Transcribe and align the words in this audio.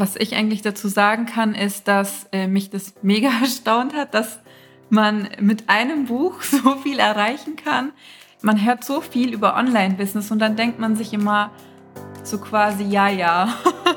Was 0.00 0.16
ich 0.16 0.34
eigentlich 0.34 0.62
dazu 0.62 0.88
sagen 0.88 1.26
kann, 1.26 1.54
ist, 1.54 1.86
dass 1.86 2.26
äh, 2.32 2.46
mich 2.46 2.70
das 2.70 2.94
mega 3.02 3.28
erstaunt 3.42 3.92
hat, 3.92 4.14
dass 4.14 4.40
man 4.88 5.28
mit 5.40 5.68
einem 5.68 6.06
Buch 6.06 6.40
so 6.40 6.76
viel 6.76 6.98
erreichen 6.98 7.56
kann. 7.56 7.92
Man 8.40 8.64
hört 8.64 8.82
so 8.82 9.02
viel 9.02 9.34
über 9.34 9.58
Online-Business 9.58 10.30
und 10.30 10.38
dann 10.38 10.56
denkt 10.56 10.78
man 10.78 10.96
sich 10.96 11.12
immer 11.12 11.50
so 12.22 12.38
quasi, 12.38 12.84
ja, 12.84 13.10
ja. 13.10 13.54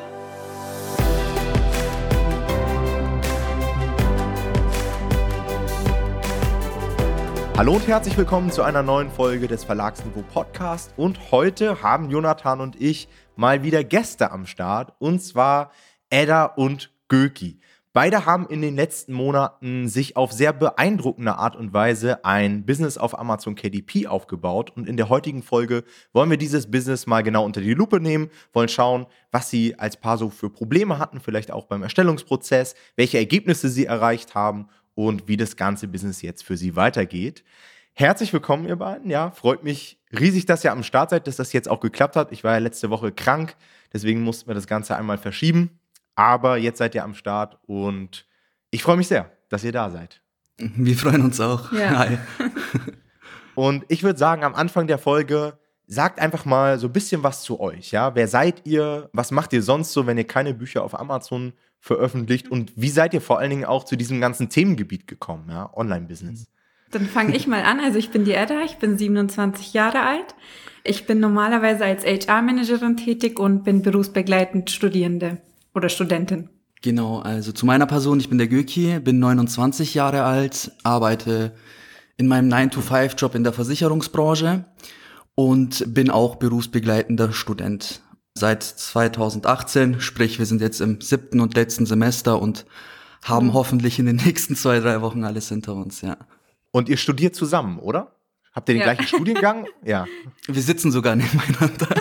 Hallo 7.55 7.75
und 7.75 7.87
herzlich 7.87 8.17
willkommen 8.17 8.51
zu 8.51 8.63
einer 8.63 8.83
neuen 8.83 9.09
Folge 9.09 9.47
des 9.47 9.63
Verlagsniveau 9.63 10.23
Podcast. 10.33 10.91
Und 10.97 11.31
heute 11.31 11.81
haben 11.81 12.09
Jonathan 12.09 12.59
und 12.59 12.81
ich 12.81 13.07
mal 13.37 13.63
wieder 13.63 13.85
Gäste 13.85 14.31
am 14.31 14.45
Start. 14.45 14.93
Und 14.99 15.21
zwar 15.21 15.71
Edda 16.13 16.45
und 16.45 16.91
Göki. 17.07 17.59
Beide 17.91 18.27
haben 18.27 18.45
in 18.47 18.61
den 18.61 18.75
letzten 18.75 19.13
Monaten 19.13 19.87
sich 19.87 20.15
auf 20.15 20.31
sehr 20.31 20.53
beeindruckende 20.53 21.37
Art 21.37 21.55
und 21.55 21.73
Weise 21.73 22.23
ein 22.23 22.67
Business 22.67 22.99
auf 22.99 23.17
Amazon 23.17 23.55
KDP 23.55 24.05
aufgebaut. 24.05 24.69
Und 24.75 24.87
in 24.87 24.95
der 24.95 25.09
heutigen 25.09 25.41
Folge 25.41 25.83
wollen 26.11 26.29
wir 26.29 26.37
dieses 26.37 26.69
Business 26.69 27.07
mal 27.07 27.23
genau 27.23 27.43
unter 27.43 27.61
die 27.61 27.73
Lupe 27.73 27.99
nehmen, 27.99 28.29
wollen 28.51 28.69
schauen, 28.69 29.07
was 29.31 29.49
sie 29.49 29.79
als 29.79 29.97
Paar 29.97 30.19
so 30.19 30.29
für 30.29 30.51
Probleme 30.51 30.99
hatten, 30.99 31.19
vielleicht 31.19 31.49
auch 31.49 31.65
beim 31.65 31.81
Erstellungsprozess, 31.81 32.75
welche 32.95 33.17
Ergebnisse 33.17 33.69
sie 33.69 33.85
erreicht 33.85 34.35
haben 34.35 34.67
und 34.93 35.27
wie 35.27 35.37
das 35.37 35.55
ganze 35.55 35.87
Business 35.87 36.21
jetzt 36.21 36.43
für 36.43 36.57
sie 36.57 36.75
weitergeht. 36.75 37.43
Herzlich 37.93 38.31
willkommen, 38.33 38.67
ihr 38.67 38.75
beiden. 38.75 39.09
Ja, 39.09 39.31
freut 39.31 39.63
mich 39.63 39.99
riesig, 40.11 40.45
dass 40.45 40.63
ihr 40.63 40.73
am 40.73 40.83
Start 40.83 41.09
seid, 41.09 41.25
dass 41.25 41.37
das 41.37 41.53
jetzt 41.53 41.69
auch 41.69 41.79
geklappt 41.79 42.15
hat. 42.15 42.31
Ich 42.31 42.43
war 42.43 42.53
ja 42.53 42.59
letzte 42.59 42.91
Woche 42.91 43.11
krank, 43.11 43.55
deswegen 43.93 44.21
mussten 44.21 44.47
wir 44.47 44.55
das 44.55 44.67
Ganze 44.67 44.95
einmal 44.95 45.17
verschieben. 45.17 45.79
Aber 46.15 46.57
jetzt 46.57 46.77
seid 46.77 46.95
ihr 46.95 47.03
am 47.03 47.15
Start 47.15 47.57
und 47.65 48.25
ich 48.69 48.83
freue 48.83 48.97
mich 48.97 49.07
sehr, 49.07 49.31
dass 49.49 49.63
ihr 49.63 49.71
da 49.71 49.89
seid. 49.89 50.21
Wir 50.57 50.95
freuen 50.95 51.21
uns 51.21 51.39
auch. 51.39 51.71
Ja. 51.71 51.97
Hi. 51.97 52.17
Und 53.55 53.85
ich 53.87 54.03
würde 54.03 54.17
sagen, 54.17 54.43
am 54.43 54.55
Anfang 54.55 54.87
der 54.87 54.97
Folge 54.97 55.57
sagt 55.85 56.19
einfach 56.19 56.45
mal 56.45 56.79
so 56.79 56.87
ein 56.87 56.93
bisschen 56.93 57.23
was 57.23 57.43
zu 57.43 57.59
euch. 57.59 57.91
Ja, 57.91 58.15
wer 58.15 58.27
seid 58.27 58.65
ihr? 58.65 59.09
Was 59.13 59.31
macht 59.31 59.53
ihr 59.53 59.61
sonst 59.61 59.93
so, 59.93 60.07
wenn 60.07 60.17
ihr 60.17 60.23
keine 60.23 60.53
Bücher 60.53 60.83
auf 60.83 60.99
Amazon 60.99 61.53
veröffentlicht? 61.79 62.49
Und 62.49 62.71
wie 62.75 62.89
seid 62.89 63.13
ihr 63.13 63.21
vor 63.21 63.39
allen 63.39 63.49
Dingen 63.49 63.65
auch 63.65 63.83
zu 63.83 63.95
diesem 63.95 64.21
ganzen 64.21 64.49
Themengebiet 64.49 65.07
gekommen? 65.07 65.49
Ja, 65.49 65.69
Online-Business. 65.75 66.47
Dann 66.91 67.05
fange 67.05 67.35
ich 67.35 67.47
mal 67.47 67.63
an. 67.63 67.79
Also 67.79 67.99
ich 67.99 68.11
bin 68.11 68.25
die 68.25 68.33
Edda, 68.33 68.61
ich 68.63 68.77
bin 68.77 68.97
27 68.97 69.73
Jahre 69.73 70.01
alt. 70.01 70.35
Ich 70.83 71.05
bin 71.05 71.19
normalerweise 71.19 71.85
als 71.85 72.05
HR-Managerin 72.05 72.97
tätig 72.97 73.39
und 73.39 73.63
bin 73.63 73.81
berufsbegleitend 73.81 74.69
Studierende 74.69 75.37
oder 75.73 75.89
Studentin? 75.89 76.49
Genau, 76.81 77.19
also 77.19 77.53
zu 77.53 77.65
meiner 77.65 77.85
Person, 77.85 78.19
ich 78.19 78.29
bin 78.29 78.37
der 78.37 78.47
Göki, 78.47 78.99
bin 78.99 79.19
29 79.19 79.93
Jahre 79.93 80.23
alt, 80.23 80.71
arbeite 80.83 81.53
in 82.17 82.27
meinem 82.27 82.51
9-to-5-Job 82.51 83.35
in 83.35 83.43
der 83.43 83.53
Versicherungsbranche 83.53 84.65
und 85.35 85.93
bin 85.93 86.09
auch 86.09 86.35
berufsbegleitender 86.35 87.31
Student. 87.31 88.01
Seit 88.35 88.63
2018, 88.63 90.01
sprich 90.01 90.39
wir 90.39 90.45
sind 90.45 90.59
jetzt 90.59 90.81
im 90.81 90.99
siebten 90.99 91.39
und 91.39 91.55
letzten 91.55 91.85
Semester 91.85 92.41
und 92.41 92.65
haben 93.23 93.47
mhm. 93.47 93.53
hoffentlich 93.53 93.97
in 93.97 94.05
den 94.05 94.17
nächsten 94.17 94.55
zwei, 94.55 94.79
drei 94.79 95.01
Wochen 95.01 95.23
alles 95.23 95.49
hinter 95.49 95.75
uns, 95.75 96.01
ja. 96.01 96.17
Und 96.71 96.89
ihr 96.89 96.97
studiert 96.97 97.35
zusammen, 97.35 97.79
oder? 97.79 98.15
Habt 98.53 98.69
ihr 98.69 98.75
den 98.75 98.81
ja. 98.81 98.93
gleichen 98.93 99.07
Studiengang? 99.07 99.67
Ja. 99.85 100.05
Wir 100.47 100.61
sitzen 100.61 100.91
sogar 100.91 101.15
nebeneinander. 101.15 101.87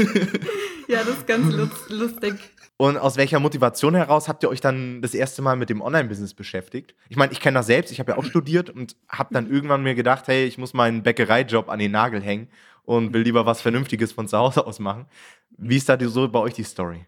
ja, 0.90 0.98
das 1.04 1.18
ist 1.18 1.26
ganz 1.26 1.54
lustig. 1.88 2.34
Und 2.76 2.96
aus 2.96 3.16
welcher 3.16 3.40
Motivation 3.40 3.94
heraus 3.94 4.26
habt 4.26 4.42
ihr 4.42 4.48
euch 4.48 4.62
dann 4.62 5.02
das 5.02 5.12
erste 5.12 5.42
Mal 5.42 5.54
mit 5.54 5.68
dem 5.68 5.82
Online-Business 5.82 6.32
beschäftigt? 6.32 6.94
Ich 7.10 7.16
meine, 7.16 7.30
ich 7.30 7.40
kenne 7.40 7.58
das 7.58 7.66
selbst, 7.66 7.92
ich 7.92 8.00
habe 8.00 8.12
ja 8.12 8.18
auch 8.18 8.24
studiert 8.24 8.70
und 8.70 8.96
habe 9.08 9.34
dann 9.34 9.50
irgendwann 9.50 9.82
mir 9.82 9.94
gedacht, 9.94 10.28
hey, 10.28 10.46
ich 10.46 10.56
muss 10.56 10.72
meinen 10.72 11.02
Bäckereijob 11.02 11.68
an 11.68 11.78
den 11.78 11.92
Nagel 11.92 12.22
hängen 12.22 12.48
und 12.84 13.12
will 13.12 13.22
lieber 13.22 13.44
was 13.44 13.60
Vernünftiges 13.60 14.12
von 14.12 14.28
zu 14.28 14.38
Hause 14.38 14.66
aus 14.66 14.78
machen. 14.78 15.04
Wie 15.58 15.76
ist 15.76 15.90
da 15.90 15.98
so 16.08 16.26
bei 16.28 16.38
euch 16.38 16.54
die 16.54 16.64
Story? 16.64 17.04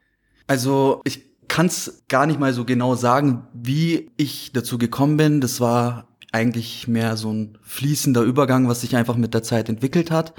Also 0.47 1.01
ich 1.05 1.23
kann 1.49 1.67
es 1.67 2.05
gar 2.09 2.27
nicht 2.27 2.39
mal 2.39 2.53
so 2.53 2.67
genau 2.67 2.95
sagen, 2.95 3.47
wie 3.55 4.11
ich 4.19 4.53
dazu 4.53 4.77
gekommen 4.77 5.17
bin. 5.17 5.41
Das 5.41 5.59
war 5.59 6.07
eigentlich 6.33 6.87
mehr 6.87 7.17
so 7.17 7.33
ein 7.33 7.59
fließender 7.63 8.21
Übergang, 8.23 8.69
was 8.69 8.83
sich 8.83 8.95
einfach 8.95 9.17
mit 9.17 9.33
der 9.33 9.43
Zeit 9.43 9.71
entwickelt 9.71 10.11
hat 10.11 10.35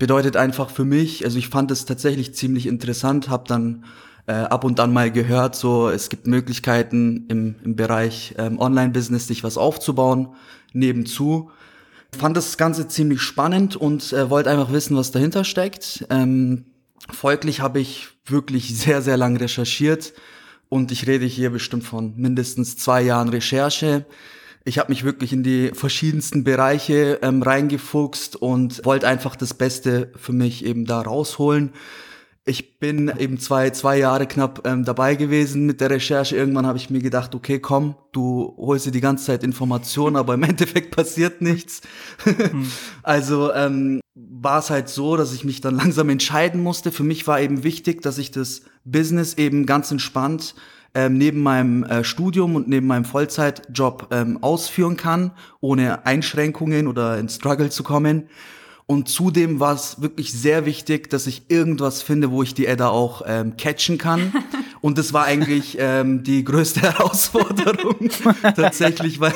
bedeutet 0.00 0.36
einfach 0.36 0.70
für 0.70 0.86
mich, 0.86 1.24
also 1.26 1.38
ich 1.38 1.48
fand 1.48 1.70
es 1.70 1.84
tatsächlich 1.84 2.34
ziemlich 2.34 2.66
interessant, 2.66 3.28
habe 3.28 3.44
dann 3.46 3.84
äh, 4.26 4.32
ab 4.32 4.64
und 4.64 4.80
an 4.80 4.92
mal 4.94 5.12
gehört, 5.12 5.54
so 5.54 5.90
es 5.90 6.08
gibt 6.08 6.26
Möglichkeiten 6.26 7.26
im, 7.28 7.56
im 7.62 7.76
Bereich 7.76 8.34
ähm, 8.38 8.58
Online-Business 8.58 9.28
sich 9.28 9.44
was 9.44 9.58
aufzubauen, 9.58 10.28
nebenzu. 10.72 11.50
Fand 12.18 12.34
das 12.34 12.56
Ganze 12.56 12.88
ziemlich 12.88 13.20
spannend 13.20 13.76
und 13.76 14.14
äh, 14.14 14.30
wollte 14.30 14.50
einfach 14.50 14.72
wissen, 14.72 14.96
was 14.96 15.10
dahinter 15.10 15.44
steckt. 15.44 16.06
Ähm, 16.08 16.64
folglich 17.12 17.60
habe 17.60 17.78
ich 17.78 18.08
wirklich 18.24 18.74
sehr, 18.78 19.02
sehr 19.02 19.18
lang 19.18 19.36
recherchiert 19.36 20.14
und 20.70 20.92
ich 20.92 21.06
rede 21.06 21.26
hier 21.26 21.50
bestimmt 21.50 21.84
von 21.84 22.16
mindestens 22.16 22.78
zwei 22.78 23.02
Jahren 23.02 23.28
Recherche 23.28 24.06
ich 24.64 24.78
habe 24.78 24.90
mich 24.90 25.04
wirklich 25.04 25.32
in 25.32 25.42
die 25.42 25.70
verschiedensten 25.72 26.44
Bereiche 26.44 27.18
ähm, 27.22 27.42
reingefuchst 27.42 28.36
und 28.36 28.84
wollte 28.84 29.08
einfach 29.08 29.36
das 29.36 29.54
Beste 29.54 30.12
für 30.16 30.32
mich 30.32 30.64
eben 30.64 30.84
da 30.84 31.00
rausholen. 31.00 31.72
Ich 32.44 32.78
bin 32.78 33.12
eben 33.18 33.38
zwei, 33.38 33.70
zwei 33.70 33.98
Jahre 33.98 34.26
knapp 34.26 34.66
ähm, 34.66 34.84
dabei 34.84 35.14
gewesen 35.14 35.66
mit 35.66 35.80
der 35.80 35.90
Recherche. 35.90 36.36
Irgendwann 36.36 36.66
habe 36.66 36.78
ich 36.78 36.90
mir 36.90 37.00
gedacht, 37.00 37.34
okay, 37.34 37.58
komm, 37.58 37.94
du 38.12 38.54
holst 38.56 38.86
dir 38.86 38.90
die 38.90 39.00
ganze 39.00 39.26
Zeit 39.26 39.44
Informationen, 39.44 40.16
aber 40.16 40.34
im 40.34 40.42
Endeffekt 40.44 40.94
passiert 40.94 41.40
nichts. 41.42 41.82
Hm. 42.24 42.66
Also 43.02 43.52
ähm, 43.52 44.00
war 44.14 44.58
es 44.58 44.70
halt 44.70 44.88
so, 44.88 45.16
dass 45.16 45.32
ich 45.32 45.44
mich 45.44 45.60
dann 45.60 45.76
langsam 45.76 46.08
entscheiden 46.08 46.62
musste. 46.62 46.92
Für 46.92 47.02
mich 47.02 47.26
war 47.26 47.40
eben 47.40 47.62
wichtig, 47.62 48.02
dass 48.02 48.18
ich 48.18 48.30
das 48.30 48.62
Business 48.84 49.34
eben 49.34 49.66
ganz 49.66 49.90
entspannt 49.90 50.54
ähm, 50.94 51.18
neben 51.18 51.42
meinem 51.42 51.84
äh, 51.84 52.04
Studium 52.04 52.56
und 52.56 52.68
neben 52.68 52.86
meinem 52.86 53.04
Vollzeitjob 53.04 54.08
ähm, 54.10 54.38
ausführen 54.42 54.96
kann, 54.96 55.32
ohne 55.60 56.06
Einschränkungen 56.06 56.86
oder 56.86 57.18
in 57.18 57.28
Struggle 57.28 57.70
zu 57.70 57.82
kommen. 57.82 58.28
Und 58.86 59.08
zudem 59.08 59.60
war 59.60 59.74
es 59.74 60.02
wirklich 60.02 60.32
sehr 60.32 60.66
wichtig, 60.66 61.10
dass 61.10 61.28
ich 61.28 61.44
irgendwas 61.48 62.02
finde, 62.02 62.32
wo 62.32 62.42
ich 62.42 62.54
die 62.54 62.66
Edda 62.66 62.88
auch 62.88 63.22
ähm, 63.24 63.56
catchen 63.56 63.98
kann. 63.98 64.32
Und 64.80 64.96
das 64.96 65.12
war 65.12 65.24
eigentlich 65.24 65.76
ähm, 65.78 66.22
die 66.22 66.42
größte 66.42 66.80
Herausforderung 66.82 68.10
tatsächlich, 68.56 69.20
weil, 69.20 69.34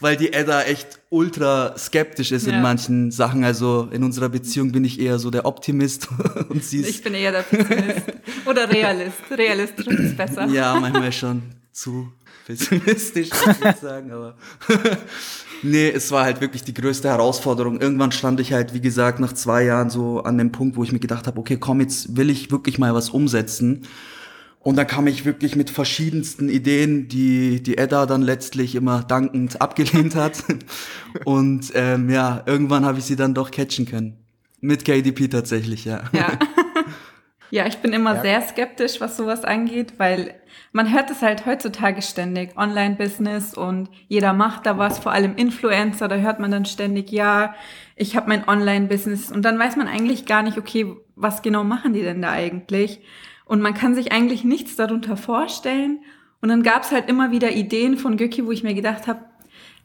weil 0.00 0.16
die 0.16 0.32
Edda 0.32 0.62
echt 0.62 1.00
ultra 1.10 1.76
skeptisch 1.78 2.32
ist 2.32 2.46
ja. 2.46 2.54
in 2.54 2.62
manchen 2.62 3.10
Sachen. 3.10 3.44
Also 3.44 3.88
in 3.92 4.02
unserer 4.02 4.28
Beziehung 4.28 4.72
bin 4.72 4.84
ich 4.84 5.00
eher 5.00 5.18
so 5.18 5.30
der 5.30 5.46
Optimist 5.46 6.08
und 6.48 6.64
sie 6.64 6.80
ist. 6.80 6.90
Ich 6.90 7.02
bin 7.02 7.14
eher 7.14 7.32
der 7.32 7.42
Pessimist. 7.42 8.06
Oder 8.46 8.68
Realist. 8.68 9.18
Realistisch 9.30 9.86
ist 9.86 10.16
besser. 10.16 10.46
Ja, 10.46 10.78
manchmal 10.78 11.12
schon 11.12 11.42
zu 11.72 12.12
pessimistisch, 12.46 13.30
muss 13.30 13.56
ich 13.62 13.76
sagen, 13.76 14.10
aber. 14.10 14.34
Nee, 15.62 15.90
es 15.90 16.10
war 16.12 16.24
halt 16.24 16.40
wirklich 16.40 16.62
die 16.62 16.74
größte 16.74 17.08
Herausforderung. 17.08 17.80
Irgendwann 17.80 18.12
stand 18.12 18.40
ich 18.40 18.52
halt, 18.52 18.74
wie 18.74 18.80
gesagt, 18.80 19.18
nach 19.18 19.32
zwei 19.32 19.64
Jahren 19.64 19.90
so 19.90 20.22
an 20.22 20.38
dem 20.38 20.52
Punkt, 20.52 20.76
wo 20.76 20.84
ich 20.84 20.92
mir 20.92 21.00
gedacht 21.00 21.26
habe, 21.26 21.38
okay, 21.38 21.56
komm, 21.58 21.80
jetzt 21.80 22.16
will 22.16 22.30
ich 22.30 22.50
wirklich 22.50 22.78
mal 22.78 22.94
was 22.94 23.10
umsetzen. 23.10 23.86
Und 24.60 24.76
da 24.76 24.84
kam 24.84 25.06
ich 25.06 25.24
wirklich 25.24 25.56
mit 25.56 25.70
verschiedensten 25.70 26.48
Ideen, 26.48 27.08
die 27.08 27.62
die 27.62 27.78
Edda 27.78 28.06
dann 28.06 28.22
letztlich 28.22 28.74
immer 28.74 29.02
dankend 29.02 29.60
abgelehnt 29.62 30.14
hat. 30.14 30.44
Und 31.24 31.72
ähm, 31.74 32.10
ja, 32.10 32.42
irgendwann 32.46 32.84
habe 32.84 32.98
ich 32.98 33.04
sie 33.04 33.16
dann 33.16 33.34
doch 33.34 33.50
catchen 33.50 33.86
können. 33.86 34.16
Mit 34.60 34.84
KDP 34.84 35.28
tatsächlich, 35.28 35.84
ja. 35.84 36.02
Ja. 36.12 36.38
Ja, 37.50 37.66
ich 37.66 37.78
bin 37.78 37.92
immer 37.92 38.16
ja. 38.16 38.20
sehr 38.20 38.42
skeptisch, 38.42 39.00
was 39.00 39.16
sowas 39.16 39.44
angeht, 39.44 39.94
weil 39.96 40.34
man 40.72 40.92
hört 40.92 41.10
es 41.10 41.22
halt 41.22 41.46
heutzutage 41.46 42.02
ständig, 42.02 42.56
Online-Business 42.56 43.54
und 43.54 43.88
jeder 44.06 44.34
macht 44.34 44.66
da 44.66 44.76
was, 44.76 44.98
vor 44.98 45.12
allem 45.12 45.34
Influencer, 45.36 46.08
da 46.08 46.16
hört 46.16 46.40
man 46.40 46.50
dann 46.50 46.66
ständig, 46.66 47.10
ja, 47.10 47.54
ich 47.96 48.16
habe 48.16 48.28
mein 48.28 48.46
Online-Business 48.46 49.32
und 49.32 49.42
dann 49.42 49.58
weiß 49.58 49.76
man 49.76 49.88
eigentlich 49.88 50.26
gar 50.26 50.42
nicht, 50.42 50.58
okay, 50.58 50.94
was 51.16 51.40
genau 51.40 51.64
machen 51.64 51.94
die 51.94 52.02
denn 52.02 52.20
da 52.20 52.30
eigentlich? 52.30 53.00
Und 53.48 53.60
man 53.60 53.74
kann 53.74 53.94
sich 53.96 54.12
eigentlich 54.12 54.44
nichts 54.44 54.76
darunter 54.76 55.16
vorstellen. 55.16 55.98
Und 56.40 56.50
dann 56.50 56.62
gab 56.62 56.84
es 56.84 56.92
halt 56.92 57.08
immer 57.08 57.32
wieder 57.32 57.50
Ideen 57.50 57.96
von 57.96 58.16
Göcki, 58.16 58.46
wo 58.46 58.52
ich 58.52 58.62
mir 58.62 58.74
gedacht 58.74 59.08
habe, 59.08 59.24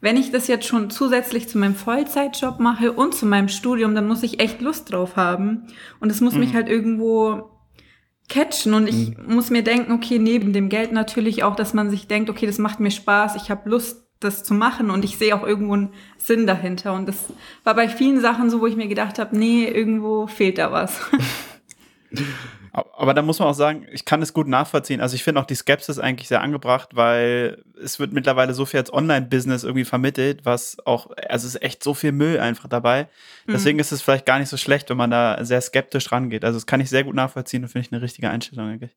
wenn 0.00 0.16
ich 0.16 0.30
das 0.30 0.46
jetzt 0.48 0.66
schon 0.66 0.90
zusätzlich 0.90 1.48
zu 1.48 1.58
meinem 1.58 1.74
Vollzeitjob 1.74 2.60
mache 2.60 2.92
und 2.92 3.14
zu 3.14 3.24
meinem 3.24 3.48
Studium, 3.48 3.94
dann 3.94 4.06
muss 4.06 4.22
ich 4.22 4.38
echt 4.38 4.60
Lust 4.60 4.92
drauf 4.92 5.16
haben. 5.16 5.62
Und 5.98 6.10
es 6.12 6.20
muss 6.20 6.34
mhm. 6.34 6.40
mich 6.40 6.54
halt 6.54 6.68
irgendwo 6.68 7.50
catchen 8.28 8.74
und 8.74 8.86
ich 8.86 9.16
mhm. 9.16 9.34
muss 9.34 9.50
mir 9.50 9.62
denken, 9.62 9.92
okay, 9.92 10.18
neben 10.18 10.52
dem 10.52 10.68
Geld 10.68 10.92
natürlich 10.92 11.42
auch, 11.42 11.56
dass 11.56 11.74
man 11.74 11.90
sich 11.90 12.06
denkt, 12.06 12.30
okay, 12.30 12.46
das 12.46 12.58
macht 12.58 12.80
mir 12.80 12.90
Spaß, 12.90 13.36
ich 13.36 13.50
habe 13.50 13.68
Lust, 13.68 14.02
das 14.20 14.44
zu 14.44 14.54
machen 14.54 14.90
und 14.90 15.04
ich 15.04 15.18
sehe 15.18 15.34
auch 15.34 15.42
irgendwo 15.42 15.74
einen 15.74 15.90
Sinn 16.18 16.46
dahinter. 16.46 16.94
Und 16.94 17.06
das 17.06 17.32
war 17.62 17.74
bei 17.74 17.88
vielen 17.88 18.20
Sachen 18.20 18.48
so, 18.50 18.60
wo 18.60 18.66
ich 18.66 18.76
mir 18.76 18.88
gedacht 18.88 19.18
habe, 19.18 19.36
nee, 19.36 19.66
irgendwo 19.66 20.26
fehlt 20.26 20.58
da 20.58 20.72
was. 20.72 21.00
Aber 22.74 23.14
da 23.14 23.22
muss 23.22 23.38
man 23.38 23.46
auch 23.46 23.54
sagen, 23.54 23.86
ich 23.92 24.04
kann 24.04 24.20
es 24.20 24.32
gut 24.32 24.48
nachvollziehen. 24.48 25.00
Also 25.00 25.14
ich 25.14 25.22
finde 25.22 25.40
auch 25.40 25.46
die 25.46 25.54
Skepsis 25.54 26.00
eigentlich 26.00 26.26
sehr 26.26 26.40
angebracht, 26.40 26.90
weil 26.94 27.62
es 27.80 28.00
wird 28.00 28.12
mittlerweile 28.12 28.52
so 28.52 28.66
viel 28.66 28.80
als 28.80 28.92
Online-Business 28.92 29.62
irgendwie 29.62 29.84
vermittelt, 29.84 30.44
was 30.44 30.78
auch, 30.84 31.10
also 31.28 31.46
es 31.46 31.54
ist 31.54 31.62
echt 31.62 31.84
so 31.84 31.94
viel 31.94 32.10
Müll 32.10 32.40
einfach 32.40 32.68
dabei. 32.68 33.04
Mhm. 33.46 33.52
Deswegen 33.52 33.78
ist 33.78 33.92
es 33.92 34.02
vielleicht 34.02 34.26
gar 34.26 34.40
nicht 34.40 34.48
so 34.48 34.56
schlecht, 34.56 34.90
wenn 34.90 34.96
man 34.96 35.12
da 35.12 35.44
sehr 35.44 35.60
skeptisch 35.60 36.10
rangeht. 36.10 36.44
Also 36.44 36.56
das 36.56 36.66
kann 36.66 36.80
ich 36.80 36.90
sehr 36.90 37.04
gut 37.04 37.14
nachvollziehen 37.14 37.62
und 37.62 37.68
finde 37.68 37.86
ich 37.86 37.92
eine 37.92 38.02
richtige 38.02 38.28
Einstellung 38.28 38.68
eigentlich. 38.68 38.96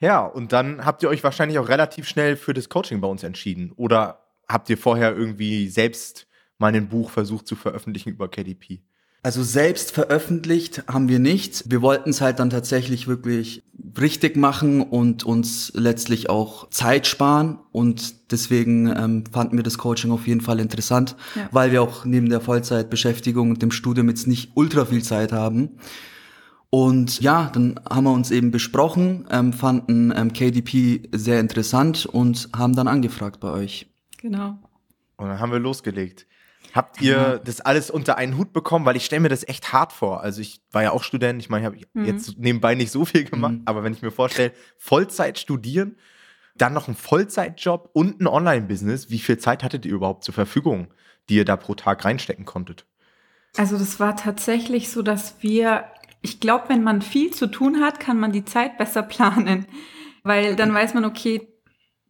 Ja, 0.00 0.24
und 0.24 0.54
dann 0.54 0.86
habt 0.86 1.02
ihr 1.02 1.10
euch 1.10 1.22
wahrscheinlich 1.22 1.58
auch 1.58 1.68
relativ 1.68 2.08
schnell 2.08 2.34
für 2.34 2.54
das 2.54 2.70
Coaching 2.70 3.02
bei 3.02 3.08
uns 3.08 3.24
entschieden. 3.24 3.72
Oder 3.76 4.24
habt 4.48 4.70
ihr 4.70 4.78
vorher 4.78 5.14
irgendwie 5.14 5.68
selbst 5.68 6.26
mal 6.56 6.74
ein 6.74 6.88
Buch 6.88 7.10
versucht 7.10 7.46
zu 7.46 7.56
veröffentlichen 7.56 8.08
über 8.08 8.28
KDP? 8.28 8.80
Also 9.22 9.42
selbst 9.42 9.90
veröffentlicht 9.90 10.84
haben 10.86 11.08
wir 11.08 11.18
nicht. 11.18 11.64
Wir 11.68 11.82
wollten 11.82 12.10
es 12.10 12.20
halt 12.20 12.38
dann 12.38 12.50
tatsächlich 12.50 13.08
wirklich 13.08 13.64
richtig 13.98 14.36
machen 14.36 14.80
und 14.80 15.24
uns 15.24 15.72
letztlich 15.74 16.30
auch 16.30 16.70
Zeit 16.70 17.06
sparen. 17.06 17.58
Und 17.72 18.30
deswegen 18.30 18.86
ähm, 18.86 19.24
fanden 19.30 19.56
wir 19.56 19.64
das 19.64 19.76
Coaching 19.76 20.12
auf 20.12 20.26
jeden 20.28 20.40
Fall 20.40 20.60
interessant, 20.60 21.16
ja. 21.34 21.48
weil 21.50 21.72
wir 21.72 21.82
auch 21.82 22.04
neben 22.04 22.28
der 22.28 22.40
Vollzeitbeschäftigung 22.40 23.50
und 23.50 23.60
dem 23.60 23.72
Studium 23.72 24.08
jetzt 24.08 24.28
nicht 24.28 24.52
ultra 24.54 24.84
viel 24.84 25.02
Zeit 25.02 25.32
haben. 25.32 25.78
Und 26.70 27.20
ja, 27.20 27.50
dann 27.52 27.80
haben 27.88 28.04
wir 28.04 28.12
uns 28.12 28.30
eben 28.30 28.50
besprochen, 28.50 29.26
ähm, 29.30 29.52
fanden 29.52 30.12
ähm, 30.14 30.32
KDP 30.32 31.08
sehr 31.12 31.40
interessant 31.40 32.06
und 32.06 32.50
haben 32.54 32.76
dann 32.76 32.88
angefragt 32.88 33.40
bei 33.40 33.50
euch. 33.50 33.90
Genau. 34.18 34.58
Und 35.16 35.28
dann 35.28 35.40
haben 35.40 35.50
wir 35.50 35.58
losgelegt. 35.58 36.26
Habt 36.78 37.02
ihr 37.02 37.12
ja. 37.12 37.38
das 37.38 37.60
alles 37.60 37.90
unter 37.90 38.18
einen 38.18 38.38
Hut 38.38 38.52
bekommen? 38.52 38.86
Weil 38.86 38.94
ich 38.94 39.04
stelle 39.04 39.18
mir 39.18 39.28
das 39.28 39.48
echt 39.48 39.72
hart 39.72 39.92
vor. 39.92 40.20
Also 40.20 40.40
ich 40.40 40.60
war 40.70 40.84
ja 40.84 40.92
auch 40.92 41.02
Student, 41.02 41.42
ich 41.42 41.50
meine, 41.50 41.74
ich 41.74 41.86
habe 41.86 42.00
mhm. 42.00 42.04
jetzt 42.04 42.38
nebenbei 42.38 42.76
nicht 42.76 42.92
so 42.92 43.04
viel 43.04 43.24
gemacht, 43.24 43.54
mhm. 43.54 43.62
aber 43.64 43.82
wenn 43.82 43.92
ich 43.92 44.00
mir 44.00 44.12
vorstelle, 44.12 44.52
Vollzeit 44.76 45.40
studieren, 45.40 45.96
dann 46.56 46.72
noch 46.72 46.86
ein 46.86 46.94
Vollzeitjob 46.94 47.90
und 47.94 48.20
ein 48.20 48.28
Online-Business, 48.28 49.10
wie 49.10 49.18
viel 49.18 49.38
Zeit 49.38 49.64
hattet 49.64 49.86
ihr 49.86 49.92
überhaupt 49.92 50.22
zur 50.22 50.34
Verfügung, 50.34 50.86
die 51.28 51.34
ihr 51.34 51.44
da 51.44 51.56
pro 51.56 51.74
Tag 51.74 52.04
reinstecken 52.04 52.44
konntet? 52.44 52.86
Also 53.56 53.76
das 53.76 53.98
war 53.98 54.14
tatsächlich 54.14 54.88
so, 54.90 55.02
dass 55.02 55.42
wir, 55.42 55.82
ich 56.22 56.38
glaube, 56.38 56.68
wenn 56.68 56.84
man 56.84 57.02
viel 57.02 57.32
zu 57.32 57.48
tun 57.48 57.80
hat, 57.80 57.98
kann 57.98 58.20
man 58.20 58.30
die 58.30 58.44
Zeit 58.44 58.78
besser 58.78 59.02
planen. 59.14 59.66
Weil 60.22 60.54
dann 60.54 60.72
weiß 60.72 60.94
man, 60.94 61.04
okay, 61.04 61.48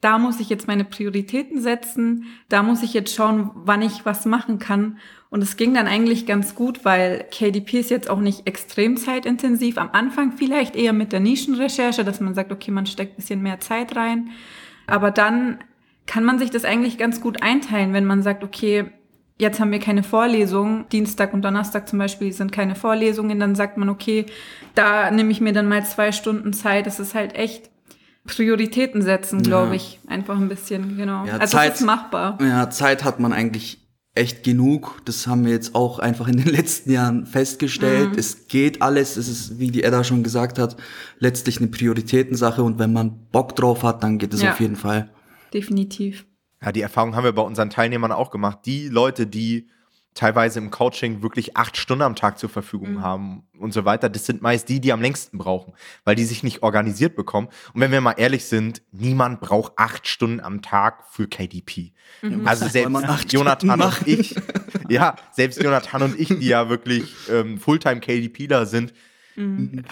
da 0.01 0.19
muss 0.19 0.39
ich 0.41 0.49
jetzt 0.49 0.69
meine 0.69 0.85
Prioritäten 0.85 1.61
setzen, 1.61 2.27
da 2.49 2.63
muss 2.63 2.83
ich 2.83 2.95
jetzt 2.95 3.15
schauen, 3.15 3.51
wann 3.55 3.83
ich 3.83 4.05
was 4.07 4.27
machen 4.27 4.59
kann. 4.59 4.99
Und 5.31 5.43
es 5.43 5.57
ging 5.57 5.75
dann 5.75 5.89
eigentlich 5.89 6.25
ganz 6.25 6.55
gut, 6.55 6.85
weil 6.85 7.27
KDP 7.31 7.81
ist 7.81 7.91
jetzt 7.91 8.09
auch 8.09 8.21
nicht 8.21 8.47
extrem 8.47 8.97
zeitintensiv. 8.97 9.77
Am 9.77 9.91
Anfang 9.93 10.33
vielleicht 10.33 10.77
eher 10.77 10.93
mit 10.93 11.13
der 11.13 11.21
Nischenrecherche, 11.21 12.05
dass 12.05 12.21
man 12.21 12.35
sagt, 12.35 12.53
okay, 12.53 12.71
man 12.71 12.87
steckt 12.87 13.17
bisschen 13.17 13.43
mehr 13.43 13.61
Zeit 13.61 13.97
rein. 13.97 14.31
Aber 14.87 15.11
dann 15.11 15.59
kann 16.07 16.25
man 16.25 16.39
sich 16.39 16.51
das 16.51 16.65
eigentlich 16.65 16.97
ganz 16.97 17.21
gut 17.21 17.43
einteilen, 17.43 17.93
wenn 17.93 18.07
man 18.07 18.23
sagt, 18.23 18.43
okay, 18.43 18.87
jetzt 19.39 19.61
haben 19.61 19.71
wir 19.71 19.79
keine 19.79 20.03
Vorlesung, 20.03 20.89
Dienstag 20.89 21.35
und 21.35 21.43
Donnerstag 21.43 21.89
zum 21.89 21.99
Beispiel 21.99 22.33
sind 22.33 22.51
keine 22.51 22.75
Vorlesungen, 22.75 23.39
dann 23.39 23.55
sagt 23.55 23.77
man, 23.77 23.89
okay, 23.89 24.27
da 24.75 25.11
nehme 25.11 25.31
ich 25.31 25.41
mir 25.41 25.53
dann 25.53 25.69
mal 25.69 25.85
zwei 25.85 26.13
Stunden 26.13 26.53
Zeit. 26.53 26.87
Das 26.87 26.99
ist 26.99 27.15
halt 27.15 27.35
echt 27.35 27.71
Prioritäten 28.29 29.03
setzen, 29.03 29.43
glaube 29.43 29.71
ja. 29.71 29.75
ich. 29.75 29.99
Einfach 30.07 30.37
ein 30.37 30.49
bisschen, 30.49 30.97
genau. 30.97 31.25
Ja, 31.25 31.39
also 31.39 31.57
Zeit, 31.57 31.75
ist 31.75 31.81
machbar. 31.81 32.39
Ja, 32.41 32.71
Zeit 32.71 33.03
hat 33.03 33.19
man 33.19 33.33
eigentlich 33.33 33.89
echt 34.15 34.45
genug. 34.45 35.01
Das 35.05 35.27
haben 35.27 35.45
wir 35.45 35.53
jetzt 35.53 35.75
auch 35.75 35.99
einfach 35.99 36.29
in 36.29 36.37
den 36.37 36.47
letzten 36.55 36.93
Jahren 36.93 37.27
festgestellt. 37.27 38.13
Mhm. 38.13 38.19
Es 38.19 38.47
geht 38.47 38.83
alles. 38.83 39.17
Es 39.17 39.29
ist, 39.29 39.59
wie 39.59 39.71
die 39.71 39.83
Edda 39.83 40.05
schon 40.05 40.23
gesagt 40.23 40.59
hat, 40.59 40.77
letztlich 41.19 41.59
eine 41.59 41.69
Prioritätensache. 41.69 42.63
Und 42.63 42.79
wenn 42.79 42.93
man 42.93 43.27
Bock 43.33 43.57
drauf 43.57 43.83
hat, 43.83 44.03
dann 44.03 44.19
geht 44.19 44.35
es 44.35 44.43
ja. 44.43 44.53
auf 44.53 44.61
jeden 44.61 44.77
Fall. 44.77 45.11
Definitiv. 45.53 46.27
Ja, 46.63 46.73
die 46.73 46.83
Erfahrung 46.83 47.17
haben 47.17 47.25
wir 47.25 47.33
bei 47.33 47.43
unseren 47.43 47.71
Teilnehmern 47.71 48.13
auch 48.13 48.31
gemacht. 48.31 48.61
Die 48.67 48.89
Leute, 48.89 49.27
die 49.27 49.69
teilweise 50.15 50.59
im 50.59 50.71
Coaching 50.71 51.23
wirklich 51.23 51.57
acht 51.57 51.77
Stunden 51.77 52.03
am 52.03 52.17
Tag 52.17 52.39
zur 52.39 52.49
Verfügung 52.49 52.95
mhm. 52.95 53.03
haben 53.03 53.43
und 53.59 53.73
so 53.73 53.85
weiter. 53.85 54.09
Das 54.09 54.27
sind 54.27 54.43
meist 54.43 54.69
die, 54.69 54.81
die 54.81 54.93
am 54.93 55.01
längsten 55.01 55.39
brauchen, 55.39 55.75
weil 56.05 56.17
die 56.17 56.25
sich 56.25 56.43
nicht 56.43 56.63
organisiert 56.63 57.15
bekommen. 57.15 57.49
Und 57.73 57.81
wenn 57.81 57.93
wir 57.93 58.01
mal 58.01 58.15
ehrlich 58.17 58.45
sind, 58.45 58.83
niemand 58.91 59.41
braucht 59.41 59.73
acht 59.77 60.09
Stunden 60.09 60.41
am 60.41 60.61
Tag 60.63 61.05
für 61.11 61.29
KDP. 61.29 61.93
Mhm. 62.23 62.47
Also 62.47 62.67
selbst 62.67 63.33
Jonathan 63.33 63.81
und 63.81 64.07
ich, 64.07 64.35
ja, 64.89 65.15
selbst 65.33 65.63
Jonathan 65.63 66.03
und 66.03 66.19
ich, 66.19 66.29
die 66.29 66.49
ja 66.49 66.69
wirklich 66.69 67.15
ähm, 67.31 67.59
Fulltime 67.59 68.01
KDPler 68.01 68.67
sind, 68.67 68.93
Mhm. 69.39 69.85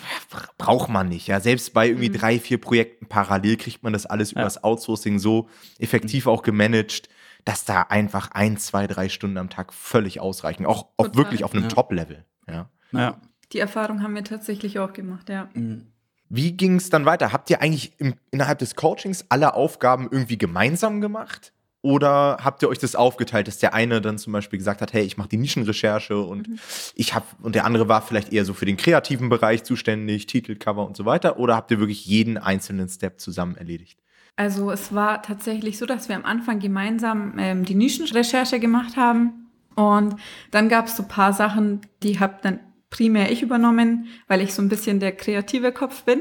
Braucht 0.58 0.88
man 0.88 1.08
nicht, 1.08 1.28
ja. 1.28 1.38
Selbst 1.38 1.72
bei 1.72 1.86
irgendwie 1.86 2.08
mhm. 2.08 2.14
drei, 2.14 2.40
vier 2.40 2.58
Projekten 2.58 3.06
parallel 3.06 3.56
kriegt 3.56 3.84
man 3.84 3.92
das 3.92 4.04
alles 4.04 4.32
ja. 4.32 4.40
übers 4.40 4.64
Outsourcing 4.64 5.20
so 5.20 5.48
effektiv 5.78 6.24
mhm. 6.24 6.32
auch 6.32 6.42
gemanagt 6.42 7.08
dass 7.46 7.64
da 7.64 7.82
einfach 7.82 8.32
ein, 8.32 8.58
zwei, 8.58 8.86
drei 8.88 9.08
Stunden 9.08 9.38
am 9.38 9.48
Tag 9.48 9.72
völlig 9.72 10.20
ausreichen. 10.20 10.66
Auch, 10.66 10.88
auch 10.96 11.14
wirklich 11.14 11.44
auf 11.44 11.54
einem 11.54 11.62
ja. 11.62 11.68
Top-Level. 11.68 12.24
Ja. 12.48 12.68
ja. 12.92 13.20
Die 13.52 13.60
Erfahrung 13.60 14.02
haben 14.02 14.16
wir 14.16 14.24
tatsächlich 14.24 14.80
auch 14.80 14.92
gemacht, 14.92 15.28
ja. 15.28 15.48
Mhm. 15.54 15.86
Wie 16.28 16.52
ging 16.52 16.74
es 16.74 16.90
dann 16.90 17.04
weiter? 17.04 17.32
Habt 17.32 17.48
ihr 17.50 17.62
eigentlich 17.62 17.92
im, 17.98 18.14
innerhalb 18.32 18.58
des 18.58 18.74
Coachings 18.74 19.26
alle 19.28 19.54
Aufgaben 19.54 20.08
irgendwie 20.10 20.36
gemeinsam 20.36 21.00
gemacht? 21.00 21.52
Oder 21.82 22.38
habt 22.42 22.62
ihr 22.62 22.68
euch 22.68 22.80
das 22.80 22.96
aufgeteilt, 22.96 23.46
dass 23.46 23.58
der 23.58 23.74
eine 23.74 24.00
dann 24.00 24.18
zum 24.18 24.32
Beispiel 24.32 24.58
gesagt 24.58 24.82
hat, 24.82 24.92
hey, 24.92 25.04
ich 25.04 25.16
mache 25.16 25.28
die 25.28 25.36
Nischenrecherche 25.36 26.18
und 26.18 26.48
mhm. 26.48 26.58
ich 26.96 27.14
habe 27.14 27.26
und 27.42 27.54
der 27.54 27.64
andere 27.64 27.88
war 27.88 28.02
vielleicht 28.02 28.32
eher 28.32 28.44
so 28.44 28.54
für 28.54 28.66
den 28.66 28.76
kreativen 28.76 29.28
Bereich 29.28 29.62
zuständig, 29.62 30.26
Titel, 30.26 30.56
Cover 30.56 30.84
und 30.84 30.96
so 30.96 31.04
weiter? 31.04 31.38
Oder 31.38 31.54
habt 31.54 31.70
ihr 31.70 31.78
wirklich 31.78 32.04
jeden 32.06 32.38
einzelnen 32.38 32.88
Step 32.88 33.20
zusammen 33.20 33.56
erledigt? 33.56 34.00
Also 34.36 34.70
es 34.70 34.94
war 34.94 35.22
tatsächlich 35.22 35.78
so, 35.78 35.86
dass 35.86 36.08
wir 36.10 36.16
am 36.16 36.26
Anfang 36.26 36.58
gemeinsam 36.58 37.34
ähm, 37.38 37.64
die 37.64 37.74
Nischenrecherche 37.74 38.60
gemacht 38.60 38.96
haben. 38.96 39.48
Und 39.74 40.16
dann 40.50 40.68
gab 40.68 40.86
es 40.86 40.96
so 40.96 41.02
paar 41.02 41.32
Sachen, 41.32 41.80
die 42.02 42.20
habe 42.20 42.36
dann 42.42 42.60
primär 42.90 43.32
ich 43.32 43.42
übernommen, 43.42 44.06
weil 44.28 44.40
ich 44.40 44.54
so 44.54 44.62
ein 44.62 44.68
bisschen 44.68 45.00
der 45.00 45.12
kreative 45.12 45.72
Kopf 45.72 46.04
bin. 46.04 46.20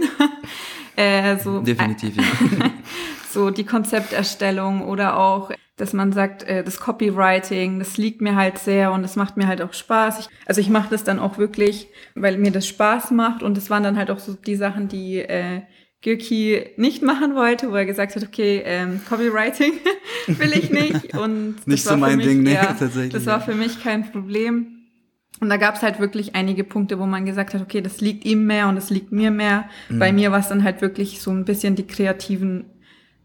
äh, 0.95 1.37
so, 1.37 1.59
Definitiv, 1.59 2.15
ja. 2.17 2.23
so 3.29 3.49
die 3.49 3.65
Konzepterstellung 3.65 4.81
oder 4.81 5.17
auch, 5.17 5.51
dass 5.77 5.93
man 5.93 6.13
sagt, 6.13 6.43
äh, 6.43 6.63
das 6.63 6.79
Copywriting, 6.79 7.79
das 7.79 7.97
liegt 7.97 8.21
mir 8.21 8.35
halt 8.35 8.57
sehr 8.57 8.93
und 8.93 9.03
das 9.03 9.15
macht 9.15 9.37
mir 9.37 9.47
halt 9.47 9.61
auch 9.61 9.73
Spaß. 9.73 10.19
Ich, 10.19 10.27
also 10.45 10.61
ich 10.61 10.69
mache 10.69 10.89
das 10.89 11.03
dann 11.03 11.19
auch 11.19 11.37
wirklich, 11.37 11.87
weil 12.15 12.37
mir 12.37 12.51
das 12.51 12.67
Spaß 12.67 13.11
macht 13.11 13.43
und 13.43 13.57
das 13.57 13.69
waren 13.69 13.83
dann 13.83 13.97
halt 13.97 14.09
auch 14.09 14.19
so 14.19 14.33
die 14.33 14.55
Sachen, 14.55 14.87
die 14.87 15.19
äh, 15.19 15.61
Gürki 16.05 16.63
nicht 16.77 17.01
machen 17.01 17.33
wollte, 17.33 17.71
wo 17.71 17.75
er 17.75 17.85
gesagt 17.87 18.15
hat, 18.15 18.21
okay, 18.21 18.61
ähm, 18.63 19.01
Copywriting 19.09 19.73
will 20.27 20.53
ich 20.53 20.69
nicht. 20.69 21.17
Und 21.17 21.65
nicht 21.65 21.83
so 21.83 21.97
mein 21.97 22.17
mich, 22.17 22.27
Ding, 22.27 22.43
ne? 22.43 22.53
Ja, 22.53 22.75
tatsächlich. 22.77 23.11
Das 23.11 23.25
war 23.25 23.41
für 23.41 23.55
mich 23.55 23.83
kein 23.83 24.11
Problem. 24.11 24.67
Und 25.39 25.49
da 25.49 25.57
gab 25.57 25.75
es 25.75 25.81
halt 25.81 25.99
wirklich 25.99 26.35
einige 26.35 26.63
Punkte, 26.63 26.99
wo 26.99 27.07
man 27.07 27.25
gesagt 27.25 27.55
hat, 27.55 27.61
okay, 27.61 27.81
das 27.81 28.01
liegt 28.01 28.23
ihm 28.23 28.45
mehr 28.45 28.69
und 28.69 28.75
das 28.75 28.91
liegt 28.91 29.11
mir 29.11 29.31
mehr. 29.31 29.67
Mhm. 29.89 29.99
Bei 29.99 30.13
mir 30.13 30.31
war 30.31 30.39
es 30.39 30.47
dann 30.47 30.63
halt 30.63 30.83
wirklich 30.83 31.21
so 31.21 31.31
ein 31.31 31.43
bisschen 31.43 31.75
die 31.75 31.87
kreativen 31.87 32.65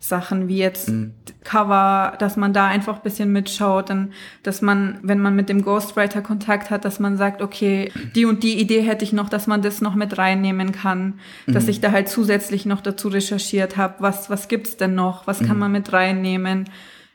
Sachen 0.02 0.48
wie 0.48 0.56
jetzt 0.56 0.88
mhm. 0.88 1.12
Cover, 1.44 2.14
dass 2.18 2.38
man 2.38 2.54
da 2.54 2.66
einfach 2.66 2.96
ein 2.96 3.02
bisschen 3.02 3.32
mitschaut, 3.32 3.90
dann, 3.90 4.12
dass 4.42 4.62
man, 4.62 4.98
wenn 5.02 5.20
man 5.20 5.36
mit 5.36 5.50
dem 5.50 5.62
Ghostwriter 5.62 6.22
Kontakt 6.22 6.70
hat, 6.70 6.86
dass 6.86 7.00
man 7.00 7.18
sagt, 7.18 7.42
okay, 7.42 7.92
die 8.14 8.24
und 8.24 8.42
die 8.42 8.58
Idee 8.58 8.80
hätte 8.80 9.04
ich 9.04 9.12
noch, 9.12 9.28
dass 9.28 9.46
man 9.46 9.60
das 9.60 9.82
noch 9.82 9.94
mit 9.94 10.16
reinnehmen 10.16 10.72
kann, 10.72 11.20
mhm. 11.46 11.52
dass 11.52 11.68
ich 11.68 11.80
da 11.80 11.92
halt 11.92 12.08
zusätzlich 12.08 12.64
noch 12.64 12.80
dazu 12.80 13.08
recherchiert 13.08 13.76
habe, 13.76 13.96
was, 13.98 14.30
was 14.30 14.48
gibt's 14.48 14.78
denn 14.78 14.94
noch, 14.94 15.26
was 15.26 15.42
mhm. 15.42 15.46
kann 15.46 15.58
man 15.58 15.72
mit 15.72 15.92
reinnehmen. 15.92 16.64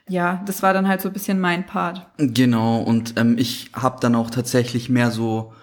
Ja, 0.07 0.43
das 0.45 0.61
war 0.61 0.73
dann 0.73 0.87
halt 0.87 1.01
so 1.01 1.09
ein 1.09 1.13
bisschen 1.13 1.39
mein 1.39 1.65
Part. 1.65 2.05
Genau, 2.17 2.77
und 2.77 3.15
ähm, 3.17 3.35
ich 3.39 3.71
habe 3.73 3.97
dann 3.99 4.13
auch 4.13 4.29
tatsächlich 4.29 4.89
mehr 4.89 5.09
so 5.09 5.53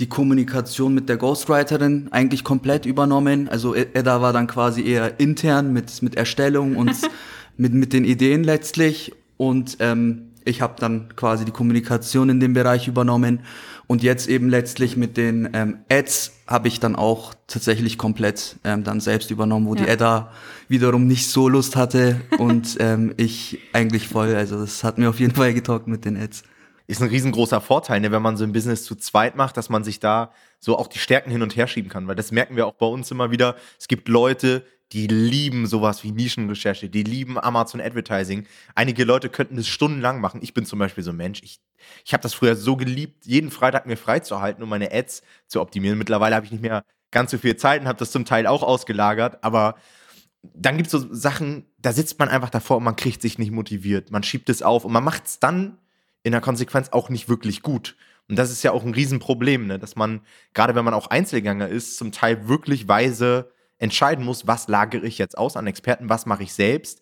die 0.00 0.08
Kommunikation 0.08 0.94
mit 0.94 1.08
der 1.08 1.16
Ghostwriterin 1.16 2.08
eigentlich 2.12 2.44
komplett 2.44 2.86
übernommen. 2.86 3.48
Also 3.48 3.74
Edda 3.74 4.22
war 4.22 4.32
dann 4.32 4.46
quasi 4.46 4.84
eher 4.86 5.18
intern 5.18 5.72
mit, 5.72 6.02
mit 6.02 6.14
Erstellung 6.14 6.76
und 6.76 6.94
mit, 7.56 7.74
mit 7.74 7.92
den 7.92 8.04
Ideen 8.04 8.44
letztlich. 8.44 9.12
Und 9.36 9.78
ähm, 9.80 10.28
ich 10.44 10.62
habe 10.62 10.74
dann 10.78 11.08
quasi 11.16 11.44
die 11.44 11.50
Kommunikation 11.50 12.28
in 12.28 12.40
dem 12.40 12.54
Bereich 12.54 12.86
übernommen. 12.86 13.40
Und 13.86 14.02
jetzt 14.02 14.28
eben 14.28 14.48
letztlich 14.48 14.96
mit 14.96 15.16
den 15.16 15.48
ähm, 15.52 15.78
Ads 15.90 16.32
habe 16.46 16.68
ich 16.68 16.78
dann 16.78 16.94
auch 16.94 17.34
tatsächlich 17.46 17.98
komplett 17.98 18.56
ähm, 18.62 18.84
dann 18.84 19.00
selbst 19.00 19.30
übernommen, 19.30 19.66
wo 19.66 19.74
ja. 19.74 19.84
die 19.84 19.88
Edda 19.88 20.30
wiederum 20.68 21.06
nicht 21.06 21.28
so 21.28 21.48
Lust 21.48 21.74
hatte 21.74 22.20
und 22.38 22.76
ähm, 22.80 23.14
ich 23.16 23.58
eigentlich 23.72 24.06
voll. 24.06 24.34
Also 24.34 24.60
das 24.60 24.84
hat 24.84 24.98
mir 24.98 25.08
auf 25.08 25.18
jeden 25.18 25.34
Fall 25.34 25.54
getaugt 25.54 25.88
mit 25.88 26.04
den 26.04 26.16
Ads 26.16 26.44
ist 26.88 27.02
ein 27.02 27.08
riesengroßer 27.08 27.60
Vorteil, 27.60 28.00
ne, 28.00 28.10
wenn 28.10 28.22
man 28.22 28.38
so 28.38 28.44
ein 28.44 28.52
Business 28.52 28.82
zu 28.82 28.96
zweit 28.96 29.36
macht, 29.36 29.58
dass 29.58 29.68
man 29.68 29.84
sich 29.84 30.00
da 30.00 30.32
so 30.58 30.76
auch 30.78 30.86
die 30.86 30.98
Stärken 30.98 31.30
hin 31.30 31.42
und 31.42 31.54
her 31.54 31.66
schieben 31.66 31.90
kann. 31.90 32.08
Weil 32.08 32.16
das 32.16 32.32
merken 32.32 32.56
wir 32.56 32.66
auch 32.66 32.72
bei 32.72 32.86
uns 32.86 33.10
immer 33.10 33.30
wieder. 33.30 33.56
Es 33.78 33.88
gibt 33.88 34.08
Leute, 34.08 34.64
die 34.92 35.06
lieben 35.06 35.66
sowas 35.66 36.02
wie 36.02 36.12
Nischenrecherche, 36.12 36.88
die 36.88 37.02
lieben 37.02 37.38
Amazon 37.38 37.82
Advertising. 37.82 38.46
Einige 38.74 39.04
Leute 39.04 39.28
könnten 39.28 39.56
das 39.56 39.68
stundenlang 39.68 40.22
machen. 40.22 40.40
Ich 40.42 40.54
bin 40.54 40.64
zum 40.64 40.78
Beispiel 40.78 41.04
so 41.04 41.10
ein 41.10 41.18
Mensch. 41.18 41.42
Ich, 41.42 41.60
ich 42.06 42.14
habe 42.14 42.22
das 42.22 42.32
früher 42.32 42.56
so 42.56 42.74
geliebt, 42.74 43.26
jeden 43.26 43.50
Freitag 43.50 43.84
mir 43.84 43.98
freizuhalten, 43.98 44.62
um 44.62 44.70
meine 44.70 44.90
Ads 44.90 45.22
zu 45.46 45.60
optimieren. 45.60 45.98
Mittlerweile 45.98 46.36
habe 46.36 46.46
ich 46.46 46.52
nicht 46.52 46.62
mehr 46.62 46.84
ganz 47.10 47.30
so 47.30 47.36
viel 47.36 47.56
Zeit 47.56 47.82
und 47.82 47.86
habe 47.86 47.98
das 47.98 48.12
zum 48.12 48.24
Teil 48.24 48.46
auch 48.46 48.62
ausgelagert, 48.62 49.44
aber 49.44 49.74
dann 50.42 50.76
gibt 50.78 50.86
es 50.86 50.92
so 50.92 51.14
Sachen, 51.14 51.66
da 51.78 51.92
sitzt 51.92 52.18
man 52.18 52.28
einfach 52.28 52.50
davor 52.50 52.78
und 52.78 52.84
man 52.84 52.96
kriegt 52.96 53.20
sich 53.20 53.38
nicht 53.38 53.50
motiviert. 53.50 54.10
Man 54.10 54.22
schiebt 54.22 54.48
es 54.48 54.62
auf 54.62 54.86
und 54.86 54.92
man 54.92 55.04
macht 55.04 55.26
es 55.26 55.38
dann 55.38 55.76
in 56.28 56.32
der 56.32 56.40
Konsequenz 56.40 56.90
auch 56.90 57.08
nicht 57.08 57.28
wirklich 57.28 57.62
gut. 57.62 57.96
Und 58.28 58.38
das 58.38 58.50
ist 58.50 58.62
ja 58.62 58.72
auch 58.72 58.84
ein 58.84 58.92
Riesenproblem, 58.92 59.66
ne? 59.66 59.78
dass 59.78 59.96
man, 59.96 60.20
gerade 60.52 60.74
wenn 60.74 60.84
man 60.84 60.94
auch 60.94 61.06
Einzelgänger 61.08 61.68
ist, 61.68 61.96
zum 61.96 62.12
Teil 62.12 62.48
wirklich 62.48 62.86
weise 62.86 63.50
entscheiden 63.78 64.24
muss, 64.24 64.46
was 64.46 64.68
lagere 64.68 65.06
ich 65.06 65.18
jetzt 65.18 65.38
aus 65.38 65.56
an 65.56 65.66
Experten, 65.66 66.10
was 66.10 66.26
mache 66.26 66.42
ich 66.42 66.52
selbst. 66.52 67.00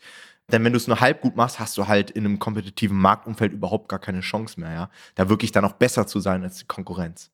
Denn 0.52 0.62
wenn 0.62 0.72
du 0.72 0.76
es 0.76 0.86
nur 0.86 1.00
halb 1.00 1.22
gut 1.22 1.34
machst, 1.34 1.58
hast 1.58 1.76
du 1.76 1.88
halt 1.88 2.12
in 2.12 2.24
einem 2.24 2.38
kompetitiven 2.38 2.96
Marktumfeld 2.96 3.52
überhaupt 3.52 3.88
gar 3.88 3.98
keine 3.98 4.20
Chance 4.20 4.60
mehr, 4.60 4.72
ja. 4.72 4.90
Da 5.16 5.28
wirklich 5.28 5.50
dann 5.50 5.64
auch 5.64 5.72
besser 5.72 6.06
zu 6.06 6.20
sein 6.20 6.44
als 6.44 6.58
die 6.58 6.66
Konkurrenz. 6.66 7.32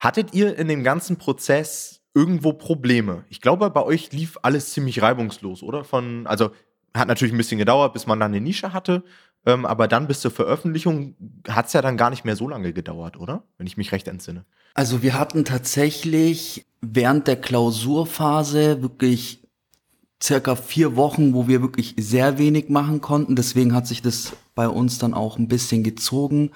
Hattet 0.00 0.32
ihr 0.32 0.56
in 0.56 0.68
dem 0.68 0.82
ganzen 0.82 1.18
Prozess 1.18 2.00
irgendwo 2.14 2.54
Probleme? 2.54 3.24
Ich 3.28 3.42
glaube, 3.42 3.68
bei 3.70 3.82
euch 3.82 4.12
lief 4.12 4.38
alles 4.40 4.72
ziemlich 4.72 5.02
reibungslos, 5.02 5.62
oder? 5.62 5.84
Von, 5.84 6.26
also 6.26 6.52
hat 6.94 7.08
natürlich 7.08 7.34
ein 7.34 7.38
bisschen 7.38 7.58
gedauert, 7.58 7.92
bis 7.92 8.06
man 8.06 8.20
dann 8.20 8.32
eine 8.32 8.40
Nische 8.40 8.72
hatte. 8.72 9.02
Ähm, 9.46 9.66
aber 9.66 9.88
dann 9.88 10.06
bis 10.06 10.20
zur 10.20 10.30
Veröffentlichung 10.30 11.14
hat 11.48 11.66
es 11.66 11.72
ja 11.74 11.82
dann 11.82 11.96
gar 11.96 12.10
nicht 12.10 12.24
mehr 12.24 12.36
so 12.36 12.48
lange 12.48 12.72
gedauert, 12.72 13.18
oder? 13.18 13.42
Wenn 13.58 13.66
ich 13.66 13.76
mich 13.76 13.92
recht 13.92 14.08
entsinne. 14.08 14.44
Also 14.74 15.02
wir 15.02 15.18
hatten 15.18 15.44
tatsächlich 15.44 16.64
während 16.80 17.26
der 17.28 17.36
Klausurphase 17.36 18.82
wirklich 18.82 19.42
circa 20.22 20.56
vier 20.56 20.96
Wochen, 20.96 21.34
wo 21.34 21.46
wir 21.48 21.60
wirklich 21.60 21.94
sehr 21.98 22.38
wenig 22.38 22.70
machen 22.70 23.00
konnten. 23.00 23.36
Deswegen 23.36 23.74
hat 23.74 23.86
sich 23.86 24.00
das 24.00 24.32
bei 24.54 24.68
uns 24.68 24.98
dann 24.98 25.12
auch 25.14 25.38
ein 25.38 25.48
bisschen 25.48 25.84
gezogen. 25.84 26.50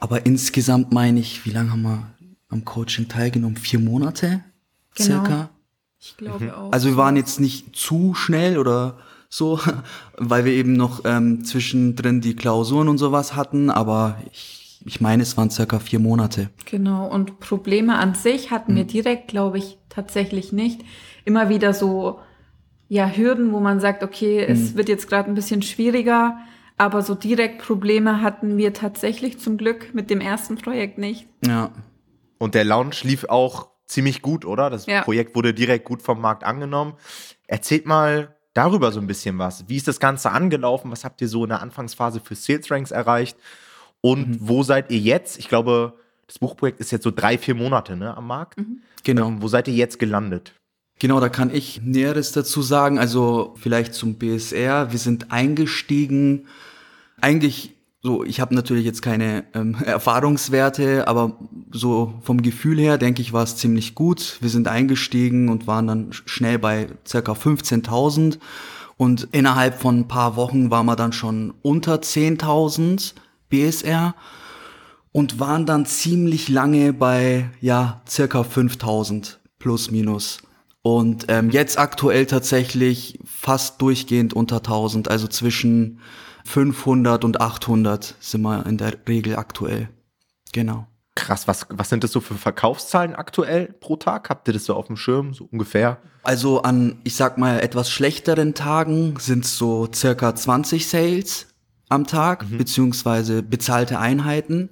Aber 0.00 0.26
insgesamt 0.26 0.92
meine 0.92 1.18
ich, 1.20 1.44
wie 1.46 1.50
lange 1.50 1.70
haben 1.72 1.82
wir 1.82 2.06
am 2.50 2.64
Coaching 2.64 3.08
teilgenommen? 3.08 3.56
Vier 3.56 3.80
Monate 3.80 4.44
Genau. 4.94 5.24
circa. 5.24 5.50
Ich 6.00 6.16
glaube 6.16 6.56
auch. 6.56 6.72
Also 6.72 6.88
wir 6.88 6.96
waren 6.96 7.16
jetzt 7.16 7.40
nicht 7.40 7.74
zu 7.74 8.14
schnell 8.14 8.58
oder 8.58 8.98
so, 9.28 9.60
weil 10.16 10.44
wir 10.44 10.52
eben 10.52 10.72
noch 10.72 11.02
ähm, 11.04 11.44
zwischendrin 11.44 12.20
die 12.20 12.36
Klausuren 12.36 12.88
und 12.88 12.98
sowas 12.98 13.36
hatten. 13.36 13.70
Aber 13.70 14.18
ich, 14.32 14.80
ich 14.84 15.00
meine, 15.00 15.22
es 15.22 15.36
waren 15.36 15.50
circa 15.50 15.78
vier 15.78 15.98
Monate. 15.98 16.50
Genau, 16.64 17.06
und 17.06 17.40
Probleme 17.40 17.96
an 17.96 18.14
sich 18.14 18.50
hatten 18.50 18.74
wir 18.74 18.84
direkt, 18.84 19.28
glaube 19.28 19.58
ich, 19.58 19.78
tatsächlich 19.88 20.52
nicht. 20.52 20.80
Immer 21.24 21.48
wieder 21.48 21.74
so, 21.74 22.20
ja, 22.88 23.08
Hürden, 23.08 23.52
wo 23.52 23.60
man 23.60 23.80
sagt, 23.80 24.02
okay, 24.02 24.40
es 24.40 24.74
wird 24.76 24.88
jetzt 24.88 25.08
gerade 25.08 25.28
ein 25.28 25.34
bisschen 25.34 25.60
schwieriger, 25.60 26.38
aber 26.78 27.02
so 27.02 27.14
direkt 27.14 27.60
Probleme 27.60 28.22
hatten 28.22 28.56
wir 28.56 28.72
tatsächlich 28.72 29.38
zum 29.40 29.58
Glück 29.58 29.94
mit 29.94 30.10
dem 30.10 30.20
ersten 30.20 30.56
Projekt 30.56 30.96
nicht. 30.96 31.26
Ja. 31.44 31.70
Und 32.38 32.54
der 32.54 32.64
Launch 32.64 33.04
lief 33.04 33.24
auch 33.24 33.68
ziemlich 33.84 34.22
gut, 34.22 34.44
oder? 34.44 34.70
Das 34.70 34.86
Ja. 34.86 35.02
Projekt 35.02 35.34
wurde 35.34 35.52
direkt 35.52 35.86
gut 35.86 36.02
vom 36.02 36.20
Markt 36.20 36.44
angenommen. 36.44 36.94
Erzählt 37.46 37.84
mal 37.84 38.36
darüber 38.58 38.90
so 38.90 38.98
ein 38.98 39.06
bisschen 39.06 39.38
was. 39.38 39.68
Wie 39.68 39.76
ist 39.76 39.86
das 39.86 40.00
Ganze 40.00 40.32
angelaufen? 40.32 40.90
Was 40.90 41.04
habt 41.04 41.20
ihr 41.20 41.28
so 41.28 41.44
in 41.44 41.50
der 41.50 41.62
Anfangsphase 41.62 42.18
für 42.18 42.34
Sales 42.34 42.68
Ranks 42.70 42.90
erreicht? 42.90 43.38
Und 44.00 44.38
wo 44.40 44.64
seid 44.64 44.90
ihr 44.90 44.98
jetzt? 44.98 45.38
Ich 45.38 45.48
glaube, 45.48 45.94
das 46.26 46.40
Buchprojekt 46.40 46.80
ist 46.80 46.90
jetzt 46.90 47.04
so 47.04 47.12
drei, 47.12 47.38
vier 47.38 47.54
Monate 47.54 47.96
ne, 47.96 48.16
am 48.16 48.26
Markt. 48.26 48.58
Genau. 49.04 49.28
Ähm, 49.28 49.42
wo 49.42 49.46
seid 49.46 49.68
ihr 49.68 49.74
jetzt 49.74 50.00
gelandet? 50.00 50.54
Genau, 50.98 51.20
da 51.20 51.28
kann 51.28 51.54
ich 51.54 51.80
Näheres 51.82 52.32
dazu 52.32 52.60
sagen. 52.60 52.98
Also 52.98 53.54
vielleicht 53.58 53.94
zum 53.94 54.16
BSR. 54.16 54.90
Wir 54.90 54.98
sind 54.98 55.30
eingestiegen. 55.30 56.48
Eigentlich 57.20 57.76
so, 58.00 58.24
ich 58.24 58.40
habe 58.40 58.54
natürlich 58.54 58.84
jetzt 58.84 59.02
keine 59.02 59.44
ähm, 59.54 59.74
Erfahrungswerte, 59.84 61.08
aber 61.08 61.36
so 61.72 62.14
vom 62.22 62.42
Gefühl 62.42 62.78
her 62.78 62.96
denke 62.98 63.22
ich, 63.22 63.32
war 63.32 63.42
es 63.42 63.56
ziemlich 63.56 63.94
gut. 63.94 64.38
Wir 64.40 64.50
sind 64.50 64.68
eingestiegen 64.68 65.48
und 65.48 65.66
waren 65.66 65.86
dann 65.86 66.10
sch- 66.10 66.22
schnell 66.26 66.58
bei 66.58 66.88
circa 67.06 67.32
15.000 67.32 68.38
und 68.96 69.28
innerhalb 69.32 69.80
von 69.80 70.00
ein 70.00 70.08
paar 70.08 70.36
Wochen 70.36 70.70
waren 70.70 70.86
wir 70.86 70.96
dann 70.96 71.12
schon 71.12 71.54
unter 71.62 71.96
10.000 71.96 73.14
BSR 73.48 74.14
und 75.12 75.40
waren 75.40 75.66
dann 75.66 75.86
ziemlich 75.86 76.48
lange 76.48 76.92
bei 76.92 77.50
ja 77.60 78.02
circa 78.08 78.44
5000 78.44 79.40
plus 79.58 79.90
minus 79.90 80.38
und 80.82 81.24
ähm, 81.28 81.50
jetzt 81.50 81.78
aktuell 81.78 82.26
tatsächlich 82.26 83.18
fast 83.24 83.80
durchgehend 83.80 84.34
unter 84.34 84.56
1000 84.58 85.08
also 85.08 85.26
zwischen 85.26 86.00
500 86.48 87.24
und 87.24 87.40
800 87.40 88.16
sind 88.20 88.42
wir 88.42 88.64
in 88.66 88.78
der 88.78 88.94
Regel 89.06 89.36
aktuell 89.36 89.88
genau 90.52 90.86
Krass, 91.14 91.48
was, 91.48 91.66
was 91.70 91.88
sind 91.88 92.04
das 92.04 92.12
so 92.12 92.20
für 92.20 92.34
Verkaufszahlen 92.34 93.16
aktuell 93.16 93.74
pro 93.80 93.96
Tag? 93.96 94.30
Habt 94.30 94.46
ihr 94.46 94.54
das 94.54 94.66
so 94.66 94.74
auf 94.74 94.86
dem 94.86 94.96
Schirm, 94.96 95.34
so 95.34 95.48
ungefähr? 95.50 95.98
also 96.22 96.62
an 96.62 97.00
ich 97.04 97.16
sag 97.16 97.38
mal 97.38 97.60
etwas 97.60 97.90
schlechteren 97.90 98.54
Tagen 98.54 99.16
sind 99.18 99.46
so 99.46 99.88
circa 99.92 100.34
20 100.34 100.86
Sales 100.86 101.48
am 101.88 102.06
Tag 102.06 102.44
beziehungsweise 102.50 103.42
bezahlte 103.42 103.98
Einheiten 103.98 104.68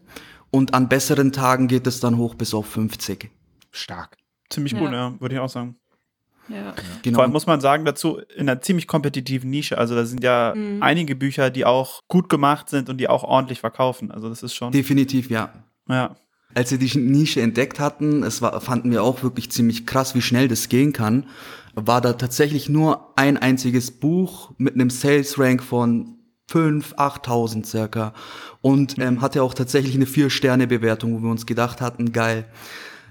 und 0.50 0.74
an 0.74 0.88
besseren 0.88 1.32
Tagen 1.32 1.66
geht 1.66 1.86
es 1.86 2.00
dann 2.00 2.16
hoch 2.16 2.34
bis 2.34 2.54
auf 2.54 2.66
50 2.66 3.30
Stark. 3.70 4.16
Ziemlich 4.50 4.74
Ja. 4.74 4.78
gut, 4.78 4.92
ja, 4.92 5.20
würde 5.20 5.34
ich 5.34 5.40
auch 5.40 5.48
sagen. 5.48 5.76
Ja. 6.48 6.74
genau 7.02 7.16
Vor 7.16 7.24
allem 7.24 7.32
muss 7.32 7.46
man 7.46 7.60
sagen 7.60 7.84
dazu, 7.84 8.18
in 8.36 8.48
einer 8.48 8.60
ziemlich 8.60 8.86
kompetitiven 8.86 9.50
Nische. 9.50 9.78
Also 9.78 9.94
da 9.94 10.04
sind 10.04 10.22
ja 10.22 10.54
Mhm. 10.54 10.82
einige 10.82 11.16
Bücher, 11.16 11.50
die 11.50 11.64
auch 11.64 12.02
gut 12.08 12.28
gemacht 12.28 12.68
sind 12.70 12.88
und 12.88 12.98
die 12.98 13.08
auch 13.08 13.24
ordentlich 13.24 13.60
verkaufen. 13.60 14.10
Also 14.10 14.28
das 14.28 14.42
ist 14.42 14.54
schon. 14.54 14.72
definitiv 14.72 15.30
ja 15.30 15.52
ja. 15.88 16.16
als 16.54 16.70
wir 16.70 16.78
die 16.78 16.98
Nische 16.98 17.40
entdeckt 17.42 17.80
hatten, 17.80 18.22
es 18.22 18.42
war, 18.42 18.60
fanden 18.60 18.90
wir 18.90 19.02
auch 19.02 19.22
wirklich 19.22 19.50
ziemlich 19.50 19.86
krass, 19.86 20.14
wie 20.14 20.22
schnell 20.22 20.48
das 20.48 20.68
gehen 20.68 20.92
kann, 20.92 21.26
war 21.74 22.00
da 22.00 22.14
tatsächlich 22.14 22.68
nur 22.68 23.12
ein 23.16 23.36
einziges 23.36 23.90
Buch 23.90 24.52
mit 24.56 24.74
einem 24.74 24.90
Sales 24.90 25.38
Rank 25.38 25.62
von 25.62 26.16
5, 26.48 26.94
8.000 26.94 27.64
circa 27.66 28.14
und 28.62 28.98
ähm, 28.98 29.20
hatte 29.20 29.42
auch 29.42 29.52
tatsächlich 29.52 29.94
eine 29.96 30.06
Vier-Sterne-Bewertung, 30.06 31.14
wo 31.14 31.22
wir 31.24 31.30
uns 31.30 31.44
gedacht 31.44 31.80
hatten, 31.80 32.12
geil. 32.12 32.46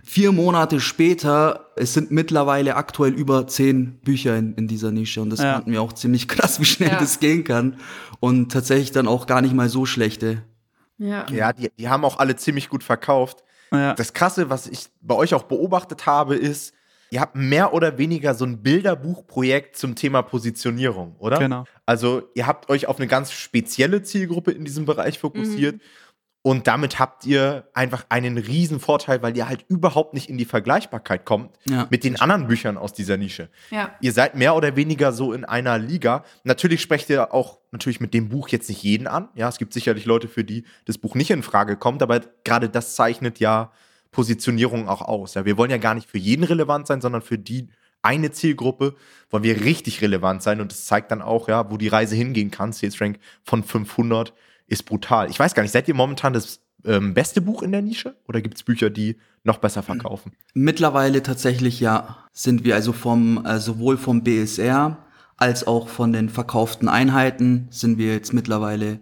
Vier 0.07 0.31
Monate 0.31 0.79
später, 0.79 1.71
es 1.75 1.93
sind 1.95 2.11
mittlerweile 2.11 2.75
aktuell 2.75 3.13
über 3.13 3.47
zehn 3.47 3.99
Bücher 4.01 4.37
in, 4.37 4.53
in 4.53 4.67
dieser 4.67 4.91
Nische 4.91 5.21
und 5.21 5.31
das 5.31 5.39
Ja. 5.39 5.53
fanden 5.55 5.71
wir 5.71 5.81
auch 5.81 5.93
ziemlich 5.93 6.27
krass, 6.27 6.59
wie 6.59 6.65
schnell 6.65 6.89
Ja. 6.91 6.99
das 6.99 7.19
gehen 7.19 7.43
kann 7.43 7.77
und 8.19 8.51
tatsächlich 8.51 8.91
dann 8.91 9.07
auch 9.07 9.25
gar 9.25 9.41
nicht 9.41 9.53
mal 9.55 9.67
so 9.67 9.85
schlechte. 9.85 10.43
Ja. 10.99 11.25
Ja, 11.31 11.53
die, 11.53 11.71
die 11.77 11.89
haben 11.89 12.05
auch 12.05 12.19
alle 12.19 12.35
ziemlich 12.35 12.69
gut 12.69 12.83
verkauft. 12.83 13.43
ja. 13.71 13.93
Das 13.95 14.13
Krasse, 14.13 14.49
was 14.49 14.67
ich 14.67 14.85
bei 15.01 15.15
euch 15.15 15.33
auch 15.33 15.43
beobachtet 15.43 16.05
habe, 16.05 16.35
ist, 16.35 16.73
ihr 17.09 17.19
habt 17.19 17.35
mehr 17.35 17.73
oder 17.73 17.97
weniger 17.97 18.35
so 18.35 18.45
ein 18.45 18.61
Bilderbuchprojekt 18.61 19.75
zum 19.75 19.95
Thema 19.95 20.21
Positionierung, 20.21 21.15
oder? 21.19 21.39
Genau. 21.39 21.65
Also 21.85 22.23
ihr 22.35 22.45
habt 22.47 22.69
euch 22.69 22.87
auf 22.87 22.97
eine 22.97 23.07
ganz 23.07 23.31
spezielle 23.31 24.03
Zielgruppe 24.03 24.51
in 24.51 24.65
diesem 24.65 24.85
Bereich 24.85 25.19
fokussiert. 25.19 25.81
Und 26.47 26.67
damit 26.67 26.99
habt 26.99 27.25
ihr 27.25 27.67
einfach 27.73 28.05
einen 28.09 28.37
riesen 28.37 28.79
Vorteil, 28.79 29.23
weil 29.23 29.35
ihr 29.35 29.49
halt 29.49 29.65
überhaupt 29.67 30.13
nicht 30.13 30.29
in 30.29 30.37
die 30.37 30.45
Vergleichbarkeit 30.45 31.25
kommt 31.25 31.57
Ja. 31.67 31.87
mit 31.89 32.03
den 32.03 32.21
anderen 32.21 32.45
Büchern 32.45 32.77
aus 32.77 32.93
dieser 32.93 33.17
Nische. 33.17 33.49
Ja. 33.71 33.89
Ihr 33.99 34.11
seid 34.11 34.35
mehr 34.35 34.55
oder 34.55 34.75
weniger 34.75 35.11
so 35.11 35.33
in 35.33 35.43
einer 35.43 35.79
Liga. 35.79 36.23
Natürlich 36.43 36.81
sprecht 36.83 37.09
ihr 37.09 37.33
auch 37.33 37.57
natürlich 37.71 37.99
mit 37.99 38.13
dem 38.13 38.29
Buch 38.29 38.49
jetzt 38.49 38.69
nicht 38.69 38.83
jeden 38.83 39.07
an. 39.07 39.29
Ja, 39.33 39.49
es 39.49 39.57
gibt 39.57 39.73
sicherlich 39.73 40.05
Leute, 40.05 40.27
für 40.27 40.43
die 40.43 40.65
das 40.85 40.99
Buch 40.99 41.15
nicht 41.15 41.31
in 41.31 41.41
Frage 41.41 41.77
kommt, 41.77 42.03
aber 42.03 42.21
gerade 42.43 42.69
das 42.69 42.93
zeichnet 42.93 43.39
ja 43.39 43.71
Positionierung 44.11 44.87
auch 44.87 45.01
aus. 45.01 45.33
Ja, 45.33 45.45
wir 45.45 45.57
wollen 45.57 45.71
ja 45.71 45.77
gar 45.77 45.95
nicht 45.95 46.07
für 46.07 46.19
jeden 46.19 46.43
relevant 46.43 46.85
sein, 46.85 47.01
sondern 47.01 47.23
für 47.23 47.39
die 47.39 47.69
eine 48.03 48.29
Zielgruppe 48.31 48.95
wollen 49.31 49.43
wir 49.43 49.61
richtig 49.61 50.03
relevant 50.03 50.43
sein 50.43 50.61
und 50.61 50.71
das 50.71 50.85
zeigt 50.85 51.09
dann 51.09 51.23
auch, 51.23 51.47
ja, 51.47 51.71
wo 51.71 51.77
die 51.77 51.87
Reise 51.87 52.15
hingehen 52.15 52.51
kann. 52.51 52.71
Sales 52.71 53.01
Rank 53.01 53.17
von 53.41 53.63
500 53.63 54.31
ist 54.67 54.83
brutal. 54.83 55.29
Ich 55.29 55.39
weiß 55.39 55.53
gar 55.53 55.63
nicht, 55.63 55.71
seid 55.71 55.87
ihr 55.87 55.95
momentan 55.95 56.33
das 56.33 56.59
ähm, 56.85 57.13
beste 57.13 57.41
Buch 57.41 57.63
in 57.63 57.71
der 57.71 57.81
Nische 57.81 58.15
oder 58.27 58.41
gibt 58.41 58.55
es 58.55 58.63
Bücher, 58.63 58.89
die 58.89 59.17
noch 59.43 59.57
besser 59.57 59.83
verkaufen? 59.83 60.31
Mittlerweile 60.53 61.23
tatsächlich 61.23 61.79
ja, 61.79 62.17
sind 62.31 62.63
wir 62.63 62.75
also 62.75 62.93
vom 62.93 63.45
äh, 63.45 63.59
sowohl 63.59 63.97
vom 63.97 64.23
BSR 64.23 64.97
als 65.37 65.67
auch 65.67 65.89
von 65.89 66.13
den 66.13 66.29
verkauften 66.29 66.87
Einheiten 66.87 67.67
sind 67.69 67.97
wir 67.97 68.13
jetzt 68.13 68.33
mittlerweile 68.33 68.99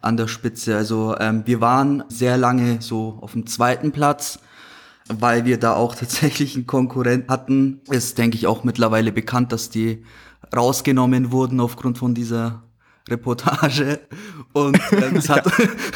an 0.00 0.16
der 0.16 0.28
Spitze. 0.28 0.76
Also 0.76 1.16
ähm, 1.18 1.42
wir 1.44 1.60
waren 1.60 2.04
sehr 2.08 2.36
lange 2.36 2.80
so 2.80 3.18
auf 3.20 3.32
dem 3.32 3.46
zweiten 3.46 3.92
Platz, 3.92 4.38
weil 5.08 5.44
wir 5.44 5.58
da 5.58 5.74
auch 5.74 5.94
tatsächlich 5.96 6.54
einen 6.54 6.66
Konkurrent 6.66 7.28
hatten. 7.28 7.80
Ist 7.90 8.18
denke 8.18 8.36
ich 8.36 8.46
auch 8.46 8.64
mittlerweile 8.64 9.12
bekannt, 9.12 9.52
dass 9.52 9.70
die 9.70 10.04
rausgenommen 10.54 11.32
wurden 11.32 11.60
aufgrund 11.60 11.98
von 11.98 12.14
dieser 12.14 12.62
Reportage 13.08 14.00
und 14.52 14.78
ähm, 14.92 15.16
es, 15.16 15.28
hat, 15.28 15.46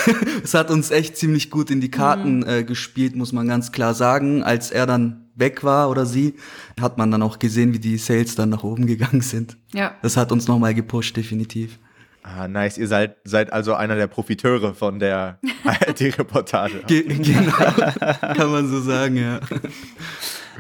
es 0.43 0.55
hat 0.55 0.71
uns 0.71 0.91
echt 0.91 1.17
ziemlich 1.17 1.51
gut 1.51 1.71
in 1.71 1.81
die 1.81 1.91
Karten 1.91 2.43
äh, 2.43 2.65
gespielt, 2.65 3.17
muss 3.17 3.33
man 3.33 3.47
ganz 3.49 3.73
klar 3.73 3.95
sagen. 3.95 4.43
Als 4.43 4.71
er 4.71 4.87
dann 4.87 5.27
weg 5.35 5.65
war 5.65 5.91
oder 5.91 6.07
sie, 6.07 6.35
hat 6.81 6.99
man 6.99 7.11
dann 7.11 7.23
auch 7.23 7.39
gesehen, 7.39 7.73
wie 7.73 7.79
die 7.79 7.99
Sales 7.99 8.35
dann 8.35 8.49
nach 8.49 8.65
oben 8.65 8.87
gegangen 8.87 9.21
sind. 9.21 9.57
Ja. 9.73 9.95
Das 10.03 10.17
hat 10.17 10.33
uns 10.33 10.49
nochmal 10.49 10.75
gepusht, 10.75 11.17
definitiv. 11.17 11.79
Ah, 12.23 12.49
nice. 12.49 12.77
Ihr 12.77 12.89
seid, 12.89 13.17
seid 13.23 13.53
also 13.53 13.75
einer 13.75 13.95
der 13.95 14.09
Profiteure 14.09 14.75
von 14.75 14.99
der 14.99 15.39
ARD-Reportage. 15.65 16.83
Ge 16.87 17.03
genau, 17.03 17.53
kann 17.53 18.51
man 18.51 18.69
so 18.69 18.81
sagen, 18.81 19.17
ja. 19.17 19.39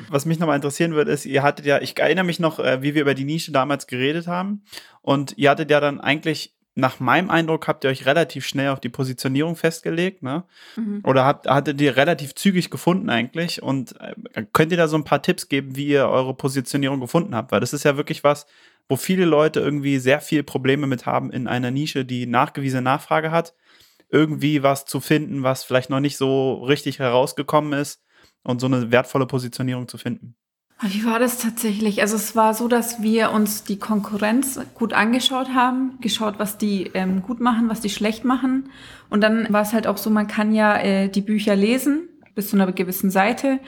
Was 0.09 0.27
mich 0.27 0.39
nochmal 0.39 0.57
interessieren 0.57 0.95
würde, 0.95 1.11
ist, 1.11 1.27
ihr 1.27 1.43
hattet 1.43 1.67
ja, 1.67 1.81
ich 1.81 1.99
erinnere 1.99 2.25
mich 2.25 2.41
noch, 2.41 2.59
äh, 2.59 2.83
wie 2.83 2.95
wir 2.95 3.03
über 3.03 3.15
die 3.15 3.25
Nische 3.25 3.53
damals 3.53 3.87
geredet 3.87 4.27
haben. 4.27 4.63
Und 5.03 5.37
ihr 5.37 5.51
hattet 5.51 5.71
ja 5.71 5.81
dann 5.81 6.01
eigentlich, 6.01 6.57
nach 6.79 7.01
meinem 7.01 7.31
Eindruck, 7.31 7.69
habt 7.69 7.85
ihr 7.85 7.91
euch 7.91 8.05
relativ 8.05 8.47
schnell 8.47 8.69
auf 8.69 8.81
die 8.81 8.91
Positionierung 8.91 9.57
festgelegt, 9.57 10.23
ne? 10.23 10.45
Mhm. 10.77 11.01
Oder 11.05 11.25
habt, 11.25 11.49
hattet 11.49 11.81
ihr 11.81 11.97
relativ 11.97 12.35
zügig 12.35 12.71
gefunden 12.71 13.09
eigentlich? 13.09 13.63
Und 13.63 13.99
äh, 13.99 14.45
könnt 14.53 14.73
ihr 14.73 14.77
da 14.77 14.87
so 14.87 14.97
ein 14.99 15.05
paar 15.05 15.23
Tipps 15.23 15.49
geben, 15.49 15.75
wie 15.75 15.87
ihr 15.87 16.07
eure 16.07 16.35
Positionierung 16.35 17.01
gefunden 17.01 17.35
habt? 17.35 17.51
Weil 17.51 17.61
das 17.61 17.73
ist 17.73 17.85
ja 17.85 17.97
wirklich 17.97 18.25
was, 18.25 18.47
wo 18.91 18.97
viele 18.97 19.25
Leute 19.25 19.61
irgendwie 19.61 19.99
sehr 19.99 20.21
viel 20.21 20.43
Probleme 20.43 20.87
mit 20.87 21.07
haben 21.07 21.31
in 21.31 21.49
einer 21.49 21.71
Nische, 21.71 22.05
die 22.05 22.27
nachgewiesene 22.27 22.83
Nachfrage 22.83 23.31
hat, 23.31 23.55
irgendwie 24.11 24.63
was 24.63 24.85
zu 24.85 25.01
finden, 25.01 25.43
was 25.43 25.65
vielleicht 25.65 25.89
noch 25.89 26.01
nicht 26.01 26.19
so 26.19 26.63
richtig 26.63 26.99
herausgekommen 26.99 27.73
ist 27.73 28.03
und 28.47 28.61
so 28.61 28.67
eine 28.67 28.91
wertvolle 28.91 29.27
Positionierung 29.27 29.89
zu 29.89 29.99
finden. 29.99 30.37
Wie 30.83 31.07
war 31.07 31.19
das 31.19 31.39
tatsächlich? 31.39 32.03
Also 32.03 32.17
es 32.17 32.37
war 32.37 32.53
so, 32.53 32.69
dass 32.69 33.01
wir 33.01 33.31
uns 33.31 33.65
die 33.65 33.79
Konkurrenz 33.79 34.61
gut 34.75 34.93
angeschaut 34.93 35.55
haben, 35.55 35.99
geschaut, 36.03 36.39
was 36.39 36.59
die 36.59 36.91
ähm, 36.93 37.23
gut 37.23 37.41
machen, 37.41 37.71
was 37.71 37.81
die 37.81 37.89
schlecht 37.89 38.25
machen. 38.25 38.69
Und 39.09 39.23
dann 39.23 39.51
war 39.51 39.63
es 39.63 39.73
halt 39.73 39.87
auch 39.87 39.97
so, 39.97 40.11
man 40.11 40.27
kann 40.27 40.55
ja 40.55 40.77
äh, 40.77 41.09
die 41.09 41.23
Bücher 41.23 41.57
lesen 41.57 42.09
bis 42.35 42.51
zu 42.51 42.57
einer 42.57 42.71
gewissen 42.71 43.11
Seite. 43.11 43.59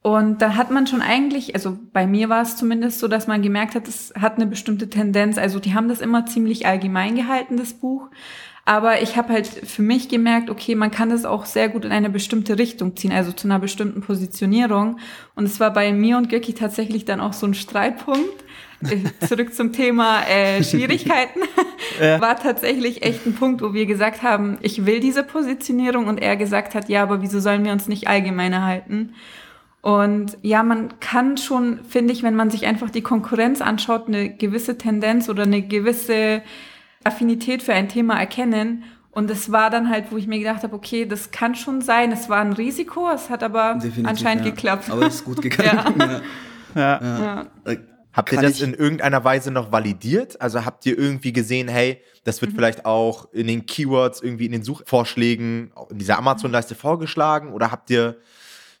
Und 0.00 0.42
da 0.42 0.54
hat 0.54 0.70
man 0.70 0.86
schon 0.86 1.02
eigentlich, 1.02 1.54
also 1.56 1.76
bei 1.92 2.06
mir 2.06 2.28
war 2.28 2.42
es 2.42 2.56
zumindest 2.56 3.00
so, 3.00 3.08
dass 3.08 3.26
man 3.26 3.42
gemerkt 3.42 3.74
hat, 3.74 3.88
es 3.88 4.12
hat 4.14 4.36
eine 4.36 4.46
bestimmte 4.46 4.88
Tendenz. 4.88 5.38
Also 5.38 5.58
die 5.58 5.74
haben 5.74 5.88
das 5.88 6.00
immer 6.00 6.24
ziemlich 6.24 6.66
allgemein 6.66 7.16
gehalten, 7.16 7.56
das 7.56 7.72
Buch. 7.72 8.10
Aber 8.66 9.02
ich 9.02 9.16
habe 9.16 9.32
halt 9.32 9.46
für 9.46 9.82
mich 9.82 10.08
gemerkt, 10.08 10.48
okay, 10.48 10.74
man 10.74 10.90
kann 10.90 11.10
das 11.10 11.26
auch 11.26 11.44
sehr 11.44 11.68
gut 11.68 11.84
in 11.84 11.92
eine 11.92 12.08
bestimmte 12.08 12.58
Richtung 12.58 12.96
ziehen, 12.96 13.12
also 13.12 13.30
zu 13.32 13.46
einer 13.46 13.58
bestimmten 13.58 14.00
Positionierung. 14.00 14.98
Und 15.34 15.44
es 15.44 15.60
war 15.60 15.72
bei 15.72 15.92
mir 15.92 16.16
und 16.16 16.30
Göcki 16.30 16.54
tatsächlich 16.54 17.04
dann 17.04 17.20
auch 17.20 17.34
so 17.34 17.46
ein 17.46 17.54
Streitpunkt. 17.54 18.44
Äh, 18.82 19.26
zurück 19.26 19.54
zum 19.54 19.72
Thema 19.72 20.22
äh, 20.26 20.62
Schwierigkeiten. 20.64 21.40
Ja. 22.00 22.20
War 22.20 22.36
tatsächlich 22.36 23.04
echt 23.04 23.24
ein 23.24 23.34
Punkt, 23.34 23.62
wo 23.62 23.72
wir 23.72 23.86
gesagt 23.86 24.22
haben, 24.22 24.58
ich 24.62 24.84
will 24.84 24.98
diese 24.98 25.22
Positionierung 25.22 26.08
und 26.08 26.18
er 26.18 26.34
gesagt 26.34 26.74
hat, 26.74 26.88
ja, 26.88 27.04
aber 27.04 27.22
wieso 27.22 27.38
sollen 27.38 27.64
wir 27.64 27.70
uns 27.70 27.86
nicht 27.86 28.08
allgemeiner 28.08 28.64
halten? 28.64 29.14
Und 29.80 30.38
ja, 30.42 30.64
man 30.64 30.98
kann 30.98 31.36
schon, 31.36 31.84
finde 31.84 32.12
ich, 32.12 32.24
wenn 32.24 32.34
man 32.34 32.50
sich 32.50 32.66
einfach 32.66 32.90
die 32.90 33.02
Konkurrenz 33.02 33.60
anschaut, 33.60 34.08
eine 34.08 34.30
gewisse 34.30 34.76
Tendenz 34.76 35.28
oder 35.28 35.44
eine 35.44 35.62
gewisse 35.62 36.42
Affinität 37.04 37.62
für 37.62 37.74
ein 37.74 37.88
Thema 37.88 38.18
erkennen. 38.18 38.84
Und 39.10 39.30
es 39.30 39.52
war 39.52 39.70
dann 39.70 39.90
halt, 39.90 40.10
wo 40.10 40.16
ich 40.16 40.26
mir 40.26 40.38
gedacht 40.38 40.64
habe, 40.64 40.74
okay, 40.74 41.06
das 41.06 41.30
kann 41.30 41.54
schon 41.54 41.80
sein. 41.80 42.10
Es 42.10 42.28
war 42.28 42.40
ein 42.40 42.52
Risiko, 42.52 43.08
es 43.10 43.30
hat 43.30 43.44
aber 43.44 43.74
Definitiv, 43.74 44.06
anscheinend 44.06 44.44
ja. 44.44 44.50
geklappt. 44.50 44.90
Aber 44.90 45.06
es 45.06 45.16
ist 45.16 45.24
gut 45.24 45.40
gegangen. 45.42 46.22
ja. 46.74 47.00
ja. 47.00 47.46
ja. 47.64 47.76
Habt 48.14 48.30
ihr 48.30 48.40
das 48.40 48.60
in 48.60 48.74
irgendeiner 48.74 49.24
Weise 49.24 49.50
noch 49.50 49.72
validiert? 49.72 50.40
Also 50.40 50.64
habt 50.64 50.86
ihr 50.86 50.96
irgendwie 50.96 51.32
gesehen, 51.32 51.66
hey, 51.66 52.00
das 52.22 52.40
wird 52.40 52.52
mhm. 52.52 52.56
vielleicht 52.56 52.84
auch 52.84 53.32
in 53.32 53.48
den 53.48 53.66
Keywords, 53.66 54.22
irgendwie 54.22 54.46
in 54.46 54.52
den 54.52 54.62
Suchvorschlägen, 54.62 55.72
in 55.90 55.98
dieser 55.98 56.18
Amazon-Leiste 56.18 56.76
vorgeschlagen? 56.76 57.52
Oder 57.52 57.72
habt 57.72 57.90
ihr 57.90 58.16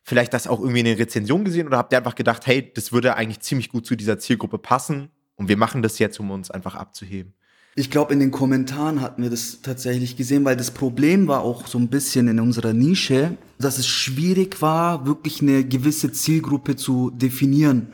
vielleicht 0.04 0.34
das 0.34 0.46
auch 0.46 0.60
irgendwie 0.60 0.80
in 0.80 0.86
den 0.86 0.96
Rezensionen 0.96 1.44
gesehen? 1.44 1.66
Oder 1.66 1.78
habt 1.78 1.92
ihr 1.92 1.98
einfach 1.98 2.14
gedacht, 2.14 2.46
hey, 2.46 2.72
das 2.74 2.92
würde 2.92 3.16
eigentlich 3.16 3.40
ziemlich 3.40 3.70
gut 3.70 3.86
zu 3.86 3.96
dieser 3.96 4.20
Zielgruppe 4.20 4.58
passen 4.58 5.10
und 5.34 5.48
wir 5.48 5.56
machen 5.56 5.82
das 5.82 5.98
jetzt, 5.98 6.20
um 6.20 6.30
uns 6.30 6.52
einfach 6.52 6.76
abzuheben? 6.76 7.34
Ich 7.76 7.90
glaube, 7.90 8.12
in 8.12 8.20
den 8.20 8.30
Kommentaren 8.30 9.00
hatten 9.00 9.22
wir 9.22 9.30
das 9.30 9.60
tatsächlich 9.60 10.16
gesehen, 10.16 10.44
weil 10.44 10.56
das 10.56 10.70
Problem 10.70 11.26
war 11.26 11.40
auch 11.40 11.66
so 11.66 11.76
ein 11.76 11.88
bisschen 11.88 12.28
in 12.28 12.38
unserer 12.38 12.72
Nische, 12.72 13.36
dass 13.58 13.78
es 13.78 13.88
schwierig 13.88 14.62
war, 14.62 15.06
wirklich 15.06 15.42
eine 15.42 15.64
gewisse 15.64 16.12
Zielgruppe 16.12 16.76
zu 16.76 17.10
definieren. 17.10 17.88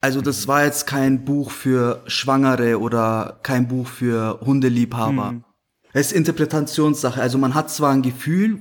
Also 0.00 0.20
das 0.20 0.46
war 0.46 0.64
jetzt 0.64 0.86
kein 0.86 1.24
Buch 1.24 1.50
für 1.50 2.02
Schwangere 2.06 2.78
oder 2.78 3.40
kein 3.42 3.66
Buch 3.66 3.88
für 3.88 4.40
Hundeliebhaber. 4.42 5.32
Mhm. 5.32 5.44
Es 5.92 6.12
ist 6.12 6.12
Interpretationssache. 6.12 7.20
Also 7.20 7.36
man 7.36 7.54
hat 7.54 7.68
zwar 7.68 7.92
ein 7.92 8.02
Gefühl, 8.02 8.60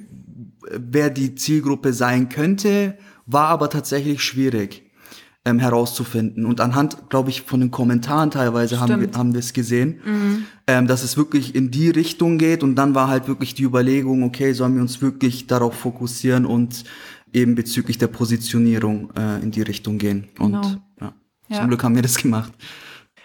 wer 0.72 1.12
die 1.12 1.36
Zielgruppe 1.36 1.94
sein 1.94 2.28
könnte, 2.28 2.98
war 3.28 3.50
aber 3.50 3.70
tatsächlich 3.70 4.24
schwierig 4.24 4.89
ähm, 5.46 5.60
herauszufinden. 5.60 6.46
Und 6.46 6.62
anhand, 6.62 7.10
glaube 7.10 7.30
ich, 7.30 7.44
von 7.44 7.60
den 7.60 7.72
Kommentaren 7.72 8.32
teilweise 8.32 8.76
Stimmt. 8.76 8.92
haben 8.92 9.02
wir, 9.02 9.18
haben 9.18 9.34
wir 9.34 9.40
es 9.40 9.54
gesehen, 9.54 10.00
mhm. 10.06 10.46
ähm, 10.68 10.88
dass 10.88 11.04
es 11.04 11.18
wirklich 11.18 11.56
in 11.56 11.72
die 11.72 11.90
Richtung 11.90 12.38
geht. 12.38 12.64
Und 12.64 12.76
dann 12.76 12.96
war 12.96 13.08
halt 13.08 13.28
wirklich 13.28 13.54
die 13.54 13.64
Überlegung, 13.64 14.24
okay, 14.24 14.54
sollen 14.54 14.76
wir 14.76 14.82
uns 14.82 15.02
wirklich 15.02 15.48
darauf 15.48 15.76
fokussieren 15.76 16.46
und 16.46 16.84
eben 17.34 17.56
bezüglich 17.56 17.98
der 17.98 18.08
Positionierung 18.08 19.12
äh, 19.16 19.42
in 19.42 19.52
die 19.52 19.62
Richtung 19.62 19.98
gehen. 19.98 20.28
Genau. 20.36 20.46
Und 20.46 20.82
ja, 21.00 21.14
ja. 21.50 21.58
zum 21.58 21.68
Glück 21.68 21.84
haben 21.84 21.96
wir 21.96 22.02
das 22.02 22.18
gemacht. 22.18 22.52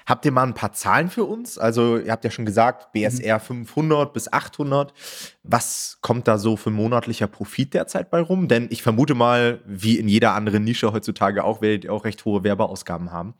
Habt 0.06 0.26
ihr 0.26 0.32
mal 0.32 0.42
ein 0.42 0.54
paar 0.54 0.72
Zahlen 0.72 1.08
für 1.08 1.24
uns? 1.24 1.56
Also, 1.58 1.98
ihr 1.98 2.12
habt 2.12 2.24
ja 2.24 2.30
schon 2.30 2.44
gesagt, 2.44 2.92
BSR 2.92 3.40
500 3.40 4.12
bis 4.12 4.30
800. 4.32 4.92
Was 5.42 5.98
kommt 6.02 6.28
da 6.28 6.36
so 6.36 6.56
für 6.56 6.70
monatlicher 6.70 7.26
Profit 7.26 7.72
derzeit 7.72 8.10
bei 8.10 8.20
rum? 8.20 8.48
Denn 8.48 8.68
ich 8.70 8.82
vermute 8.82 9.14
mal, 9.14 9.60
wie 9.64 9.98
in 9.98 10.08
jeder 10.08 10.34
anderen 10.34 10.64
Nische 10.64 10.92
heutzutage 10.92 11.42
auch, 11.44 11.62
werdet 11.62 11.84
ihr 11.84 11.92
auch 11.92 12.04
recht 12.04 12.24
hohe 12.24 12.44
Werbeausgaben 12.44 13.12
haben. 13.12 13.34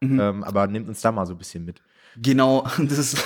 Mhm. 0.00 0.20
Ähm, 0.20 0.44
aber 0.44 0.66
nehmt 0.66 0.88
uns 0.88 1.00
da 1.00 1.12
mal 1.12 1.26
so 1.26 1.34
ein 1.34 1.38
bisschen 1.38 1.64
mit. 1.64 1.82
Genau, 2.20 2.66
das 2.78 2.98
ist, 2.98 3.16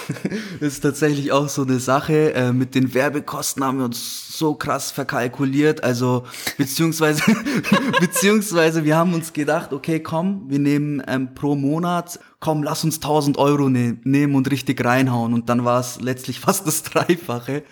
das 0.60 0.74
ist 0.74 0.80
tatsächlich 0.80 1.32
auch 1.32 1.48
so 1.48 1.62
eine 1.62 1.78
Sache. 1.78 2.34
Äh, 2.34 2.52
mit 2.52 2.74
den 2.74 2.92
Werbekosten 2.94 3.64
haben 3.64 3.78
wir 3.78 3.84
uns 3.84 4.36
so 4.36 4.54
krass 4.54 4.90
verkalkuliert. 4.90 5.84
Also, 5.84 6.24
beziehungsweise, 6.58 7.22
beziehungsweise 8.00 8.84
wir 8.84 8.96
haben 8.96 9.14
uns 9.14 9.32
gedacht, 9.32 9.72
okay, 9.72 10.00
komm, 10.00 10.44
wir 10.48 10.58
nehmen 10.58 11.02
ähm, 11.06 11.34
pro 11.34 11.54
Monat, 11.54 12.18
komm, 12.40 12.62
lass 12.62 12.84
uns 12.84 12.96
1000 12.96 13.38
Euro 13.38 13.68
ne 13.68 13.98
nehmen 14.02 14.34
und 14.34 14.50
richtig 14.50 14.84
reinhauen. 14.84 15.34
Und 15.34 15.48
dann 15.48 15.64
war 15.64 15.80
es 15.80 16.00
letztlich 16.00 16.40
fast 16.40 16.66
das 16.66 16.82
Dreifache. 16.82 17.62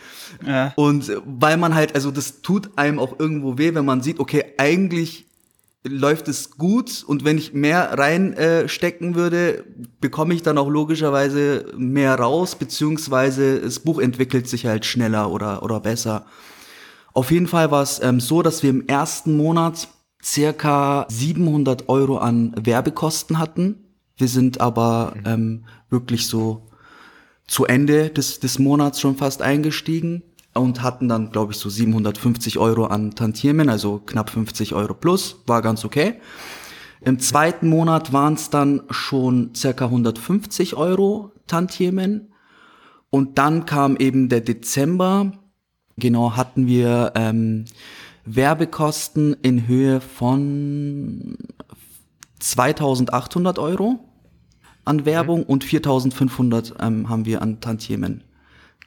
Ja. 0.47 0.73
Und 0.77 1.11
weil 1.25 1.57
man 1.57 1.75
halt, 1.75 1.95
also 1.95 2.11
das 2.11 2.43
tut 2.43 2.71
einem 2.77 2.99
auch 2.99 3.19
irgendwo 3.19 3.59
weh, 3.59 3.75
wenn 3.75 3.85
man 3.85 4.03
sieht, 4.03 4.21
okay, 4.21 4.45
eigentlich 4.59 5.28
läuft 5.87 6.29
es 6.29 6.51
gut 6.51 7.05
und 7.07 7.25
wenn 7.25 7.39
ich 7.39 7.55
mehr 7.55 7.99
reinstecken 7.99 9.13
äh, 9.13 9.15
würde, 9.15 9.65
bekomme 10.01 10.35
ich 10.35 10.43
dann 10.43 10.59
auch 10.59 10.69
logischerweise 10.69 11.67
mehr 11.77 12.19
raus, 12.19 12.57
beziehungsweise 12.57 13.61
das 13.61 13.81
Buch 13.81 14.01
entwickelt 14.01 14.49
sich 14.49 14.67
halt 14.67 14.85
schneller 14.85 15.31
oder, 15.31 15.63
oder 15.63 15.81
besser. 15.81 16.27
Auf 17.15 17.31
jeden 17.31 17.47
Fall 17.47 17.71
war 17.71 17.83
es 17.83 18.03
ähm, 18.03 18.21
so, 18.21 18.43
dass 18.43 18.63
wir 18.63 18.71
im 18.71 18.87
ersten 18.87 19.37
Monat 19.37 19.89
circa 20.23 21.07
700 21.09 21.89
Euro 21.89 22.19
an 22.19 22.55
Werbekosten 22.57 23.39
hatten. 23.39 23.85
Wir 24.17 24.29
sind 24.29 24.61
aber 24.61 25.15
mhm. 25.17 25.23
ähm, 25.27 25.65
wirklich 25.91 26.27
so 26.27 26.69
zu 27.47 27.65
Ende 27.65 28.11
des, 28.11 28.41
des 28.41 28.59
Monats 28.59 29.01
schon 29.01 29.17
fast 29.17 29.43
eingestiegen 29.43 30.23
und 30.59 30.83
hatten 30.83 31.09
dann, 31.09 31.31
glaube 31.31 31.53
ich, 31.53 31.59
so 31.59 31.71
750 31.71 32.59
Euro 32.59 32.87
an 32.87 33.15
Tantiemen, 33.15 33.69
also 33.69 33.99
knapp 34.05 34.31
50 34.31 34.75
Euro 34.75 34.95
plus, 34.95 35.37
war 35.47 35.63
ganz 35.63 35.85
okay. 35.85 36.21
Im 37.01 37.19
zweiten 37.19 37.69
Monat 37.69 38.13
waren 38.13 38.35
es 38.35 38.51
dann 38.51 38.83
schon 38.91 39.55
circa 39.55 39.87
150 39.87 40.75
Euro 40.77 41.33
Tantiemen. 41.47 42.33
Und 43.11 43.39
dann 43.39 43.65
kam 43.67 43.97
eben 43.97 44.29
der 44.29 44.41
Dezember. 44.41 45.33
Genau 45.97 46.37
hatten 46.37 46.67
wir 46.67 47.13
ähm, 47.15 47.65
Werbekosten 48.25 49.35
in 49.43 49.67
Höhe 49.67 50.01
von 50.01 51.39
2800 52.41 53.59
Euro 53.59 54.01
an 54.85 55.05
Werbung 55.05 55.41
mhm. 55.41 55.47
und 55.47 55.65
4500 55.65 56.75
ähm, 56.81 57.09
haben 57.09 57.25
wir 57.25 57.43
an 57.43 57.61
Tantiemen 57.61 58.25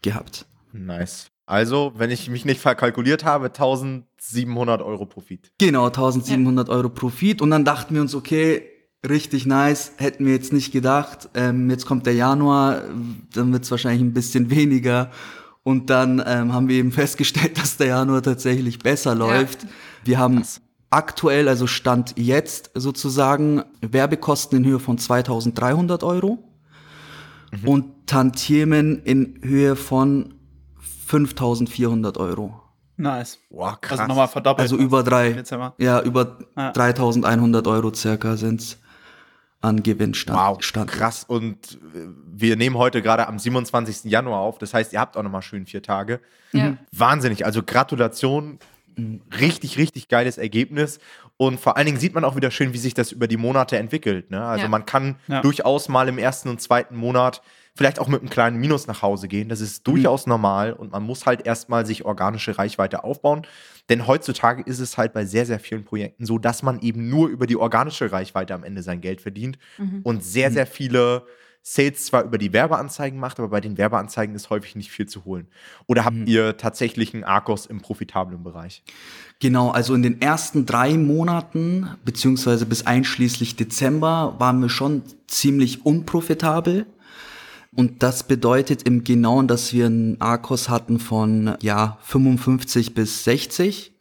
gehabt. 0.02 0.46
Nice. 0.74 1.28
Also, 1.52 1.92
wenn 1.98 2.12
ich 2.12 2.30
mich 2.30 2.46
nicht 2.46 2.62
verkalkuliert 2.62 3.26
habe, 3.26 3.48
1700 3.48 4.82
Euro 4.82 5.06
Profit. 5.06 5.52
Genau, 5.58 5.88
1700 5.88 6.70
ja. 6.70 6.74
Euro 6.74 6.88
Profit. 6.88 7.42
Und 7.42 7.52
dann 7.52 7.66
dachten 7.66 7.94
wir 7.94 8.00
uns, 8.00 8.16
okay, 8.16 8.62
richtig 9.06 9.46
nice, 9.46 9.92
hätten 9.98 10.26
wir 10.26 10.32
jetzt 10.32 10.54
nicht 10.54 10.72
gedacht. 10.72 11.28
Ähm, 11.34 11.70
jetzt 11.70 11.86
kommt 11.86 12.06
der 12.06 12.14
Januar, 12.14 12.84
dann 13.34 13.52
wird 13.52 13.66
es 13.66 13.72
wahrscheinlich 13.72 14.02
ein 14.02 14.14
bisschen 14.14 14.50
weniger. 14.50 15.12
Und 15.64 15.90
dann 15.90 16.24
ähm, 16.26 16.54
haben 16.54 16.70
wir 16.70 16.78
eben 16.78 16.92
festgestellt, 16.94 17.58
dass 17.58 17.76
der 17.76 17.88
Januar 17.88 18.24
tatsächlich 18.24 18.80
besser 18.80 19.14
läuft. 19.14 19.64
Ja. 19.64 19.70
Wir 20.06 20.20
haben 20.20 20.44
aktuell, 20.90 21.50
also 21.50 21.68
Stand 21.68 22.14
jetzt 22.16 22.72
sozusagen, 22.76 23.64
Werbekosten 23.82 24.60
in 24.60 24.66
Höhe 24.66 24.80
von 24.80 24.98
2300 24.98 26.02
Euro 26.06 26.40
mhm. 27.52 27.68
und 27.68 28.08
Tantiemen 28.08 29.04
in 29.04 29.38
Höhe 29.44 29.76
von 29.76 30.36
5400 31.12 32.17
Euro. 32.17 32.62
Nice. 32.95 33.39
Wow, 33.50 33.82
krass. 33.82 34.00
Also 34.00 34.08
nochmal 34.08 34.30
verdoppelt. 34.30 34.62
Also 34.62 34.78
über 34.78 35.04
drei, 35.04 35.43
ja, 35.78 36.02
über 36.02 36.38
ja. 36.56 36.71
3100 36.71 37.67
Euro 37.67 37.93
circa 37.93 38.38
sind's 38.38 38.78
an 39.60 39.84
Gewinnstand. 39.84 40.39
Wow, 40.39 40.63
Stand. 40.63 40.89
krass. 40.89 41.26
Und 41.28 41.80
wir 42.32 42.56
nehmen 42.56 42.78
heute 42.78 43.02
gerade 43.02 43.28
am 43.28 43.39
27. 43.39 44.10
Januar 44.10 44.39
auf. 44.39 44.58
Das 44.58 44.74
heißt, 44.74 44.93
ihr 44.93 45.02
habt 45.02 45.17
auch 45.17 45.24
nochmal 45.24 45.41
schön 45.41 45.65
vier 45.65 45.84
Tage. 45.84 46.21
Ja. 46.54 46.78
Wahnsinnig. 46.93 47.45
Also 47.45 47.62
Gratulation. 47.62 48.60
mhm. 48.95 49.21
richtig, 49.38 49.78
richtig 49.78 50.08
geiles 50.08 50.38
Ergebnis. 50.38 51.00
Und 51.36 51.60
vor 51.60 51.76
allen 51.76 51.88
Dingen 51.88 52.00
sieht 52.00 52.13
man 52.13 52.24
auch 52.24 52.38
wieder 52.38 52.52
schön, 52.52 52.71
wie 52.71 52.78
sich 52.78 52.93
das 52.93 53.12
über 53.12 53.28
die 53.28 53.38
Monate 53.38 53.78
entwickelt. 53.78 54.32
Ne? 54.32 54.41
Also 54.41 54.63
ja. 54.63 54.69
man 54.69 54.86
kann 54.86 55.17
ja. 55.28 55.41
durchaus 55.41 55.89
mal 55.89 56.08
im 56.08 56.17
ersten 56.17 56.47
und 56.47 56.62
zweiten 56.62 56.95
Monat 56.95 57.41
vielleicht 57.76 58.00
auch 58.00 58.08
mit 58.08 58.22
einem 58.22 58.30
kleinen 58.30 58.60
Minus 58.60 58.88
nach 58.88 59.02
Hause 59.02 59.28
gehen. 59.28 59.50
Das 59.50 59.62
ist 59.62 59.88
durchaus 59.88 60.26
mhm. 60.26 60.32
normal 60.32 60.74
und 60.74 60.92
man 60.92 61.04
muss 61.04 61.26
halt 61.26 61.46
erstmal 61.46 61.86
sich 61.86 62.06
organische 62.06 62.58
Reichweite 62.58 63.04
aufbauen. 63.04 63.44
Denn 63.90 64.08
heutzutage 64.08 64.62
ist 64.64 64.80
es 64.80 64.98
halt 64.98 65.14
bei 65.14 65.26
sehr, 65.26 65.46
sehr 65.46 65.60
vielen 65.60 65.86
Projekten 65.86 66.26
so, 66.26 66.38
dass 66.38 66.64
man 66.64 66.80
eben 66.82 67.10
nur 67.10 67.30
über 67.30 67.48
die 67.48 67.58
organische 67.58 68.12
Reichweite 68.12 68.54
am 68.54 68.64
Ende 68.64 68.84
sein 68.84 69.02
Geld 69.02 69.22
verdient 69.22 69.58
mhm. 69.78 70.02
und 70.04 70.24
sehr, 70.24 70.50
mhm. 70.50 70.54
sehr 70.54 70.68
viele 70.68 71.26
Sales 71.64 72.06
zwar 72.06 72.24
über 72.24 72.40
die 72.40 72.54
Werbeanzeigen 72.54 73.20
macht, 73.20 73.40
aber 73.40 73.50
bei 73.50 73.62
den 73.62 73.78
Werbeanzeigen 73.78 74.34
ist 74.36 74.50
häufig 74.50 74.76
nicht 74.76 74.90
viel 74.90 75.08
zu 75.08 75.26
holen. 75.26 75.48
Oder 75.86 76.06
habt 76.06 76.16
mhm. 76.16 76.26
ihr 76.26 76.58
tatsächlich 76.58 77.14
einen 77.14 77.24
Arcos 77.24 77.68
im 77.68 77.82
profitablen 77.82 78.44
Bereich? 78.44 78.84
Genau, 79.40 79.70
also 79.70 79.94
in 79.94 80.02
den 80.02 80.22
ersten 80.22 80.66
drei 80.66 80.98
Monaten, 80.98 81.88
beziehungsweise 82.04 82.66
bis 82.66 82.88
einschließlich 82.88 83.58
Dezember, 83.58 84.36
waren 84.40 84.60
wir 84.60 84.70
schon 84.70 85.04
ziemlich 85.28 85.86
unprofitabel. 85.86 86.88
Und 87.76 88.04
das 88.04 88.24
bedeutet 88.24 88.84
im 88.84 89.04
Genauen, 89.04 89.48
dass 89.48 89.72
wir 89.72 89.86
einen 89.86 90.20
Arcos 90.20 90.68
hatten 90.68 91.00
von 91.00 91.56
ja 91.62 91.98
55 92.02 92.94
bis 92.94 93.24
60. 93.24 93.94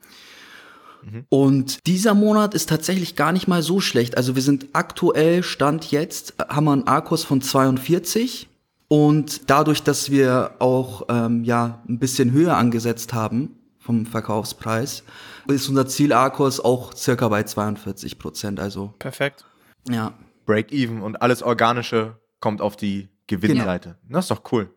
Mhm. 1.03 1.25
Und 1.29 1.87
dieser 1.87 2.15
Monat 2.15 2.55
ist 2.55 2.69
tatsächlich 2.69 3.15
gar 3.15 3.33
nicht 3.33 3.47
mal 3.47 3.63
so 3.63 3.81
schlecht. 3.81 4.17
Also 4.17 4.35
wir 4.35 4.43
sind 4.43 4.69
aktuell, 4.73 5.43
Stand 5.45 5.91
jetzt, 5.93 6.35
haben 6.49 6.65
wir 6.65 6.73
einen 6.73 6.89
Arcos 6.89 7.23
von 7.23 7.41
42. 7.41 8.49
Und 8.89 9.49
dadurch, 9.49 9.85
dass 9.85 10.11
wir 10.11 10.57
auch 10.59 11.03
ähm, 11.09 11.45
ja 11.45 11.81
ein 11.89 12.01
bisschen 12.01 12.33
höher 12.33 12.57
angesetzt 12.57 13.15
haben 13.15 13.57
vom 13.79 14.05
Verkaufspreis, 14.05 15.05
ist 15.47 15.69
unser 15.69 15.87
Ziel 15.87 16.13
Arcos 16.13 16.59
auch 16.59 16.93
circa 16.93 17.29
bei 17.29 17.45
42 17.45 18.19
Prozent. 18.19 18.59
Also 18.59 18.95
perfekt. 18.99 19.45
Ja. 19.89 20.15
Break-even 20.45 21.03
und 21.03 21.23
alles 21.23 21.45
Organische 21.45 22.19
kommt 22.41 22.61
auf 22.61 22.77
die 22.77 23.10
Gewinnseite. 23.37 23.97
Genau. 24.03 24.17
Das 24.19 24.25
ist 24.27 24.31
doch 24.31 24.53
cool. 24.53 24.75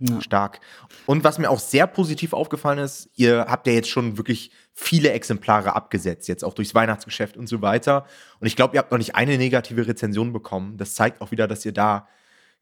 Ja. 0.00 0.20
Stark. 0.20 0.60
Und 1.06 1.22
was 1.22 1.38
mir 1.38 1.48
auch 1.48 1.60
sehr 1.60 1.86
positiv 1.86 2.32
aufgefallen 2.32 2.80
ist, 2.80 3.08
ihr 3.14 3.46
habt 3.48 3.68
ja 3.68 3.72
jetzt 3.72 3.88
schon 3.88 4.16
wirklich 4.16 4.50
viele 4.72 5.12
Exemplare 5.12 5.76
abgesetzt, 5.76 6.26
jetzt 6.26 6.44
auch 6.44 6.54
durchs 6.54 6.74
Weihnachtsgeschäft 6.74 7.36
und 7.36 7.46
so 7.46 7.62
weiter. 7.62 8.06
Und 8.40 8.48
ich 8.48 8.56
glaube, 8.56 8.74
ihr 8.74 8.80
habt 8.80 8.90
noch 8.90 8.98
nicht 8.98 9.14
eine 9.14 9.38
negative 9.38 9.86
Rezension 9.86 10.32
bekommen. 10.32 10.76
Das 10.76 10.94
zeigt 10.94 11.20
auch 11.20 11.30
wieder, 11.30 11.46
dass 11.46 11.64
ihr 11.64 11.72
da 11.72 12.08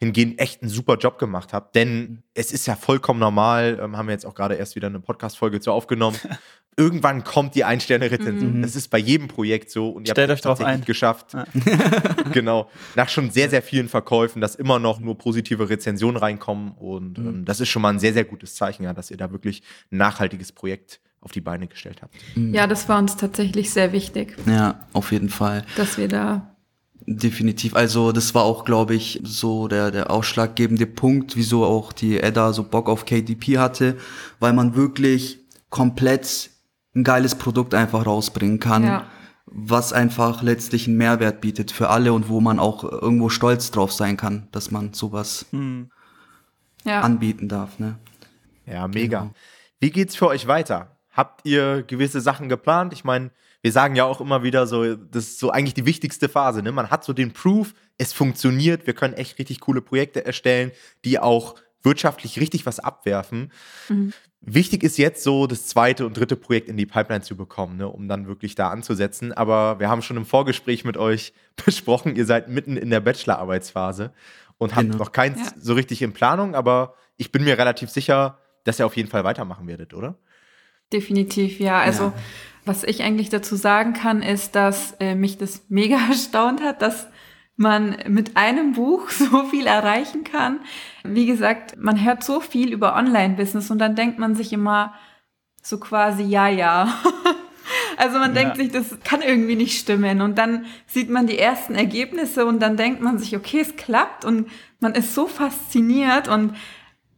hingehend 0.00 0.40
echt 0.40 0.62
einen 0.62 0.70
super 0.70 0.96
Job 0.96 1.18
gemacht 1.18 1.53
habt. 1.53 1.74
Denn 1.76 2.22
es 2.35 2.53
ist 2.53 2.66
ja 2.66 2.74
vollkommen 2.74 3.20
normal, 3.20 3.79
ähm, 3.83 3.96
haben 3.96 4.09
wir 4.09 4.12
jetzt 4.12 4.26
auch 4.26 4.35
gerade 4.35 4.55
erst 4.55 4.74
wieder 4.74 4.88
eine 4.88 5.00
Podcast-Folge 5.00 5.61
zu 5.61 5.72
aufgenommen. 5.72 6.18
Irgendwann 6.81 7.25
kommt 7.25 7.55
die 7.55 7.64
Ein-Sterne-Rezension. 7.64 8.57
Mhm. 8.57 8.62
Das 8.62 8.75
ist 8.75 8.88
bei 8.88 8.97
jedem 8.97 9.29
Projekt 9.29 9.71
so. 9.71 9.90
Und 9.90 10.09
ihr 10.09 10.12
Stellt 10.12 10.31
habt 10.31 10.38
euch 10.38 10.43
drauf 10.43 10.61
ein. 10.62 10.83
geschafft. 10.83 11.35
Ja. 11.35 11.45
genau. 12.33 12.71
Nach 12.97 13.11
schon 13.11 13.31
sehr, 13.31 13.51
sehr 13.51 13.61
vielen 13.61 13.88
Verkäufen, 13.88 14.40
dass 14.40 14.55
immer 14.55 14.79
noch 14.79 14.99
nur 14.99 15.19
positive 15.19 15.69
Rezensionen 15.69 16.16
reinkommen. 16.16 16.73
Und 16.73 17.19
mhm. 17.19 17.29
ähm, 17.29 17.45
das 17.45 17.61
ist 17.61 17.69
schon 17.69 17.83
mal 17.83 17.90
ein 17.90 17.99
sehr, 17.99 18.14
sehr 18.14 18.25
gutes 18.25 18.55
Zeichen, 18.55 18.85
ja, 18.85 18.95
dass 18.95 19.11
ihr 19.11 19.19
da 19.19 19.31
wirklich 19.31 19.62
ein 19.93 19.99
nachhaltiges 19.99 20.53
Projekt 20.53 21.01
auf 21.21 21.33
die 21.33 21.43
Beine 21.43 21.66
gestellt 21.66 22.01
habt. 22.01 22.14
Mhm. 22.35 22.55
Ja, 22.55 22.66
das 22.66 22.88
war 22.88 22.99
uns 22.99 23.14
tatsächlich 23.14 23.71
sehr 23.71 23.93
wichtig. 23.93 24.37
Ja, 24.47 24.87
auf 24.95 25.12
jeden 25.12 25.29
Fall. 25.29 25.66
Dass 25.77 25.99
wir 25.99 26.09
da 26.09 26.57
Definitiv. 27.07 27.75
Also 27.75 28.12
das 28.12 28.35
war 28.35 28.45
auch, 28.45 28.64
glaube 28.64 28.95
ich, 28.95 29.21
so 29.25 29.66
der, 29.69 29.90
der 29.90 30.11
ausschlaggebende 30.11 30.87
Punkt, 30.87 31.35
wieso 31.35 31.64
auch 31.64 31.93
die 31.93 32.21
Edda 32.21 32.53
so 32.53 32.62
Bock 32.62 32.88
auf 32.88 33.05
KDP 33.05 33.59
hatte, 33.59 33.97
weil 34.38 34.53
man 34.53 34.77
wirklich 34.77 35.40
komplett 35.71 36.51
ein 36.94 37.05
geiles 37.05 37.35
Produkt 37.35 37.74
einfach 37.74 38.07
rausbringen 38.07 38.59
kann, 38.59 38.85
ja. 38.85 39.07
was 39.46 39.92
einfach 39.92 40.42
letztlich 40.42 40.87
einen 40.87 40.96
Mehrwert 40.96 41.40
bietet 41.40 41.70
für 41.70 41.88
alle 41.88 42.12
und 42.12 42.29
wo 42.29 42.40
man 42.40 42.59
auch 42.59 42.85
irgendwo 42.85 43.29
stolz 43.29 43.70
drauf 43.70 43.92
sein 43.92 44.16
kann, 44.16 44.48
dass 44.53 44.70
man 44.70 44.92
sowas 44.92 45.46
hm. 45.50 45.90
ja. 46.85 47.00
anbieten 47.00 47.48
darf. 47.48 47.79
Ne? 47.79 47.98
Ja, 48.66 48.88
mega. 48.88 49.20
Genau. 49.20 49.35
Wie 49.79 49.90
geht's 49.90 50.16
für 50.16 50.26
euch 50.26 50.46
weiter? 50.46 50.96
Habt 51.12 51.40
ihr 51.44 51.83
gewisse 51.83 52.20
Sachen 52.20 52.48
geplant? 52.48 52.92
Ich 52.92 53.05
meine, 53.05 53.31
wir 53.62 53.72
sagen 53.72 53.96
ja 53.96 54.05
auch 54.05 54.20
immer 54.20 54.42
wieder 54.42 54.66
so, 54.66 54.94
das 54.94 55.24
ist 55.24 55.38
so 55.38 55.50
eigentlich 55.50 55.74
die 55.74 55.87
wichtigste 55.87 56.29
Phase. 56.29 56.62
Ne? 56.62 56.72
Man 56.72 56.90
hat 56.90 57.05
so 57.05 57.12
den 57.12 57.33
Proof, 57.33 57.74
es 57.98 58.12
funktioniert, 58.12 58.87
wir 58.87 58.94
können 58.94 59.14
echt 59.14 59.38
richtig 59.38 59.61
coole 59.61 59.83
Projekte 59.83 60.24
erstellen, 60.24 60.72
die 61.05 61.18
auch 61.18 61.57
wirtschaftlich 61.83 62.40
richtig 62.40 62.66
was 62.66 62.79
abwerfen. 62.81 63.53
Mhm. 63.88 64.12
Wichtig 64.42 64.83
ist 64.83 64.96
jetzt 64.96 65.22
so, 65.22 65.46
das 65.46 65.66
zweite 65.66 66.07
und 66.07 66.16
dritte 66.16 66.35
Projekt 66.35 66.68
in 66.68 66.76
die 66.76 66.87
Pipeline 66.87 67.22
zu 67.22 67.37
bekommen, 67.37 67.76
ne, 67.76 67.88
um 67.88 68.09
dann 68.09 68.26
wirklich 68.26 68.55
da 68.55 68.70
anzusetzen. 68.70 69.33
Aber 69.33 69.79
wir 69.81 69.90
haben 69.90 70.00
schon 70.00 70.16
im 70.16 70.24
Vorgespräch 70.24 70.85
mit 70.85 70.96
euch 70.96 71.33
besprochen, 71.64 72.16
ihr 72.16 72.24
seid 72.24 72.48
mitten 72.48 72.76
in 72.76 72.90
der 72.90 73.00
Bachelorarbeitsphase 73.00 74.12
und 74.57 74.74
habt 74.74 74.87
genau. 74.87 74.98
noch 74.98 75.12
keins 75.12 75.38
ja. 75.38 75.53
so 75.59 75.74
richtig 75.74 76.03
in 76.03 76.12
Planung, 76.12 76.55
aber 76.55 76.94
ich 77.16 77.33
bin 77.33 77.44
mir 77.44 77.59
relativ 77.59 77.90
sicher, 77.90 78.38
dass 78.64 78.79
ihr 78.79 78.87
auf 78.87 78.96
jeden 78.96 79.11
Fall 79.11 79.24
weitermachen 79.24 79.66
werdet, 79.66 79.94
oder? 79.94 80.16
Definitiv, 80.92 81.61
ja. 81.61 81.79
Also 81.79 82.05
ja. 82.05 82.12
Was 82.64 82.85
ich 82.85 83.03
eigentlich 83.03 83.31
dazu 83.31 83.57
sagen 83.57 83.94
kann, 83.94 84.22
ist, 84.22 84.55
dass 84.55 84.92
äh, 85.00 85.14
mich 85.14 85.38
das 85.38 85.62
mega 85.68 85.96
erstaunt 86.09 86.62
hat, 86.62 86.83
dass 86.83 87.07
man 87.61 87.96
mit 88.09 88.37
einem 88.37 88.73
Buch 88.73 89.11
so 89.11 89.44
viel 89.44 89.66
erreichen 89.66 90.25
kann. 90.25 90.61
Wie 91.05 91.27
gesagt, 91.27 91.77
man 91.79 92.03
hört 92.03 92.25
so 92.25 92.40
viel 92.40 92.73
über 92.73 92.96
Online-Business 92.96 93.70
und 93.70 93.79
dann 93.79 93.94
denkt 93.94 94.18
man 94.18 94.35
sich 94.35 94.53
immer 94.53 94.94
so 95.62 95.79
quasi, 95.79 96.25
ja, 96.25 96.49
ja. 96.49 96.92
Also 97.96 98.18
man 98.18 98.35
ja. 98.35 98.42
denkt 98.42 98.57
sich, 98.57 98.73
das 98.73 98.99
kann 99.05 99.20
irgendwie 99.20 99.55
nicht 99.55 99.79
stimmen. 99.79 100.23
Und 100.23 100.38
dann 100.38 100.64
sieht 100.87 101.11
man 101.11 101.27
die 101.27 101.38
ersten 101.38 101.75
Ergebnisse 101.75 102.46
und 102.46 102.59
dann 102.61 102.77
denkt 102.77 103.03
man 103.03 103.18
sich, 103.18 103.37
okay, 103.37 103.61
es 103.61 103.77
klappt 103.77 104.25
und 104.25 104.49
man 104.81 104.94
ist 104.94 105.14
so 105.14 105.27
fasziniert 105.27 106.27
und 106.27 106.57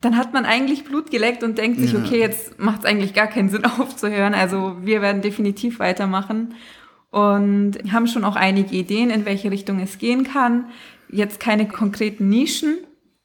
dann 0.00 0.16
hat 0.16 0.32
man 0.32 0.44
eigentlich 0.44 0.82
Blut 0.82 1.10
geleckt 1.10 1.44
und 1.44 1.56
denkt 1.56 1.78
sich, 1.78 1.92
ja. 1.92 2.00
okay, 2.00 2.18
jetzt 2.18 2.58
macht 2.58 2.80
es 2.80 2.84
eigentlich 2.84 3.14
gar 3.14 3.28
keinen 3.28 3.48
Sinn 3.48 3.64
aufzuhören. 3.78 4.34
Also 4.34 4.76
wir 4.80 5.00
werden 5.00 5.22
definitiv 5.22 5.78
weitermachen 5.78 6.54
und 7.12 7.78
haben 7.92 8.08
schon 8.08 8.24
auch 8.24 8.36
einige 8.36 8.74
Ideen, 8.74 9.10
in 9.10 9.24
welche 9.24 9.50
Richtung 9.50 9.78
es 9.78 9.98
gehen 9.98 10.24
kann. 10.24 10.66
Jetzt 11.08 11.38
keine 11.38 11.68
konkreten 11.68 12.28
Nischen, 12.28 12.78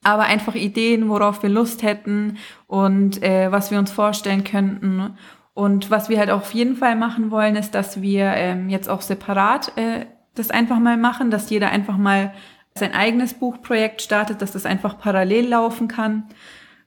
aber 0.04 0.24
einfach 0.24 0.56
Ideen, 0.56 1.10
worauf 1.10 1.42
wir 1.42 1.50
Lust 1.50 1.82
hätten 1.82 2.38
und 2.68 3.24
äh, 3.24 3.52
was 3.52 3.72
wir 3.72 3.80
uns 3.80 3.92
vorstellen 3.92 4.44
könnten. 4.44 5.16
Und 5.54 5.90
was 5.90 6.10
wir 6.10 6.20
halt 6.20 6.30
auch 6.30 6.42
auf 6.42 6.54
jeden 6.54 6.76
Fall 6.76 6.96
machen 6.96 7.32
wollen, 7.32 7.56
ist, 7.56 7.72
dass 7.72 8.02
wir 8.02 8.26
ähm, 8.26 8.70
jetzt 8.70 8.90
auch 8.90 9.02
separat 9.02 9.72
äh, 9.78 10.06
das 10.36 10.52
einfach 10.52 10.78
mal 10.78 10.98
machen, 10.98 11.32
dass 11.32 11.50
jeder 11.50 11.72
einfach 11.72 11.98
mal 11.98 12.34
sein 12.76 12.94
eigenes 12.94 13.34
Buchprojekt 13.34 14.02
startet, 14.02 14.42
dass 14.42 14.52
das 14.52 14.66
einfach 14.66 15.00
parallel 15.00 15.48
laufen 15.48 15.88
kann 15.88 16.28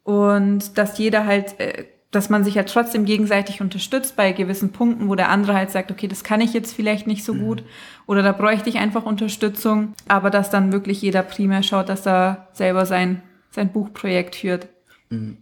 und 0.05 0.79
dass 0.79 0.99
jeder 0.99 1.27
halt, 1.27 1.59
äh, 1.59 1.87
dass 2.11 2.29
man 2.29 2.43
sich 2.43 2.55
ja 2.55 2.63
halt 2.63 2.73
trotzdem 2.73 3.05
gegenseitig 3.05 3.61
unterstützt 3.61 4.17
bei 4.17 4.33
gewissen 4.33 4.73
Punkten, 4.73 5.09
wo 5.09 5.15
der 5.15 5.29
andere 5.29 5.55
halt 5.55 5.71
sagt, 5.71 5.91
okay, 5.91 6.09
das 6.09 6.25
kann 6.25 6.41
ich 6.41 6.53
jetzt 6.53 6.75
vielleicht 6.75 7.07
nicht 7.07 7.25
so 7.25 7.35
mhm. 7.35 7.41
gut 7.41 7.65
oder 8.07 8.23
da 8.23 8.33
bräuchte 8.33 8.69
ich 8.69 8.79
einfach 8.79 9.05
Unterstützung, 9.05 9.95
aber 10.09 10.31
dass 10.31 10.51
dann 10.51 10.73
wirklich 10.73 11.01
jeder 11.03 11.23
primär 11.23 11.63
schaut, 11.63 11.89
dass 11.89 12.07
er 12.07 12.49
selber 12.53 12.87
sein, 12.87 13.23
sein 13.51 13.73
Buchprojekt 13.73 14.37
führt. 14.37 14.69
Mhm. 15.11 15.39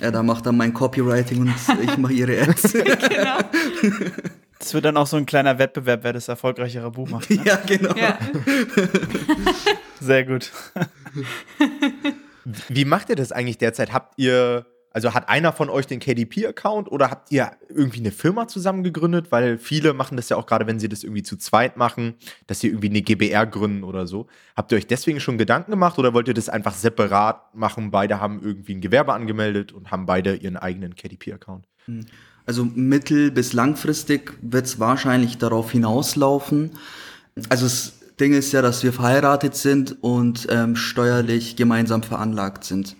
Ja, 0.00 0.10
da 0.10 0.22
macht 0.22 0.46
er 0.46 0.52
mein 0.52 0.72
Copywriting 0.72 1.42
und 1.42 1.54
ich 1.82 1.98
mache 1.98 2.14
ihre 2.14 2.40
Ads. 2.40 2.72
genau. 2.72 3.38
Das 4.58 4.72
wird 4.72 4.84
dann 4.84 4.96
auch 4.96 5.06
so 5.06 5.16
ein 5.16 5.26
kleiner 5.26 5.58
Wettbewerb, 5.58 6.04
wer 6.04 6.12
das 6.12 6.28
erfolgreichere 6.28 6.90
Buch 6.92 7.10
macht. 7.10 7.28
Ne? 7.28 7.42
Ja, 7.44 7.56
genau. 7.66 7.94
Ja. 7.94 8.16
Sehr 10.00 10.24
gut. 10.24 10.50
Wie 12.68 12.84
macht 12.84 13.10
ihr 13.10 13.16
das 13.16 13.32
eigentlich 13.32 13.58
derzeit? 13.58 13.92
Habt 13.92 14.14
ihr, 14.18 14.66
also 14.92 15.14
hat 15.14 15.28
einer 15.28 15.52
von 15.52 15.70
euch 15.70 15.86
den 15.86 16.00
KDP-Account 16.00 16.90
oder 16.90 17.10
habt 17.10 17.32
ihr 17.32 17.52
irgendwie 17.68 18.00
eine 18.00 18.12
Firma 18.12 18.48
zusammen 18.48 18.82
gegründet? 18.82 19.26
Weil 19.30 19.58
viele 19.58 19.94
machen 19.94 20.16
das 20.16 20.28
ja 20.28 20.36
auch 20.36 20.46
gerade, 20.46 20.66
wenn 20.66 20.78
sie 20.78 20.88
das 20.88 21.04
irgendwie 21.04 21.22
zu 21.22 21.36
zweit 21.36 21.76
machen, 21.76 22.14
dass 22.46 22.60
sie 22.60 22.68
irgendwie 22.68 22.90
eine 22.90 23.02
GBR 23.02 23.46
gründen 23.46 23.84
oder 23.84 24.06
so. 24.06 24.26
Habt 24.56 24.72
ihr 24.72 24.78
euch 24.78 24.86
deswegen 24.86 25.20
schon 25.20 25.38
Gedanken 25.38 25.70
gemacht 25.70 25.98
oder 25.98 26.14
wollt 26.14 26.28
ihr 26.28 26.34
das 26.34 26.48
einfach 26.48 26.74
separat 26.74 27.54
machen? 27.54 27.90
Beide 27.90 28.20
haben 28.20 28.40
irgendwie 28.42 28.74
ein 28.74 28.80
Gewerbe 28.80 29.12
angemeldet 29.14 29.72
und 29.72 29.90
haben 29.90 30.06
beide 30.06 30.34
ihren 30.34 30.56
eigenen 30.56 30.94
KDP-Account. 30.94 31.66
Hm. 31.86 32.06
Also 32.44 32.64
mittel- 32.64 33.30
bis 33.30 33.52
langfristig 33.52 34.34
wird 34.42 34.66
es 34.66 34.80
wahrscheinlich 34.80 35.38
darauf 35.38 35.70
hinauslaufen. 35.70 36.72
Also 37.48 37.66
es 37.66 38.00
Ding 38.20 38.34
ist 38.34 38.52
ja, 38.52 38.62
dass 38.62 38.82
wir 38.82 38.92
verheiratet 38.92 39.54
sind 39.56 39.96
und 40.02 40.46
ähm, 40.50 40.76
steuerlich 40.76 41.56
gemeinsam 41.56 42.02
veranlagt 42.02 42.64
sind. 42.64 42.96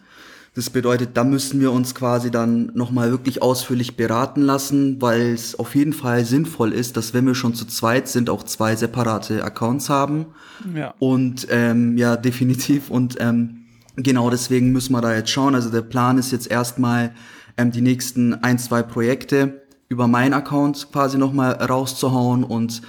Das 0.55 0.69
bedeutet, 0.69 1.11
da 1.15 1.25
müssen 1.25 1.61
wir 1.61 1.73
uns 1.73 1.95
quasi 1.95 2.31
dann 2.31 2.71
nochmal 2.75 3.11
wirklich 3.11 3.41
ausführlich 3.41 3.97
beraten 3.97 4.43
lassen, 4.43 5.01
weil 5.01 5.33
es 5.33 5.59
auf 5.59 5.75
jeden 5.75 5.95
Fall 5.95 6.27
sinnvoll 6.27 6.73
ist, 6.73 6.99
dass 6.99 7.15
wenn 7.15 7.27
wir 7.27 7.35
schon 7.35 7.55
zu 7.55 7.65
zweit 7.65 8.07
sind, 8.07 8.29
auch 8.29 8.43
zwei 8.43 8.77
separate 8.77 9.43
Accounts 9.43 9.89
haben. 9.89 10.27
Ja. 10.75 10.95
Und 10.99 11.47
ähm, 11.51 11.97
ja, 11.97 12.17
definitiv. 12.19 12.91
Und 12.91 13.17
ähm, 13.19 13.65
genau 13.97 14.29
deswegen 14.29 14.73
müssen 14.73 14.93
wir 14.93 15.01
da 15.01 15.15
jetzt 15.15 15.31
schauen. 15.31 15.55
Also 15.55 15.71
der 15.71 15.81
Plan 15.81 16.19
ist 16.19 16.33
jetzt 16.33 16.51
erstmal 16.51 17.15
ähm, 17.57 17.71
die 17.71 17.81
nächsten 17.81 18.35
ein, 18.35 18.59
zwei 18.59 18.83
Projekte 18.83 19.63
über 19.89 20.07
meinen 20.07 20.35
Account 20.35 20.89
quasi 20.93 21.17
nochmal 21.17 21.53
rauszuhauen 21.53 22.45
und 22.45 22.83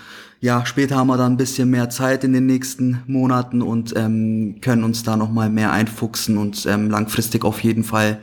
ja, 0.44 0.66
später 0.66 0.98
haben 0.98 1.08
wir 1.08 1.16
dann 1.16 1.34
ein 1.34 1.38
bisschen 1.38 1.70
mehr 1.70 1.90
Zeit 1.90 2.26
in 2.26 2.34
den 2.34 2.46
nächsten 2.46 3.02
Monaten 3.08 3.62
und 3.62 3.96
ähm, 3.96 4.58
können 4.60 4.84
uns 4.84 5.02
da 5.02 5.16
nochmal 5.16 5.50
mehr 5.50 5.72
einfuchsen 5.72 6.38
und 6.38 6.66
ähm, 6.66 6.90
langfristig 6.90 7.46
auf 7.46 7.64
jeden 7.64 7.86
Fall 7.86 8.20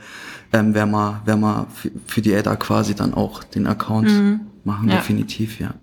ähm, 0.53 0.75
werden 0.75 0.91
wir, 0.91 1.23
werden 1.25 1.39
wir 1.39 1.65
für 2.05 2.21
die 2.21 2.35
Ada 2.35 2.57
quasi 2.57 2.93
dann 2.93 3.15
auch 3.15 3.43
den 3.43 3.65
Account 3.65 4.09
mhm. 4.09 4.41
machen, 4.63 4.89
ja. 4.89 4.97
definitiv, 4.97 5.59
ja. 5.59 5.73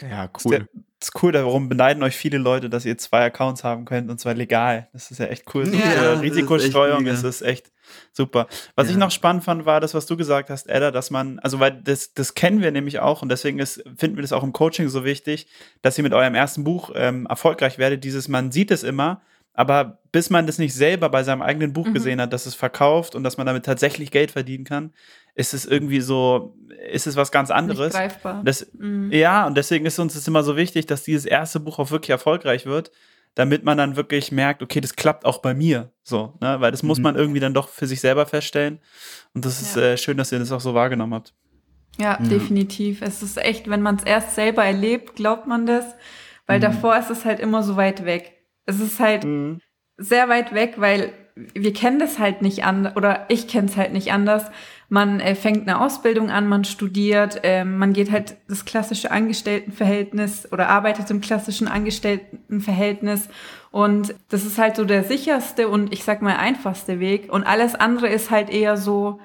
Ja, 0.00 0.30
cool. 0.42 0.66
Ist 1.02 1.20
cool, 1.20 1.32
darum 1.32 1.68
beneiden 1.68 2.00
euch 2.04 2.14
viele 2.14 2.38
Leute, 2.38 2.70
dass 2.70 2.84
ihr 2.84 2.96
zwei 2.96 3.24
Accounts 3.24 3.64
haben 3.64 3.86
könnt 3.86 4.08
und 4.08 4.20
zwar 4.20 4.34
legal. 4.34 4.88
Das 4.92 5.10
ist 5.10 5.18
ja 5.18 5.26
echt 5.26 5.52
cool. 5.52 5.66
Ja, 5.74 6.20
Risikostreuung 6.20 7.06
ist, 7.06 7.24
ist, 7.24 7.42
echt 7.42 7.72
super. 8.12 8.46
Was 8.76 8.86
ja. 8.86 8.92
ich 8.92 8.98
noch 8.98 9.10
spannend 9.10 9.42
fand, 9.42 9.66
war 9.66 9.80
das, 9.80 9.94
was 9.94 10.06
du 10.06 10.16
gesagt 10.16 10.48
hast, 10.48 10.68
Edda, 10.68 10.92
dass 10.92 11.10
man, 11.10 11.40
also 11.40 11.58
weil 11.58 11.72
das, 11.72 12.14
das 12.14 12.34
kennen 12.34 12.62
wir 12.62 12.70
nämlich 12.70 13.00
auch 13.00 13.20
und 13.20 13.30
deswegen 13.30 13.58
ist, 13.58 13.82
finden 13.96 14.16
wir 14.16 14.22
das 14.22 14.32
auch 14.32 14.44
im 14.44 14.52
Coaching 14.52 14.88
so 14.88 15.04
wichtig, 15.04 15.48
dass 15.82 15.98
ihr 15.98 16.04
mit 16.04 16.14
eurem 16.14 16.36
ersten 16.36 16.62
Buch 16.62 16.92
ähm, 16.94 17.26
erfolgreich 17.26 17.78
werdet. 17.78 18.04
Dieses, 18.04 18.28
man 18.28 18.52
sieht 18.52 18.70
es 18.70 18.84
immer, 18.84 19.22
aber 19.54 19.98
bis 20.12 20.30
man 20.30 20.46
das 20.46 20.58
nicht 20.58 20.72
selber 20.72 21.08
bei 21.08 21.24
seinem 21.24 21.42
eigenen 21.42 21.72
Buch 21.72 21.88
mhm. 21.88 21.94
gesehen 21.94 22.20
hat, 22.20 22.32
dass 22.32 22.46
es 22.46 22.54
verkauft 22.54 23.16
und 23.16 23.24
dass 23.24 23.38
man 23.38 23.46
damit 23.46 23.64
tatsächlich 23.64 24.12
Geld 24.12 24.30
verdienen 24.30 24.64
kann, 24.64 24.92
ist 25.34 25.54
es 25.54 25.64
irgendwie 25.64 26.00
so, 26.00 26.56
ist 26.90 27.06
es 27.06 27.16
was 27.16 27.32
ganz 27.32 27.50
anderes. 27.50 27.92
Nicht 27.92 27.94
greifbar. 27.94 28.42
Das, 28.44 28.66
mhm. 28.74 29.10
Ja, 29.12 29.46
und 29.46 29.56
deswegen 29.56 29.86
ist 29.86 29.98
uns 29.98 30.14
es 30.14 30.28
immer 30.28 30.42
so 30.42 30.56
wichtig, 30.56 30.86
dass 30.86 31.02
dieses 31.02 31.24
erste 31.24 31.60
Buch 31.60 31.78
auch 31.78 31.90
wirklich 31.90 32.10
erfolgreich 32.10 32.66
wird, 32.66 32.90
damit 33.34 33.64
man 33.64 33.78
dann 33.78 33.96
wirklich 33.96 34.30
merkt, 34.30 34.62
okay, 34.62 34.80
das 34.80 34.94
klappt 34.94 35.24
auch 35.24 35.38
bei 35.38 35.54
mir. 35.54 35.90
So, 36.02 36.34
ne? 36.40 36.60
Weil 36.60 36.70
das 36.70 36.82
mhm. 36.82 36.88
muss 36.88 36.98
man 36.98 37.16
irgendwie 37.16 37.40
dann 37.40 37.54
doch 37.54 37.68
für 37.68 37.86
sich 37.86 38.00
selber 38.00 38.26
feststellen. 38.26 38.80
Und 39.32 39.44
das 39.44 39.62
ist 39.62 39.76
ja. 39.76 39.82
äh, 39.82 39.96
schön, 39.96 40.18
dass 40.18 40.32
ihr 40.32 40.38
das 40.38 40.52
auch 40.52 40.60
so 40.60 40.74
wahrgenommen 40.74 41.14
habt. 41.14 41.34
Ja, 41.98 42.18
mhm. 42.20 42.28
definitiv. 42.28 43.00
Es 43.00 43.22
ist 43.22 43.38
echt, 43.38 43.70
wenn 43.70 43.82
man 43.82 43.96
es 43.96 44.04
erst 44.04 44.34
selber 44.34 44.64
erlebt, 44.64 45.16
glaubt 45.16 45.46
man 45.46 45.64
das. 45.64 45.94
Weil 46.46 46.58
mhm. 46.58 46.62
davor 46.62 46.96
ist 46.96 47.10
es 47.10 47.24
halt 47.24 47.40
immer 47.40 47.62
so 47.62 47.76
weit 47.76 48.04
weg. 48.04 48.44
Es 48.66 48.80
ist 48.80 49.00
halt 49.00 49.24
mhm. 49.24 49.60
sehr 49.96 50.28
weit 50.28 50.52
weg, 50.52 50.74
weil 50.76 51.12
wir 51.34 51.72
kennen 51.72 51.98
das 51.98 52.18
halt 52.18 52.42
nicht 52.42 52.64
anders, 52.64 52.96
oder 52.96 53.26
ich 53.28 53.48
kenne 53.48 53.68
es 53.68 53.76
halt 53.76 53.92
nicht 53.92 54.12
anders. 54.12 54.44
Man 54.88 55.20
äh, 55.20 55.34
fängt 55.34 55.62
eine 55.62 55.80
Ausbildung 55.80 56.30
an, 56.30 56.48
man 56.48 56.64
studiert, 56.64 57.40
äh, 57.42 57.64
man 57.64 57.94
geht 57.94 58.10
halt 58.10 58.36
das 58.48 58.64
klassische 58.64 59.10
Angestelltenverhältnis 59.10 60.50
oder 60.52 60.68
arbeitet 60.68 61.10
im 61.10 61.20
klassischen 61.20 61.68
Angestelltenverhältnis. 61.68 63.28
Und 63.70 64.14
das 64.28 64.44
ist 64.44 64.58
halt 64.58 64.76
so 64.76 64.84
der 64.84 65.04
sicherste 65.04 65.68
und 65.68 65.92
ich 65.92 66.04
sag 66.04 66.20
mal 66.20 66.36
einfachste 66.36 67.00
Weg. 67.00 67.32
Und 67.32 67.44
alles 67.44 67.74
andere 67.74 68.08
ist 68.08 68.30
halt 68.30 68.50
eher 68.50 68.76
so, 68.76 69.18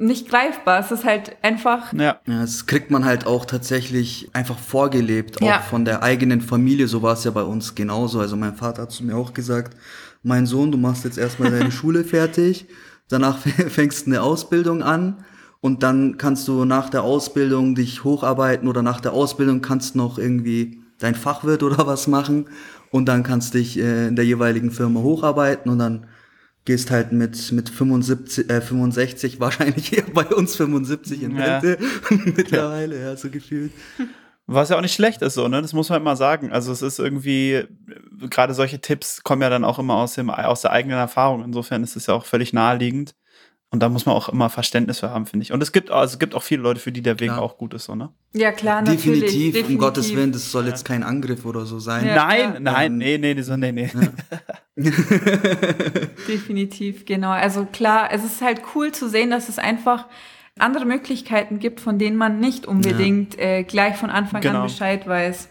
nicht 0.00 0.28
greifbar. 0.28 0.80
Es 0.80 0.90
ist 0.90 1.04
halt 1.04 1.36
einfach. 1.42 1.92
Ja. 1.92 2.20
ja, 2.26 2.40
das 2.40 2.66
kriegt 2.66 2.90
man 2.90 3.04
halt 3.04 3.26
auch 3.26 3.44
tatsächlich 3.44 4.28
einfach 4.32 4.58
vorgelebt, 4.58 5.40
auch 5.42 5.46
ja. 5.46 5.60
von 5.60 5.84
der 5.84 6.02
eigenen 6.02 6.40
Familie. 6.40 6.88
So 6.88 7.02
war 7.02 7.14
es 7.14 7.24
ja 7.24 7.30
bei 7.30 7.42
uns 7.42 7.74
genauso. 7.74 8.20
Also 8.20 8.36
mein 8.36 8.54
Vater 8.54 8.82
hat 8.82 8.92
zu 8.92 9.04
mir 9.04 9.16
auch 9.16 9.32
gesagt, 9.32 9.76
mein 10.24 10.46
Sohn, 10.46 10.72
du 10.72 10.78
machst 10.78 11.04
jetzt 11.04 11.18
erstmal 11.18 11.52
deine 11.52 11.70
Schule 11.72 12.02
fertig, 12.02 12.66
danach 13.08 13.38
fängst 13.68 14.06
du 14.06 14.10
eine 14.10 14.22
Ausbildung 14.22 14.82
an 14.82 15.24
und 15.60 15.84
dann 15.84 16.18
kannst 16.18 16.48
du 16.48 16.64
nach 16.64 16.90
der 16.90 17.04
Ausbildung 17.04 17.76
dich 17.76 18.02
hocharbeiten 18.02 18.66
oder 18.66 18.82
nach 18.82 19.00
der 19.00 19.12
Ausbildung 19.12 19.60
kannst 19.60 19.94
du 19.94 19.98
noch 19.98 20.18
irgendwie 20.18 20.82
dein 20.98 21.14
Fachwirt 21.14 21.62
oder 21.62 21.86
was 21.86 22.08
machen 22.08 22.46
und 22.90 23.06
dann 23.06 23.22
kannst 23.22 23.54
du 23.54 23.58
dich 23.58 23.78
äh, 23.78 24.08
in 24.08 24.16
der 24.16 24.24
jeweiligen 24.24 24.72
Firma 24.72 25.00
hocharbeiten 25.00 25.70
und 25.70 25.78
dann 25.78 26.06
gehst 26.64 26.90
halt 26.90 27.12
mit, 27.12 27.52
mit 27.52 27.68
75, 27.68 28.48
äh, 28.48 28.60
65, 28.62 29.38
wahrscheinlich 29.38 29.96
eher 29.96 30.04
bei 30.14 30.24
uns 30.26 30.56
75 30.56 31.22
in 31.22 31.36
Rente 31.36 31.78
ja. 31.80 32.16
mittlerweile, 32.24 33.00
ja, 33.00 33.16
so 33.16 33.28
gefühlt. 33.28 33.72
Was 34.46 34.68
ja 34.68 34.76
auch 34.76 34.82
nicht 34.82 34.94
schlecht 34.94 35.22
ist, 35.22 35.34
so, 35.34 35.48
ne? 35.48 35.62
Das 35.62 35.72
muss 35.72 35.88
man 35.88 36.02
immer 36.02 36.16
sagen. 36.16 36.52
Also 36.52 36.72
es 36.72 36.82
ist 36.82 36.98
irgendwie, 36.98 37.64
gerade 38.30 38.54
solche 38.54 38.80
Tipps 38.80 39.22
kommen 39.22 39.42
ja 39.42 39.50
dann 39.50 39.64
auch 39.64 39.78
immer 39.78 39.94
aus, 39.96 40.14
dem, 40.14 40.30
aus 40.30 40.62
der 40.62 40.72
eigenen 40.72 40.98
Erfahrung. 40.98 41.44
Insofern 41.44 41.82
ist 41.82 41.96
es 41.96 42.06
ja 42.06 42.14
auch 42.14 42.26
völlig 42.26 42.52
naheliegend. 42.52 43.14
Und 43.74 43.80
da 43.80 43.88
muss 43.88 44.06
man 44.06 44.14
auch 44.14 44.28
immer 44.28 44.50
Verständnis 44.50 45.00
für 45.00 45.10
haben, 45.10 45.26
finde 45.26 45.42
ich. 45.42 45.52
Und 45.52 45.60
es 45.60 45.72
gibt, 45.72 45.90
also 45.90 46.12
es 46.12 46.20
gibt 46.20 46.36
auch 46.36 46.44
viele 46.44 46.62
Leute, 46.62 46.78
für 46.78 46.92
die 46.92 47.02
der 47.02 47.18
Weg 47.18 47.30
klar. 47.30 47.42
auch 47.42 47.58
gut 47.58 47.74
ist, 47.74 47.86
so, 47.86 47.96
ne? 47.96 48.10
Ja, 48.32 48.52
klar, 48.52 48.82
natürlich. 48.82 49.02
Definitiv, 49.02 49.52
definitiv. 49.52 49.68
um 49.68 49.78
Gottes 49.78 50.14
Willen, 50.14 50.30
das 50.30 50.52
soll 50.52 50.68
jetzt 50.68 50.84
kein 50.84 51.02
Angriff 51.02 51.44
oder 51.44 51.66
so 51.66 51.80
sein. 51.80 52.06
Ja, 52.06 52.14
nein, 52.14 52.50
klar. 52.50 52.60
nein, 52.60 52.92
ähm, 52.92 52.98
nee, 52.98 53.18
nee, 53.18 53.42
so, 53.42 53.56
nee, 53.56 53.72
nee. 53.72 53.90
Ja. 53.92 54.10
definitiv, 56.28 57.04
genau. 57.04 57.30
Also 57.30 57.64
klar, 57.64 58.12
es 58.12 58.24
ist 58.24 58.42
halt 58.42 58.62
cool 58.76 58.92
zu 58.92 59.08
sehen, 59.08 59.30
dass 59.30 59.48
es 59.48 59.58
einfach 59.58 60.06
andere 60.56 60.84
Möglichkeiten 60.84 61.58
gibt, 61.58 61.80
von 61.80 61.98
denen 61.98 62.16
man 62.16 62.38
nicht 62.38 62.66
unbedingt 62.66 63.36
ja. 63.36 63.42
äh, 63.42 63.64
gleich 63.64 63.96
von 63.96 64.10
Anfang 64.10 64.40
genau. 64.40 64.60
an 64.60 64.66
Bescheid 64.66 65.04
weiß. 65.06 65.48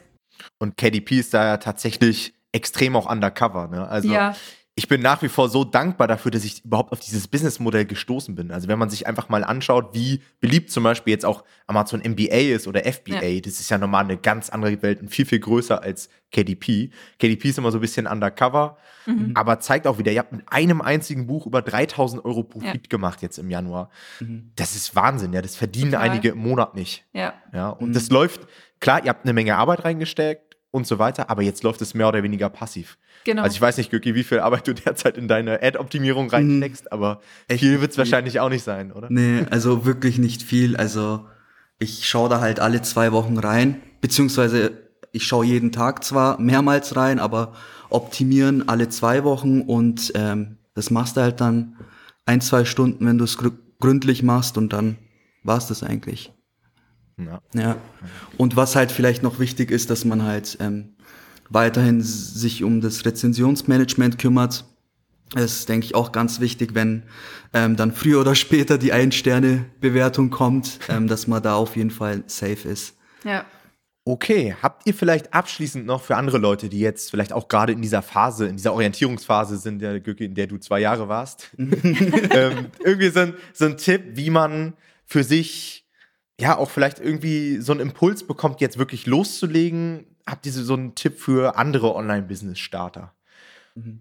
Und 0.60 0.78
KDP 0.78 1.20
ist 1.20 1.34
da 1.34 1.46
ja 1.46 1.58
tatsächlich 1.58 2.34
extrem 2.54 2.96
auch 2.96 3.12
undercover. 3.12 3.68
Ne? 3.68 3.86
Also 3.88 4.08
ja 4.08 4.34
ich 4.76 4.88
bin 4.88 5.02
nach 5.02 5.22
wie 5.22 5.30
vor 5.30 5.50
so 5.50 5.64
dankbar 5.64 6.08
dafür, 6.08 6.32
dass 6.32 6.44
ich 6.44 6.66
überhaupt 6.66 6.92
auf 6.92 7.00
dieses 7.00 7.28
Businessmodell 7.28 7.86
gestoßen 7.86 8.34
bin. 8.34 8.52
Also 8.52 8.68
wenn 8.68 8.80
man 8.80 8.90
sich 8.90 9.06
einfach 9.06 9.30
mal 9.30 9.44
anschaut, 9.44 9.94
wie 9.94 10.22
beliebt 10.40 10.72
zum 10.72 10.84
Beispiel 10.84 11.12
jetzt 11.12 11.26
auch 11.26 11.44
Amazon 11.68 12.02
MBA 12.02 12.56
ist 12.56 12.68
oder 12.68 12.82
FBA, 12.92 13.24
ja. 13.24 13.40
das 13.40 13.60
ist 13.60 13.70
ja 13.70 13.78
normal 13.78 14.06
eine 14.06 14.18
ganz 14.18 14.50
andere 14.50 14.82
Welt 14.82 15.00
und 15.00 15.10
viel, 15.10 15.28
viel 15.28 15.40
größer 15.40 15.84
als 15.84 16.10
KDP. 16.32 16.90
KDP 17.20 17.50
ist 17.50 17.60
immer 17.60 17.72
so 17.72 17.78
ein 17.78 17.82
bisschen 17.82 18.08
undercover, 18.08 18.78
mhm. 19.06 19.34
aber 19.36 19.60
zeigt 19.60 19.86
auch 19.86 20.00
wieder, 20.00 20.12
ihr 20.12 20.20
habt 20.20 20.32
mit 20.32 20.52
einem 20.52 20.82
einzigen 20.82 21.28
Buch 21.28 21.46
über 21.46 21.62
3000 21.62 22.26
Euro 22.26 22.42
Profit 22.42 22.74
ja. 22.74 22.90
gemacht 22.90 23.22
jetzt 23.22 23.38
im 23.38 23.52
Januar. 23.52 23.92
Mhm. 24.20 24.54
Das 24.56 24.76
ist 24.76 24.96
Wahnsinn, 24.96 25.34
ja, 25.34 25.44
das 25.44 25.56
verdienen 25.56 25.92
Total. 25.92 26.10
einige 26.10 26.30
im 26.30 26.40
Monat 26.40 26.74
nicht. 26.74 27.06
Ja. 27.14 27.36
ja 27.54 27.70
und 27.70 27.90
mhm. 27.90 27.94
das 27.94 28.10
läuft, 28.10 28.48
klar, 28.80 29.04
ihr 29.04 29.10
habt 29.10 29.24
eine 29.24 29.34
Menge 29.34 29.56
Arbeit 29.56 29.86
reingesteckt 29.86 30.53
und 30.74 30.88
so 30.88 30.98
weiter, 30.98 31.30
aber 31.30 31.44
jetzt 31.44 31.62
läuft 31.62 31.82
es 31.84 31.94
mehr 31.94 32.08
oder 32.08 32.24
weniger 32.24 32.50
passiv. 32.50 32.98
Genau. 33.26 33.44
Also 33.44 33.54
ich 33.54 33.62
weiß 33.62 33.78
nicht, 33.78 33.92
Göki, 33.92 34.16
wie 34.16 34.24
viel 34.24 34.40
Arbeit 34.40 34.68
du 34.68 34.74
derzeit 34.74 35.18
in 35.18 35.28
deine 35.28 35.62
Ad-Optimierung 35.62 36.30
reinsteckst, 36.30 36.86
mhm. 36.86 36.92
aber 36.92 37.22
Echt 37.48 37.60
viel 37.60 37.80
wird 37.80 37.92
es 37.92 37.98
wahrscheinlich 37.98 38.40
auch 38.40 38.50
nicht 38.50 38.64
sein, 38.64 38.92
oder? 38.92 39.08
Nee, 39.12 39.46
also 39.52 39.86
wirklich 39.86 40.18
nicht 40.18 40.42
viel. 40.42 40.76
Also 40.76 41.26
ich 41.78 42.10
schaue 42.10 42.28
da 42.28 42.42
halt 42.42 42.60
alle 42.60 42.82
zwei 42.82 43.12
Wochen 43.12 43.38
rein, 43.38 43.82
beziehungsweise 44.02 44.72
ich 45.12 45.28
schaue 45.28 45.46
jeden 45.46 45.72
Tag 45.72 46.04
zwar 46.04 46.40
mehrmals 46.40 46.96
rein, 46.96 47.20
aber 47.20 47.54
optimieren 47.92 48.68
alle 48.68 48.90
zwei 48.90 49.24
Wochen 49.24 49.62
und 49.62 50.12
ähm, 50.16 50.58
das 50.74 50.90
machst 50.90 51.18
du 51.18 51.22
halt 51.22 51.40
dann 51.40 51.76
ein, 52.26 52.42
zwei 52.42 52.66
Stunden, 52.66 53.06
wenn 53.06 53.20
du 53.20 53.26
es 53.26 53.38
gründlich 53.80 54.24
machst 54.24 54.58
und 54.58 54.74
dann 54.74 54.98
war 55.44 55.60
es 55.60 55.68
das 55.68 55.84
eigentlich. 55.84 56.33
Ja. 57.18 57.42
ja. 57.54 57.78
Und 58.38 58.56
was 58.56 58.76
halt 58.76 58.92
vielleicht 58.92 59.24
noch 59.24 59.40
wichtig 59.40 59.72
ist, 59.72 59.90
dass 59.90 60.06
man 60.06 60.24
halt 60.24 60.58
ähm, 60.60 60.96
weiterhin 61.50 62.02
sich 62.02 62.64
um 62.64 62.82
das 62.82 63.06
Rezensionsmanagement 63.06 64.18
kümmert. 64.18 64.66
Das 65.34 65.52
ist, 65.52 65.70
denke 65.70 65.86
ich, 65.86 65.96
auch 65.96 66.12
ganz 66.12 66.40
wichtig, 66.40 66.76
wenn 66.76 67.04
ähm, 67.54 67.76
dann 67.76 67.92
früher 67.92 68.22
oder 68.22 68.36
später 68.36 68.78
die 68.78 68.94
Ein-Sterne-Bewertung 68.94 70.30
kommt, 70.30 70.80
ähm, 70.90 71.08
dass 71.08 71.28
man 71.28 71.42
da 71.42 71.56
auf 71.56 71.76
jeden 71.76 71.92
Fall 71.92 72.24
safe 72.28 72.68
ist. 72.68 72.96
Ja. 73.24 73.46
Okay, 74.06 74.54
habt 74.62 74.86
ihr 74.86 74.94
vielleicht 74.94 75.34
abschließend 75.34 75.86
noch 75.86 76.02
für 76.02 76.18
andere 76.18 76.38
Leute, 76.38 76.68
die 76.68 76.80
jetzt 76.80 77.10
vielleicht 77.10 77.32
auch 77.32 77.48
gerade 77.48 77.72
in 77.72 77.82
dieser 77.82 78.02
Phase, 78.02 78.48
in 78.48 78.58
dieser 78.58 78.74
Orientierungsphase 78.74 79.56
sind, 79.56 79.80
der, 79.80 80.06
in 80.06 80.36
der 80.36 80.48
du 80.48 80.58
zwei 80.58 80.82
Jahre 80.82 81.08
warst, 81.08 81.52
ähm, 81.58 82.68
irgendwie 82.84 83.10
so 83.10 83.22
ein, 83.22 83.34
so 83.54 83.66
ein 83.66 83.78
Tipp, 83.78 84.04
wie 84.16 84.30
man 84.30 84.74
für 85.06 85.24
sich 85.24 85.83
ja 86.40 86.58
auch 86.58 86.70
vielleicht 86.70 87.00
irgendwie 87.00 87.58
so 87.58 87.72
einen 87.72 87.82
Impuls 87.82 88.26
bekommt, 88.26 88.62
jetzt 88.62 88.78
wirklich 88.78 89.06
loszulegen, 89.06 90.06
habt 90.26 90.46
ihr 90.46 90.52
so 90.52 90.74
einen 90.74 90.96
Tipp 90.96 91.20
für 91.20 91.58
andere 91.58 91.96
Online-Business-Starter? 91.96 93.14
Mhm. 93.76 94.00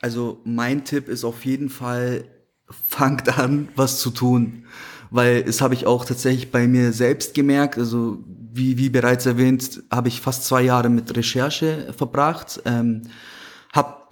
Also 0.00 0.40
mein 0.44 0.84
Tipp 0.84 1.08
ist 1.08 1.24
auf 1.24 1.44
jeden 1.44 1.70
Fall, 1.70 2.24
fangt 2.68 3.38
an, 3.38 3.68
was 3.74 4.00
zu 4.00 4.10
tun. 4.10 4.66
Weil 5.10 5.44
es 5.46 5.60
habe 5.60 5.74
ich 5.74 5.86
auch 5.86 6.04
tatsächlich 6.04 6.50
bei 6.50 6.66
mir 6.66 6.92
selbst 6.92 7.34
gemerkt. 7.34 7.78
Also 7.78 8.18
wie, 8.52 8.78
wie 8.78 8.88
bereits 8.88 9.26
erwähnt, 9.26 9.82
habe 9.90 10.08
ich 10.08 10.20
fast 10.20 10.44
zwei 10.44 10.62
Jahre 10.62 10.88
mit 10.88 11.16
Recherche 11.16 11.92
verbracht. 11.96 12.60
Ähm, 12.64 13.02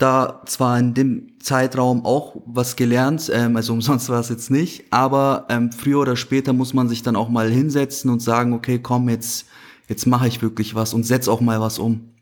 da 0.03 0.43
zwar 0.47 0.79
in 0.79 0.95
dem 0.95 1.39
Zeitraum 1.41 2.05
auch 2.05 2.37
was 2.45 2.77
gelernt, 2.77 3.31
ähm, 3.33 3.57
also 3.57 3.73
umsonst 3.79 4.09
war 4.09 4.21
es 4.21 4.29
jetzt 4.29 4.51
nicht, 4.51 4.85
aber 4.91 5.47
ähm, 5.49 5.73
früher 5.73 6.01
oder 6.01 6.17
später 6.17 6.53
muss 6.53 6.75
man 6.75 6.89
sich 6.89 7.03
dann 7.03 7.17
auch 7.17 7.29
mal 7.29 7.51
hinsetzen 7.51 8.11
und 8.11 8.21
sagen, 8.21 8.53
okay, 8.53 8.79
komm, 8.79 9.09
jetzt 9.09 9.47
jetzt 9.89 10.07
mache 10.07 10.27
ich 10.27 10.43
wirklich 10.43 10.75
was 10.75 10.95
und 10.95 11.05
setz 11.05 11.29
auch 11.29 11.41
mal 11.41 11.61
was 11.61 11.79
um. 11.79 12.13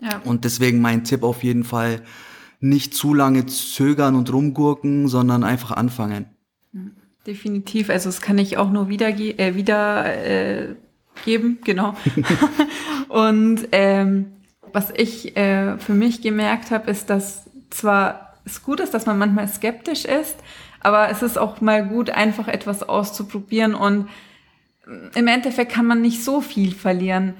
Ja. 0.00 0.20
Und 0.24 0.44
deswegen 0.44 0.80
mein 0.80 1.04
Tipp 1.04 1.22
auf 1.22 1.42
jeden 1.42 1.64
Fall, 1.64 2.02
nicht 2.60 2.94
zu 2.94 3.14
lange 3.14 3.46
zögern 3.46 4.14
und 4.14 4.32
rumgurken, 4.32 5.08
sondern 5.08 5.44
einfach 5.44 5.70
anfangen. 5.70 6.26
Definitiv, 7.26 7.90
also 7.90 8.08
das 8.08 8.20
kann 8.20 8.38
ich 8.38 8.56
auch 8.56 8.70
nur 8.70 8.88
wieder, 8.88 9.08
äh, 9.08 9.54
wieder 9.54 10.04
äh, 10.26 10.74
geben, 11.24 11.58
genau. 11.64 11.94
und 13.08 13.68
ähm, 13.72 14.26
was 14.72 14.90
ich 14.96 15.36
äh, 15.36 15.78
für 15.78 15.94
mich 15.94 16.22
gemerkt 16.22 16.70
habe, 16.70 16.90
ist, 16.90 17.10
dass 17.10 17.48
zwar 17.70 18.34
es 18.44 18.62
gut 18.62 18.80
ist, 18.80 18.94
dass 18.94 19.06
man 19.06 19.18
manchmal 19.18 19.48
skeptisch 19.48 20.04
ist, 20.04 20.36
aber 20.80 21.10
es 21.10 21.22
ist 21.22 21.38
auch 21.38 21.60
mal 21.60 21.86
gut, 21.86 22.10
einfach 22.10 22.48
etwas 22.48 22.82
auszuprobieren 22.82 23.74
und 23.74 24.08
im 25.14 25.26
Endeffekt 25.26 25.72
kann 25.72 25.86
man 25.86 26.00
nicht 26.00 26.24
so 26.24 26.40
viel 26.40 26.74
verlieren. 26.74 27.34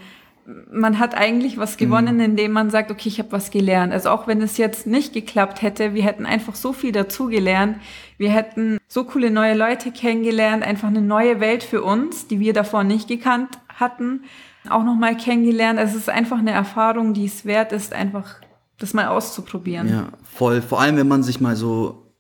Man 0.71 0.99
hat 0.99 1.15
eigentlich 1.15 1.59
was 1.59 1.77
gewonnen, 1.77 2.17
mhm. 2.17 2.23
indem 2.23 2.53
man 2.53 2.71
sagt, 2.71 2.91
okay, 2.91 3.09
ich 3.09 3.19
habe 3.19 3.33
was 3.33 3.51
gelernt. 3.51 3.93
Also 3.93 4.11
auch 4.11 4.27
wenn 4.27 4.43
es 4.43 4.57
jetzt 4.57 4.87
nicht 4.87 5.13
geklappt 5.13 5.63
hätte, 5.63 5.95
wir 5.95 6.03
hätten 6.03 6.27
einfach 6.27 6.55
so 6.55 6.73
viel 6.73 6.93
dazugelernt. 6.93 7.79
Wir 8.19 8.31
hätten 8.31 8.79
so 8.89 9.05
coole 9.05 9.31
neue 9.31 9.55
Leute 9.55 9.93
kennengelernt, 9.93 10.65
einfach 10.65 10.89
eine 10.89 11.03
neue 11.03 11.41
Welt 11.41 11.63
für 11.63 11.83
uns, 11.83 12.27
die 12.27 12.41
wir 12.41 12.53
davor 12.53 12.85
nicht 12.85 13.09
gekannt 13.09 13.59
hatten, 13.69 14.25
auch 14.69 14.85
nochmal 14.85 15.17
kennengelernt. 15.17 15.79
Es 15.81 15.95
ist 15.95 16.09
einfach 16.09 16.39
eine 16.39 16.51
Erfahrung, 16.51 17.15
die 17.15 17.25
es 17.25 17.45
wert 17.45 17.73
ist, 17.73 17.93
einfach 17.93 18.37
das 18.79 18.95
mal 18.95 19.09
auszuprobieren. 19.09 19.89
Ja, 19.89 20.09
voll. 20.23 20.63
Vor 20.63 20.81
allem, 20.81 20.97
wenn 20.97 21.09
man 21.09 21.23
sich 21.23 21.41
mal 21.41 21.57
so 21.57 22.11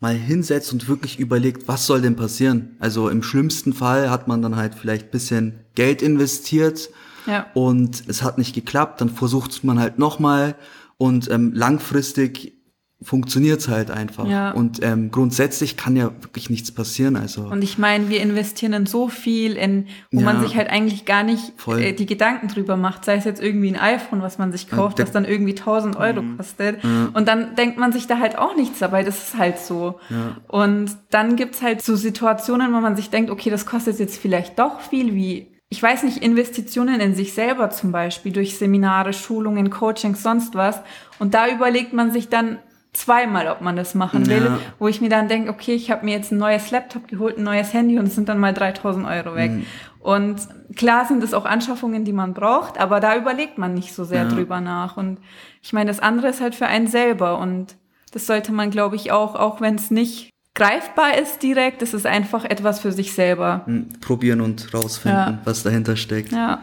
mal 0.00 0.14
hinsetzt 0.14 0.72
und 0.72 0.88
wirklich 0.88 1.18
überlegt, 1.18 1.68
was 1.68 1.86
soll 1.86 2.02
denn 2.02 2.16
passieren? 2.16 2.76
Also 2.80 3.08
im 3.08 3.22
schlimmsten 3.22 3.72
Fall 3.72 4.10
hat 4.10 4.28
man 4.28 4.42
dann 4.42 4.56
halt 4.56 4.74
vielleicht 4.74 5.10
bisschen 5.10 5.60
Geld 5.74 6.02
investiert 6.02 6.90
ja. 7.26 7.46
und 7.54 8.04
es 8.06 8.22
hat 8.22 8.36
nicht 8.36 8.54
geklappt, 8.54 9.00
dann 9.00 9.08
versucht 9.08 9.64
man 9.64 9.78
halt 9.78 9.98
nochmal 9.98 10.54
und 10.98 11.30
ähm, 11.30 11.52
langfristig 11.54 12.55
funktioniert's 13.02 13.68
halt 13.68 13.90
einfach. 13.90 14.26
Ja. 14.26 14.52
Und 14.52 14.82
ähm, 14.82 15.10
grundsätzlich 15.10 15.76
kann 15.76 15.96
ja 15.96 16.10
wirklich 16.22 16.48
nichts 16.48 16.72
passieren. 16.72 17.16
Also 17.16 17.42
und 17.42 17.62
ich 17.62 17.76
meine, 17.76 18.08
wir 18.08 18.22
investieren 18.22 18.72
in 18.72 18.86
so 18.86 19.08
viel, 19.08 19.56
in 19.56 19.86
wo 20.10 20.20
ja, 20.20 20.24
man 20.24 20.40
sich 20.40 20.56
halt 20.56 20.70
eigentlich 20.70 21.04
gar 21.04 21.22
nicht 21.22 21.52
äh, 21.68 21.92
die 21.92 22.06
Gedanken 22.06 22.48
drüber 22.48 22.76
macht. 22.76 23.04
Sei 23.04 23.16
es 23.16 23.24
jetzt 23.24 23.42
irgendwie 23.42 23.68
ein 23.68 23.78
iPhone, 23.78 24.22
was 24.22 24.38
man 24.38 24.50
sich 24.50 24.68
kauft, 24.68 24.98
das 24.98 25.12
dann 25.12 25.26
irgendwie 25.26 25.54
1000 25.54 25.96
Euro 25.96 26.22
mhm. 26.22 26.38
kostet. 26.38 26.82
Ja. 26.82 27.10
Und 27.12 27.28
dann 27.28 27.54
denkt 27.54 27.78
man 27.78 27.92
sich 27.92 28.06
da 28.06 28.18
halt 28.18 28.38
auch 28.38 28.56
nichts 28.56 28.78
dabei. 28.78 29.02
Das 29.02 29.28
ist 29.28 29.38
halt 29.38 29.58
so. 29.58 30.00
Und 30.48 30.96
dann 31.10 31.36
gibt's 31.36 31.60
halt 31.60 31.82
so 31.82 31.96
Situationen, 31.96 32.72
wo 32.72 32.80
man 32.80 32.96
sich 32.96 33.10
denkt, 33.10 33.30
okay, 33.30 33.50
das 33.50 33.66
kostet 33.66 33.98
jetzt 33.98 34.16
vielleicht 34.16 34.58
doch 34.58 34.80
viel, 34.80 35.14
wie 35.14 35.56
ich 35.68 35.82
weiß 35.82 36.04
nicht, 36.04 36.22
Investitionen 36.22 37.00
in 37.00 37.14
sich 37.14 37.32
selber 37.32 37.70
zum 37.70 37.90
Beispiel 37.90 38.32
durch 38.32 38.56
Seminare, 38.56 39.12
Schulungen, 39.12 39.68
Coachings, 39.70 40.22
sonst 40.22 40.54
was. 40.54 40.80
Und 41.18 41.34
da 41.34 41.48
überlegt 41.48 41.92
man 41.92 42.12
sich 42.12 42.28
dann, 42.28 42.58
zweimal, 42.96 43.48
ob 43.48 43.60
man 43.60 43.76
das 43.76 43.94
machen 43.94 44.26
will, 44.26 44.44
ja. 44.44 44.58
wo 44.78 44.88
ich 44.88 45.00
mir 45.00 45.08
dann 45.08 45.28
denke, 45.28 45.50
okay, 45.50 45.74
ich 45.74 45.90
habe 45.90 46.04
mir 46.04 46.16
jetzt 46.16 46.32
ein 46.32 46.38
neues 46.38 46.70
Laptop 46.70 47.08
geholt, 47.08 47.38
ein 47.38 47.44
neues 47.44 47.72
Handy 47.72 47.98
und 47.98 48.06
es 48.06 48.14
sind 48.14 48.28
dann 48.28 48.38
mal 48.38 48.54
3000 48.54 49.06
Euro 49.06 49.34
weg. 49.34 49.50
Mhm. 49.50 49.66
Und 50.00 50.36
klar 50.76 51.04
sind 51.04 51.22
es 51.22 51.34
auch 51.34 51.44
Anschaffungen, 51.44 52.04
die 52.04 52.12
man 52.12 52.32
braucht, 52.32 52.78
aber 52.78 53.00
da 53.00 53.16
überlegt 53.16 53.58
man 53.58 53.74
nicht 53.74 53.92
so 53.92 54.04
sehr 54.04 54.22
ja. 54.22 54.28
drüber 54.28 54.60
nach. 54.60 54.96
Und 54.96 55.18
ich 55.62 55.72
meine, 55.72 55.90
das 55.90 56.00
andere 56.00 56.28
ist 56.28 56.40
halt 56.40 56.54
für 56.54 56.66
einen 56.66 56.86
selber 56.86 57.38
und 57.38 57.76
das 58.12 58.26
sollte 58.26 58.52
man, 58.52 58.70
glaube 58.70 58.96
ich, 58.96 59.12
auch, 59.12 59.34
auch 59.34 59.60
wenn 59.60 59.74
es 59.74 59.90
nicht 59.90 60.30
greifbar 60.54 61.18
ist 61.18 61.42
direkt, 61.42 61.82
das 61.82 61.92
ist 61.92 62.06
einfach 62.06 62.44
etwas 62.44 62.80
für 62.80 62.92
sich 62.92 63.12
selber. 63.12 63.62
Mhm. 63.66 63.88
Probieren 64.00 64.40
und 64.40 64.72
rausfinden, 64.72 65.18
ja. 65.18 65.38
was 65.44 65.62
dahinter 65.62 65.96
steckt. 65.96 66.32
Ja. 66.32 66.62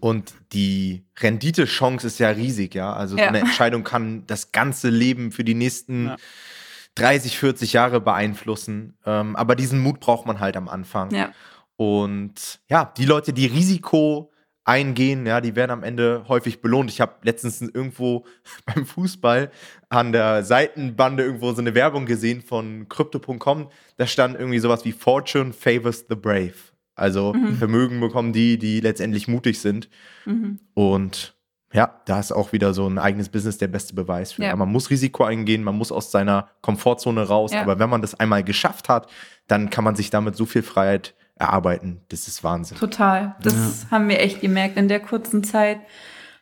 Und 0.00 0.32
die 0.52 1.04
Renditechance 1.18 2.06
ist 2.06 2.18
ja 2.18 2.30
riesig, 2.30 2.74
ja. 2.74 2.92
Also 2.92 3.16
ja. 3.16 3.28
eine 3.28 3.40
Entscheidung 3.40 3.84
kann 3.84 4.26
das 4.26 4.50
ganze 4.50 4.88
Leben 4.88 5.30
für 5.30 5.44
die 5.44 5.54
nächsten 5.54 6.06
ja. 6.06 6.16
30, 6.94 7.38
40 7.38 7.72
Jahre 7.74 8.00
beeinflussen. 8.00 8.96
Ähm, 9.04 9.36
aber 9.36 9.54
diesen 9.54 9.80
Mut 9.80 10.00
braucht 10.00 10.26
man 10.26 10.40
halt 10.40 10.56
am 10.56 10.68
Anfang. 10.68 11.14
Ja. 11.14 11.32
Und 11.76 12.60
ja, 12.68 12.92
die 12.96 13.04
Leute, 13.04 13.32
die 13.32 13.46
Risiko 13.46 14.32
eingehen, 14.64 15.26
ja, 15.26 15.40
die 15.40 15.56
werden 15.56 15.70
am 15.70 15.82
Ende 15.82 16.24
häufig 16.28 16.60
belohnt. 16.60 16.90
Ich 16.90 17.00
habe 17.00 17.16
letztens 17.22 17.60
irgendwo 17.60 18.24
beim 18.66 18.86
Fußball 18.86 19.50
an 19.88 20.12
der 20.12 20.44
Seitenbande 20.44 21.24
irgendwo 21.24 21.52
so 21.52 21.60
eine 21.60 21.74
Werbung 21.74 22.06
gesehen 22.06 22.40
von 22.40 22.88
crypto.com. 22.88 23.68
Da 23.96 24.06
stand 24.06 24.38
irgendwie 24.38 24.60
sowas 24.60 24.84
wie 24.84 24.92
Fortune 24.92 25.52
favors 25.52 26.06
the 26.08 26.14
brave. 26.14 26.69
Also 27.00 27.32
mhm. 27.32 27.56
Vermögen 27.56 28.00
bekommen 28.00 28.32
die, 28.32 28.58
die 28.58 28.80
letztendlich 28.80 29.26
mutig 29.26 29.60
sind. 29.60 29.88
Mhm. 30.26 30.60
Und 30.74 31.34
ja, 31.72 32.00
da 32.04 32.18
ist 32.18 32.32
auch 32.32 32.52
wieder 32.52 32.74
so 32.74 32.86
ein 32.86 32.98
eigenes 32.98 33.28
Business 33.28 33.58
der 33.58 33.68
beste 33.68 33.94
Beweis 33.94 34.32
für. 34.32 34.42
Ja. 34.42 34.56
Man 34.56 34.70
muss 34.70 34.90
Risiko 34.90 35.24
eingehen, 35.24 35.62
man 35.62 35.76
muss 35.76 35.92
aus 35.92 36.10
seiner 36.10 36.48
Komfortzone 36.62 37.22
raus. 37.22 37.52
Ja. 37.52 37.62
Aber 37.62 37.78
wenn 37.78 37.88
man 37.88 38.02
das 38.02 38.18
einmal 38.18 38.42
geschafft 38.42 38.88
hat, 38.88 39.08
dann 39.46 39.70
kann 39.70 39.84
man 39.84 39.94
sich 39.94 40.10
damit 40.10 40.36
so 40.36 40.46
viel 40.46 40.62
Freiheit 40.62 41.14
erarbeiten. 41.36 42.02
Das 42.08 42.28
ist 42.28 42.44
Wahnsinn. 42.44 42.76
Total. 42.76 43.36
Das 43.42 43.54
ja. 43.54 43.90
haben 43.92 44.08
wir 44.08 44.20
echt 44.20 44.40
gemerkt. 44.40 44.76
In 44.76 44.88
der 44.88 45.00
kurzen 45.00 45.42
Zeit 45.44 45.80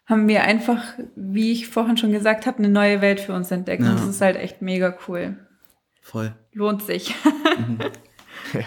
haben 0.06 0.26
wir 0.26 0.42
einfach, 0.42 0.82
wie 1.14 1.52
ich 1.52 1.68
vorhin 1.68 1.98
schon 1.98 2.10
gesagt 2.10 2.46
habe, 2.46 2.58
eine 2.58 2.70
neue 2.70 3.02
Welt 3.02 3.20
für 3.20 3.34
uns 3.34 3.50
entdeckt. 3.50 3.82
Und 3.82 3.94
das 3.94 4.06
ist 4.06 4.20
halt 4.20 4.36
echt 4.36 4.62
mega 4.62 4.96
cool. 5.06 5.36
Voll. 6.00 6.34
Lohnt 6.52 6.82
sich. 6.82 7.14
Mhm. 7.58 7.78
ja. 8.54 8.60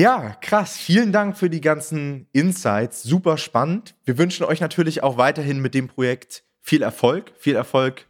Ja, 0.00 0.34
krass. 0.40 0.78
Vielen 0.78 1.12
Dank 1.12 1.36
für 1.36 1.50
die 1.50 1.60
ganzen 1.60 2.26
Insights. 2.32 3.02
Super 3.02 3.36
spannend. 3.36 3.94
Wir 4.06 4.16
wünschen 4.16 4.44
euch 4.44 4.60
natürlich 4.60 5.02
auch 5.02 5.18
weiterhin 5.18 5.60
mit 5.60 5.74
dem 5.74 5.88
Projekt 5.88 6.42
viel 6.62 6.80
Erfolg. 6.80 7.32
Viel 7.36 7.54
Erfolg 7.54 8.06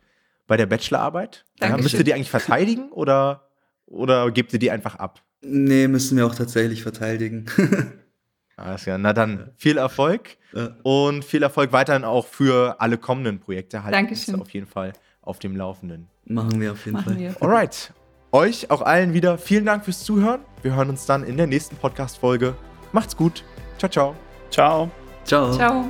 bei 0.46 0.56
der 0.56 0.66
Bachelorarbeit. 0.66 1.44
Ja, 1.60 1.76
müsst 1.76 1.94
ihr 1.94 2.04
die 2.04 2.14
eigentlich 2.14 2.30
verteidigen 2.30 2.92
oder, 2.92 3.48
oder 3.86 4.30
gebt 4.30 4.52
ihr 4.52 4.60
die 4.60 4.70
einfach 4.70 4.96
ab? 4.96 5.20
Nee, 5.42 5.88
müssen 5.88 6.16
wir 6.16 6.26
auch 6.26 6.34
tatsächlich 6.34 6.82
verteidigen. 6.84 7.46
Alles 8.56 8.84
klar. 8.84 8.98
Na 8.98 9.12
dann 9.12 9.50
viel 9.56 9.76
Erfolg 9.76 10.36
ja. 10.52 10.76
und 10.84 11.24
viel 11.24 11.42
Erfolg 11.42 11.72
weiterhin 11.72 12.04
auch 12.04 12.26
für 12.26 12.80
alle 12.80 12.98
kommenden 12.98 13.40
Projekte. 13.40 13.82
Halten 13.82 13.92
Dankeschön. 13.92 14.40
auf 14.40 14.50
jeden 14.50 14.66
Fall 14.66 14.92
auf 15.22 15.40
dem 15.40 15.56
Laufenden. 15.56 16.08
Machen 16.26 16.60
wir 16.60 16.72
auf 16.72 16.84
jeden 16.84 16.98
Machen 16.98 17.14
Fall. 17.14 17.18
Wir. 17.18 17.42
Alright. 17.42 17.92
Euch 18.32 18.70
auch 18.70 18.82
allen 18.82 19.12
wieder 19.12 19.38
vielen 19.38 19.64
Dank 19.64 19.84
fürs 19.84 20.04
Zuhören. 20.04 20.40
Wir 20.62 20.76
hören 20.76 20.90
uns 20.90 21.06
dann 21.06 21.24
in 21.24 21.36
der 21.36 21.46
nächsten 21.46 21.76
Podcast-Folge. 21.76 22.54
Macht's 22.92 23.16
gut. 23.16 23.44
Ciao, 23.78 23.90
ciao. 23.90 24.14
Ciao. 24.50 24.90
Ciao. 25.24 25.52
Ciao. 25.52 25.84